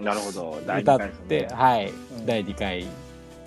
[0.00, 0.58] なるほど。
[0.66, 2.86] 第歌っ二回ですねて、はい、うん第2回、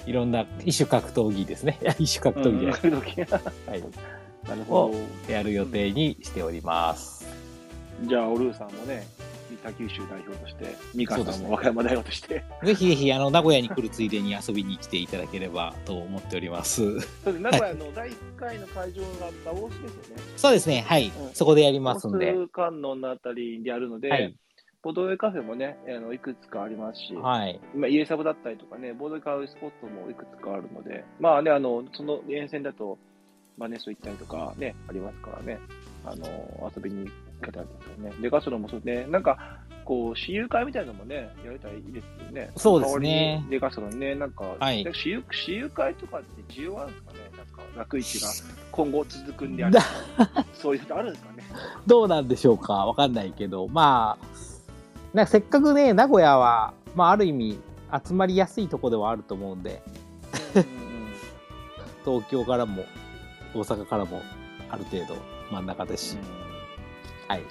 [0.05, 1.79] いろんな異種格闘技ですね。
[1.99, 3.83] 異種格闘技で、うんはい、
[4.47, 4.91] なるほ
[5.27, 5.31] ど。
[5.31, 7.27] やる予定にしております。
[8.03, 9.05] じゃあ、オルーさんもね、
[9.61, 16.99] 北九州代表として、ミカそうですねさんも和歌山代表として、ぜひぜひ、あの、名古屋に来るついでに遊びに来ていただければと思っております。
[17.23, 19.07] それで名古屋の第1回の会場が
[19.45, 20.23] ダオスですよね。
[20.37, 22.33] そうですね、はい、うんそこでやりますんで。
[22.51, 24.35] 観音のあたりでやるので、はい
[24.81, 27.59] ボードウェイカフェもね、あのいくつかありますし、はい。
[27.75, 32.97] 今、家サブだったりとかね、ボードウェイ買うスポットもいくつかあるので、まあね、あの、その沿線だと、
[33.57, 35.59] マネスト行ったりとかね、ありますからね、
[36.05, 37.11] あの、遊びに行
[37.45, 38.13] けたりですよね。
[38.21, 39.37] デカスロンもそうね、なんか、
[39.83, 42.49] こう、私有会みたいなのもね、やれたらいいですよね。
[42.55, 43.09] そうですね。
[43.09, 44.85] 代わりにデカスロンね、なんか、はい。
[44.85, 47.19] 私有私有会とかって需要あるんですかね？
[47.37, 48.29] なんか、楽市が
[48.71, 51.43] 今後続くんであれば、 そういうのあるんですかね？
[51.85, 52.85] どうなんでしょうか？
[52.85, 54.25] わかんないけど、まあ、
[55.13, 57.59] なんかせっかくね、名古屋は、まあ、ある意味、
[58.05, 59.81] 集まりやすいとこではあると思うんで、
[62.05, 62.83] 東京からも、
[63.53, 64.21] 大阪からも、
[64.69, 65.15] ある程度
[65.51, 66.17] 真ん中ですし、
[67.27, 67.43] はい。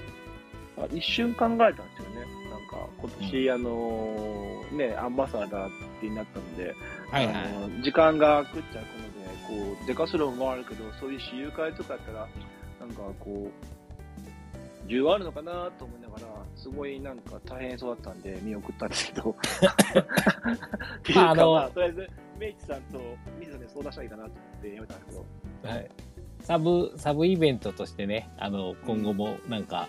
[0.77, 2.27] あ一瞬考えたんですよね。
[2.51, 5.71] なんか、今年、あのーね、アンバサダーっ
[6.01, 6.75] てなったので、
[7.11, 7.35] はいはい。
[7.35, 12.29] あの時間が食っちゃうので、こう、デカスロンもあるけど、そういう私有会とかやったら、
[12.81, 13.78] なんかこう、
[14.89, 19.31] 需要あるのかなと思いながら、すごいなんか大変そうだったんで見送ったんですけど。
[19.31, 22.99] っていうか、あのまあ、とりあえず、メイチさんと
[23.39, 25.21] 水野で相談したらいいかなと思ってやめたんです
[25.63, 25.75] けど。
[25.75, 25.91] はい。
[26.41, 29.89] サブ、サブイベントとしてね、あの、今後もなんか、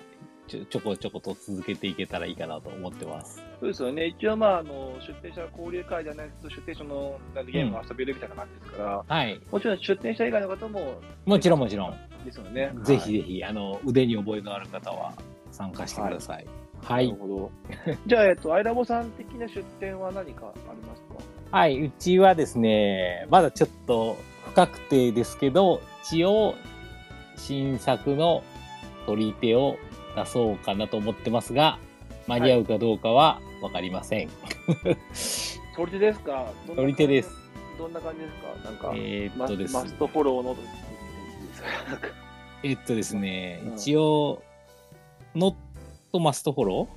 [0.49, 3.41] ちょちょこちょこと続けていけたらいいかなと思ってます。
[3.59, 4.07] そうですよね。
[4.07, 9.39] 一応、まあ、あの、出店者交流会じゃないと、出店者のゲームが遊べるみたいな感じですから、はい。
[9.51, 11.95] もちろん出店者以外の方も、もちろんもちろん。
[12.25, 12.73] ですよね。
[12.83, 15.13] ぜひぜひ、あの、腕に覚えのある方は
[15.51, 16.45] 参加してください。
[16.83, 17.07] はい。
[17.07, 17.51] なるほど。
[18.07, 21.15] じゃあ、えっと、アイラボさん的な出店は何かありますか？
[21.51, 26.55] はい、うちはですね、まだちょっと不確定ですけど、一応、
[27.37, 28.43] 新作の
[29.05, 29.77] 取り手を
[30.25, 31.77] 出そうかなと思ってますが、
[32.27, 34.29] 間に合うかどうかはわかりません。
[35.75, 36.51] 取り手ですか？
[36.75, 37.31] 取り手です。
[37.77, 38.33] どんな感じです
[38.63, 38.69] か？
[38.69, 40.55] なんか、えーっとですママストフォローの、
[42.63, 43.73] えっとですね、うん。
[43.75, 44.41] 一応、
[45.35, 45.55] ノッ
[46.11, 46.87] トマストフォロ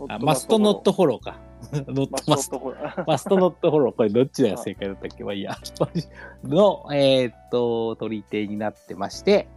[0.00, 0.14] ー？
[0.14, 1.38] あ、マストノットフォローか。
[1.72, 3.04] ノッマトマストストフォロー。
[3.08, 5.24] マストノットフォロー、これどっちが正解だったっけ？
[5.24, 5.56] まあいいや。
[6.44, 9.48] の、えーっと、取り手になってまして、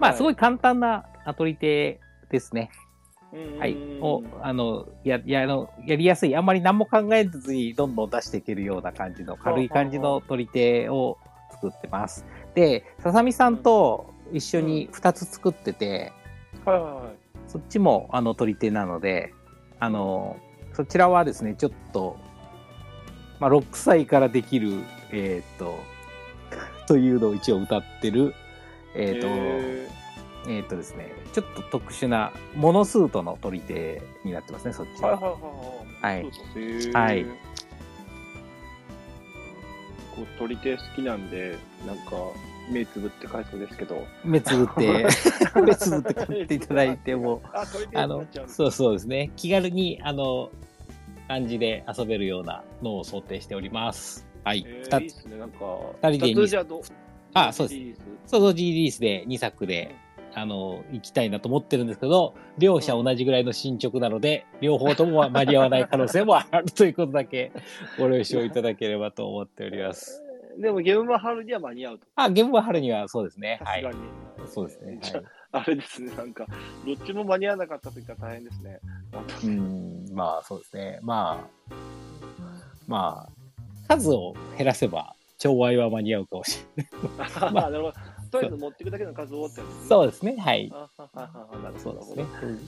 [0.00, 0.16] まあ、はい。
[0.16, 1.04] すごい簡単な
[1.36, 2.00] 取り手
[2.32, 2.70] ですね。
[3.32, 3.76] うんはい。
[4.00, 6.36] を、あの、や、や、あの、やりやすい。
[6.36, 11.16] あんまり何も考えずにどんどん出していけるような感じの、軽い感じの取り手を
[11.50, 12.26] 作ってます。
[12.54, 16.12] で、ささみさんと一緒に2つ作ってて、
[16.64, 17.22] はいはいはい。
[17.46, 19.32] そっちも、あの、取り手なので、
[19.78, 20.36] あの、
[20.74, 22.18] そちらはですね、ちょっと、
[23.40, 24.72] まあ、6歳からできる、
[25.10, 25.78] えっ、と、
[26.86, 28.34] というのを一応歌ってる、
[28.94, 29.26] えっ、と、
[30.50, 35.18] へえっ、とですね、ちょっと特殊なモノスートの取り手になってますね、そっちは。
[35.18, 37.24] ーはいはいはいはい。
[40.14, 41.56] こう、取り手好きなんで、
[41.86, 42.02] なんか、
[42.70, 44.06] 目つぶって返そうですけど。
[44.24, 45.06] 目つぶって、
[45.64, 47.42] 目つぶって買っていただいても、
[47.94, 49.30] あ、のそうそうですね。
[49.36, 50.50] 気軽に、あの、
[51.28, 54.26] 感じで遊べるようなのを想定しております。
[54.44, 54.64] はい。
[54.66, 55.64] えーいいっすね、なんか。
[56.02, 56.64] 二人で二つじゃ
[57.34, 57.78] あそうです。
[57.78, 59.94] リリースそう、同時リリースで2作で、
[60.34, 67.52] あの、行きたいなと思ってるんですけど、両者同じぐらいの進捗なので、両方とも間に合わない可能性もあるということだけ
[67.98, 70.22] ご了承いただければと思っております。
[70.58, 72.06] でも、ゲームは春には間に合うと。
[72.16, 73.60] あ、ゲームは春にはそうですね。
[73.62, 73.86] はい。
[74.46, 74.98] そうですね。
[75.00, 75.22] はい。
[75.52, 76.46] あ、あれですね、なんか、
[76.86, 78.80] どっちも間に合わなかったと言ったら大変ですね。
[79.44, 80.98] うん、まあそうですね。
[81.02, 81.74] まあ、
[82.86, 87.32] まあ、数を減らせば、調和は間に合うかもしれない。
[87.40, 87.94] あなるほど。
[88.32, 89.88] とりあえず持っていくだけの数をってやつですね。
[89.90, 90.36] そうですね。
[90.38, 90.72] はい。
[90.72, 92.26] あはははなるほどそうですね。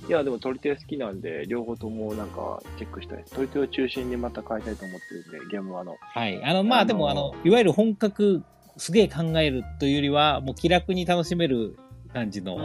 [0.09, 3.33] いや、でも取り手好きなんで、両方ともなんかチェックしたいです。
[3.33, 5.97] 取り手を中心にまた買いたいと思ってるんで、ゲームはあの。
[6.01, 6.45] はい。
[6.45, 8.43] あの、まあ、あのでも、あの、いわゆる本格、
[8.77, 11.77] すげえ考えるというよりは、もう気楽に楽しめる
[12.13, 12.59] 感じの、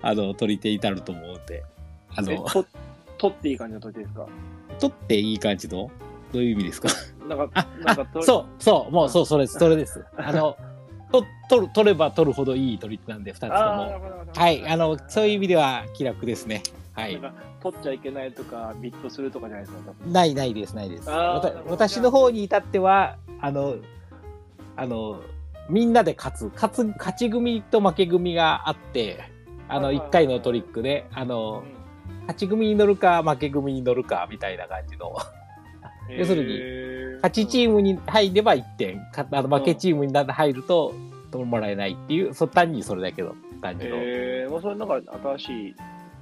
[0.00, 1.62] あの、取り手になると思うんで、
[2.16, 2.46] あの、
[3.18, 4.26] 取っていい感じの取り手ですか？
[4.80, 5.90] 取っていい感じの？
[6.32, 6.88] どういう意味ですか？
[7.28, 10.04] なんか、あ、なんか取そう、そう、もうそう、それです、それです。
[10.16, 10.56] あの、
[11.12, 13.52] と取る、取れば取るほどいい取り手なんで、二つとも。
[14.34, 14.66] はい。
[14.66, 16.62] あの、そういう意味では気楽ですね。
[16.94, 17.20] はい
[17.62, 19.92] 取っちゃいけないとか、ビットするとかじゃないですか。
[20.04, 21.08] ないないです、ないです。
[21.08, 23.76] 私の方に至っては、あの、
[24.74, 25.20] あの、
[25.70, 29.20] みんなで勝つ、勝つ、勝ち組と負け組があって、
[29.68, 31.62] あの、はいはいはい一回のトリックで、あの、
[32.22, 35.16] 勝ち組に乗るか、負け組に乗るか、みたいな感じの。
[36.18, 36.60] 要するにに
[37.16, 40.92] 勝ちチームに入れば1点、かあの負けチームにな入ると、
[41.32, 43.96] もらえないっていう、そ単にそれだけの感じの。
[43.96, 45.00] えー、まあ、それなんか
[45.38, 45.74] 新しい、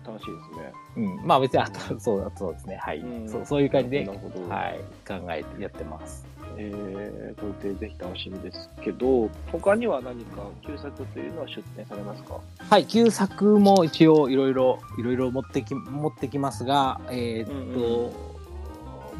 [0.06, 1.16] 楽しいですね。
[1.18, 1.26] うん。
[1.26, 2.76] まあ別に、あと、そうだ、そうですね。
[2.76, 2.98] はい。
[2.98, 4.78] うんそうそういう感じで、なるほどはい。
[5.06, 6.26] 考えてやってます。
[6.56, 12.40] えー、というぜひ楽しみですけど、他には何か旧作というのは出展されますか？
[12.58, 18.12] はい、旧作も一応いろいろ、いろいろ持ってき、持ってきますが、えーっと、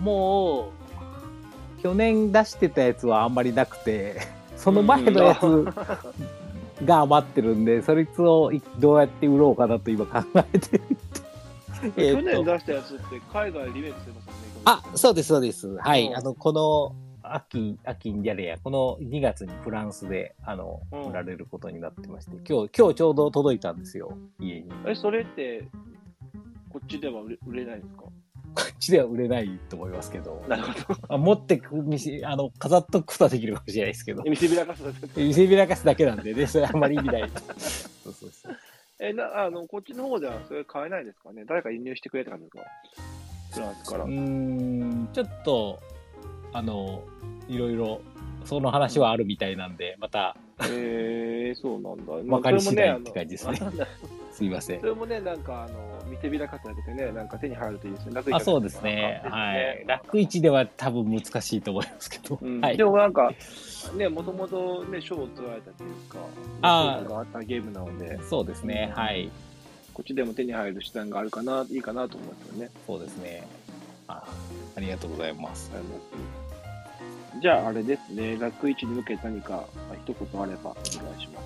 [0.01, 0.71] も
[1.79, 4.17] う、去年出してたやつはあんまりなくて、
[4.57, 10.23] その前のやつが余ってるんで、そいつをいどうやって売ろうかなと今考
[10.53, 10.85] えてる。
[11.97, 14.37] えー去年出したやつって海外リメイクしてますよね。
[14.67, 15.67] あ、そうです、そうです。
[15.79, 16.07] はい。
[16.09, 24.65] うんあの、この、秋、秋にじゃねえや、この2月にフランスで、あの、うん売られることになってまして、今日、今日ちょうど届いたんですよ、家に。
[24.87, 25.65] え、それって、
[26.71, 28.05] こっちでは売れ売れないんですか？
[28.55, 30.99] こっちでは売れないと思いますけど、なるほど。
[31.15, 31.69] あ持ってく、
[32.25, 37.31] あの、飾っとくことはできるかもしれないですけど、見せびらかすだけ見せびらかすだけなんでね、それあんまり意味ない。
[38.05, 38.57] そうそうそう。
[38.99, 41.45] え、な、あの、こっちの方ではそれ買えないですかね？
[41.47, 42.61] 誰か輸入してくれたんですか？
[43.55, 44.05] フランスから。
[44.05, 45.79] うーん、ちょっと、
[46.53, 47.03] あの、
[47.49, 48.01] いろいろ、
[48.45, 50.37] その話はあるみたいなんで、また、
[50.69, 52.13] えー、そうなんだ。
[52.35, 53.61] わかり次第まあって感じですね
[54.33, 54.87] すいませんそ。
[54.87, 58.15] れもね、なんか、あの、見せびらかすだけでね、なんか手に入るといいですね。
[58.15, 59.23] 楽あ、そうですね。
[59.25, 59.85] はい。
[59.87, 62.39] 楽市では多分難しいと思いますけど。
[62.41, 62.77] うんはい。
[62.77, 63.33] でもなんか、
[63.97, 66.19] ね、もともとね、賞を取られたというか、
[66.63, 68.93] あー評価があったゲームなので、そうですね。
[68.95, 69.31] はい。
[69.93, 72.71] こっちでも手に入る手段があるかな、いいかなと思いますよね。
[72.87, 73.47] そうですね。
[74.09, 74.25] あ
[74.77, 75.71] ありがとうございます。
[77.41, 81.41] じゃあ、あれですね、楽市に向けて何か、まあ一言あればお願いしま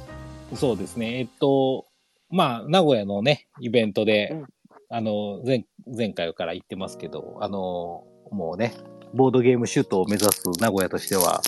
[0.50, 0.56] す。
[0.56, 1.18] そうですね。
[1.20, 1.86] えっと、
[2.30, 4.42] まあ、名古屋のね、イベントで、
[4.90, 8.74] あの、前、前回から言ってますけど、あの、もうね、
[9.14, 11.42] ボードゲームシュートを目指す名古屋としては、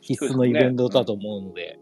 [0.00, 1.78] 必須のイベントだと思うので、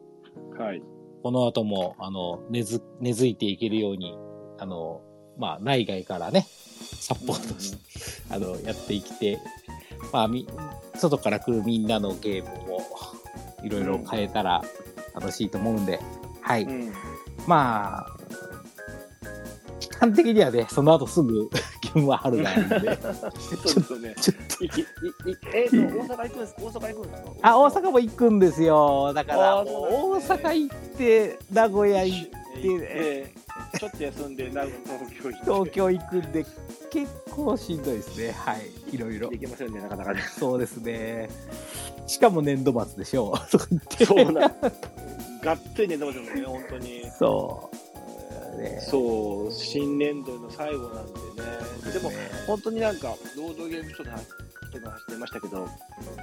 [0.59, 0.83] はい。
[1.23, 4.17] この後も、あの、根づ、根付いていけるように、
[4.59, 5.03] あの、
[5.37, 6.47] まあ、内外からね、
[7.01, 7.79] サポートして、
[8.35, 9.39] あの、やっていきて、
[10.13, 10.49] まあ、み、
[10.97, 12.81] 外から来るみんなのゲームも、
[13.63, 14.63] いろいろ変えたら
[15.15, 16.01] 楽しいと思うんで、
[16.41, 16.67] はい。
[17.47, 18.17] まあ、
[19.81, 21.49] 期間的にはね、その後すぐ
[21.83, 22.99] ゲームは春なんで、
[23.65, 24.15] そうですよね。
[25.55, 27.31] えっ、と、大阪行くんです大阪行くんですか？
[27.43, 29.13] あ、大阪も行くんですよ。
[29.15, 33.46] だから、大阪行って、名古屋行って、えー
[33.79, 35.45] ちょっと休んで、名古屋、東京行って。
[35.45, 36.47] 東京行くんで、
[36.91, 38.33] 結構しんどいですね。
[38.33, 38.95] はい。
[38.95, 39.31] いろいろ。
[39.31, 40.23] できませんね、なかなかね。
[40.39, 41.29] そうですね。
[42.07, 43.51] しかも年度末でしょう。
[43.51, 44.05] とか言って。
[44.05, 44.55] そうなん
[45.43, 47.11] がっつり寝てますよね、本当に。
[47.19, 47.71] そ
[48.57, 48.81] ね。
[48.81, 51.93] そう、新年度の最後なんでね。
[51.93, 52.11] でも、
[52.47, 54.25] 本当になんか、ロードゲームショーの話
[54.71, 55.69] 人が走ってましたけど、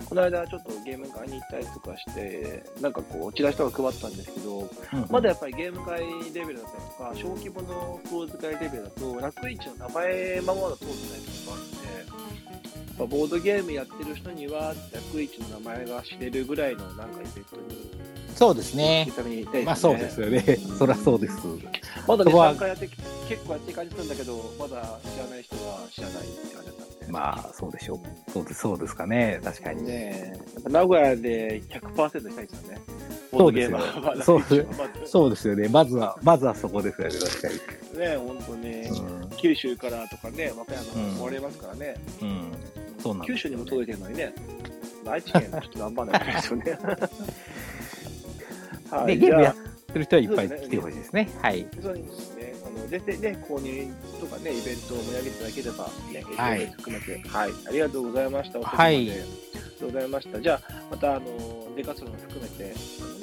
[0.08, 4.70] この間ちょっとゲーム会に行ったりとかして、なんかこう、チラシとか配ったんですけど、
[5.10, 6.02] まだやっぱりゲーム会
[6.34, 18.04] レベルだったりとか、小規模のクローズ会レベルだと、楽市の名前ままだ通ってないとかあるんで、まあボードゲームやってる人には、楽市の名前が知れるぐらいのなんかイベントに
[18.36, 19.64] そうですねね。
[19.64, 20.42] まあそうですよね。
[20.78, 21.38] そりゃそうです。
[22.08, 22.98] まだね、そこは3回やってき
[23.30, 27.03] 結構やってる感じするんだけど、まだ知らない人は知らないって感じだったんで。
[27.10, 28.32] まあそうでしょう。
[28.32, 29.40] そうです、そうですかね。
[29.44, 29.84] 確かに。
[29.84, 30.34] ね
[30.68, 32.82] 名古屋で100%したいですよね。
[33.32, 33.80] そうですよ
[34.24, 35.68] そう来週はまずそうですよね。
[35.70, 37.16] まずは、まずはそこですよね。
[37.16, 37.54] 確かに。
[37.56, 37.60] ね
[38.00, 41.96] え、本当ね、うん九州からとかね、和歌山から来られますからね。
[42.22, 42.52] うん。
[43.02, 44.34] そうなんです九州にも届いてるのにね、
[45.06, 46.78] 愛知県はちょっと頑張らないとですよね。
[48.90, 49.56] は で、い、ゲームやっ
[49.94, 51.30] てる人はいっぱい来てほしいですね。
[51.42, 51.68] はい。
[52.74, 58.60] の、全然ね、購入とかね、イベントを盛り上げていただければ、ね、はい含めて、はい、ありがとうございました。
[58.60, 59.26] おはいありが
[59.80, 60.42] とうございました。
[60.42, 61.26] じゃあ、また、あの、
[61.76, 62.74] デカツロン含めて、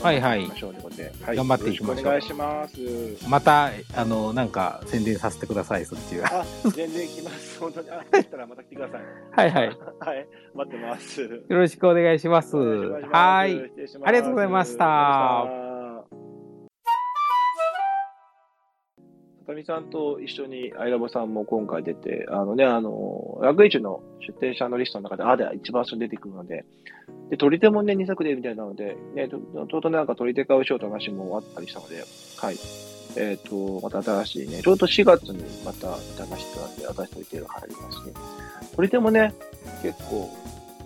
[0.03, 2.79] はいはい頑張っていきましょうということで、はい、頑張っていきましょうよろしくお願いし
[3.19, 3.29] ます。
[3.29, 6.29] また、あの、なんか宣伝させてください、そっちは。
[6.33, 7.61] あ、全然来ます。
[7.61, 7.91] 本当に。
[7.91, 9.01] あ、だったらまた来てください。
[9.31, 9.79] はいはい。
[9.99, 11.23] はい、待ってます。
[11.23, 12.57] よろしくお願いします。
[12.57, 13.71] はい。
[14.05, 15.60] ありがとうございました
[19.51, 26.65] ありがとうございました里見さんと一緒にアイラボさんも今回出て、あのね、あの、楽市の出展者のリストの中で、あで一番最初に出てくるので、
[27.31, 31.97] で、取り手もね、2作でみたいなので、ね、ちょちょうどなんか取り手買うショートの話もあったりしたので、
[32.37, 32.57] はい。
[33.17, 38.03] えっ、と、また新しいね、ちょうど4月にまた出してたんで、新しい取り手が入りますし、
[38.77, 39.35] 取り手もね、
[39.83, 40.31] 結構、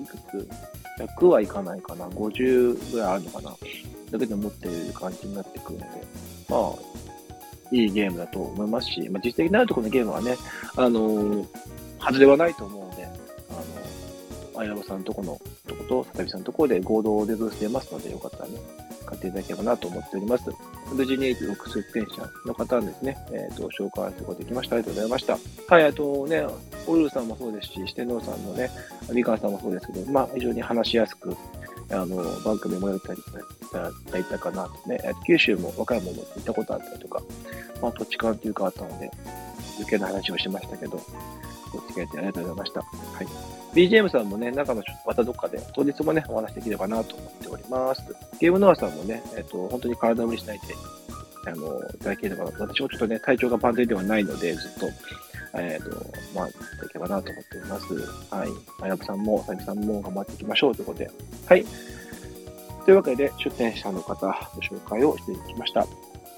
[0.03, 0.49] いくつ、
[1.21, 3.51] 100はいかないかな、50ぐらいあるのかな、
[4.11, 5.87] だけで持ってる感じになってくるので、
[6.49, 7.04] まあ、
[7.75, 10.37] いいゲームだと思いますし、まあ、実績のあるところのゲームはね、
[10.77, 11.47] あのー
[12.05, 18.59] 外れはないと思うので、あの、アイラボさんのとこのとこと、佐々木さんのところで合同でブース出ますので、よかったらね、
[19.07, 20.45] 買っていただければなと思っております。
[20.93, 24.77] 無事に6出店者の方ですね、えっ、と、紹介することができました。
[24.77, 25.39] ありがとうございました。
[25.75, 26.47] はい、あとね、
[26.87, 28.71] オルさんもそうですし、四天王さんのね、
[29.13, 31.35] リカンさんもそうですけど、まあ、非常に話しやすく、
[31.95, 33.23] あの、番組もやったりい
[33.71, 37.23] ただいたかなとね、九州も和歌山も行ったことあったりとか、
[37.81, 39.11] まあ、土地勘というかあったので、
[39.77, 41.01] 余計な話をしましたけど、
[41.73, 42.81] お付き合いありがとうございました。
[42.81, 42.87] は
[43.23, 43.27] い。
[43.75, 48.03] BGM さんもね、中のまたどっかで、当日もね、お話できればなと思っております。
[48.39, 50.75] ゲームノアさんもね、えっ、と、本当に体を無理しないで、
[51.47, 54.87] あの、いただければ、私もちょっとね、体調が万全ではないので、ずっと、
[55.57, 55.91] えっ、と、
[56.35, 57.95] まあ、いただければなと思っております。
[58.35, 58.49] はい。
[58.83, 61.11] あやぶさんも、さゆみさんも頑張っていきましょうということで、
[61.47, 61.65] はい。
[62.85, 65.87] というわけで、出展者の方、ご紹介をしていきました。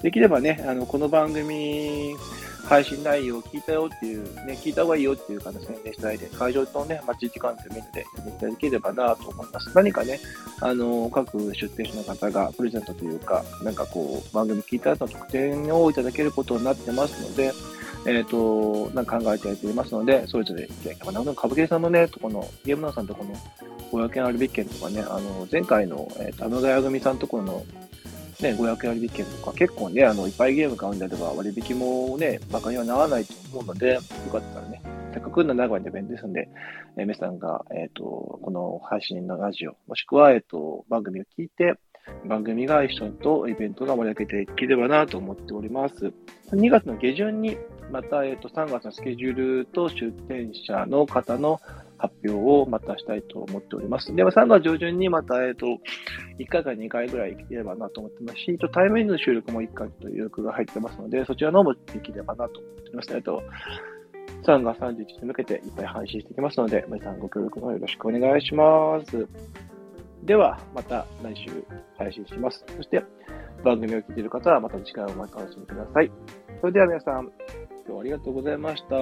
[0.01, 2.15] できればね、あの、この番組、
[2.67, 9.71] 配信内容を聞いたよっていう、ね、聞いた方がいいよっていう方宣伝したいて、会場とね、待ち時間という面でやっていただければなと思います。
[9.73, 10.19] 何かね、
[10.59, 17.53] あの、各出店者の方がプレゼントというか、なんかこう、番組聞いた後の特典をいただけることになってますので、
[18.07, 21.19] えっ、と、なんか考えていただいていますので、それぞれいただければな。
[21.19, 23.35] 歌舞伎さんのね、とこの、ゲームナーさんとこの
[23.91, 27.65] 500円割引券とかね、あの、前回の、えー、と、あのがや組さんところの、
[28.39, 34.01] ね、500円割引券とか、結構ね、あの、いっぱいゲーム買うんであれば、割引もね、バカにはならないと思うので、よ
[34.31, 34.81] かったらね、
[35.13, 36.47] せっかくの名古屋で便利ですんで、
[36.95, 41.75] えー皆さんが、えっ、と、この配信のラジオ、もしくは、えっ、と、番組を聞いて、
[42.25, 46.13] 番組が一緒とイベントが盛り上げていければなと思っております。
[46.51, 47.57] 2月の下旬に、
[47.91, 51.59] また、えっ、と、3月のスケジュールと出展者の方の
[51.97, 54.13] 発表をまたしたいと思っております。
[54.15, 55.65] では、3月上旬にまた、えっ、と、
[56.37, 63.15] 1回か2回ぐらい来てればなと思ってますし、一応対面の収録も1回という予約が入ってますので、そちらの方もできればなと思っております。
[63.15, 63.41] えっと、
[64.43, 69.27] 3月31日に向けていっぱい配信していきますので、皆さんご協力のよろしくお願いします。
[70.23, 71.63] では、また来週
[71.97, 72.63] 配信します。
[72.75, 73.03] そして、
[73.63, 76.11] 番組を聞いている方はまた次回をお楽しみください。
[76.61, 77.31] それでは皆さん、
[77.87, 78.97] 今日はありがとうございました。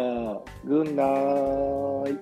[0.64, 2.20] グンナーイ。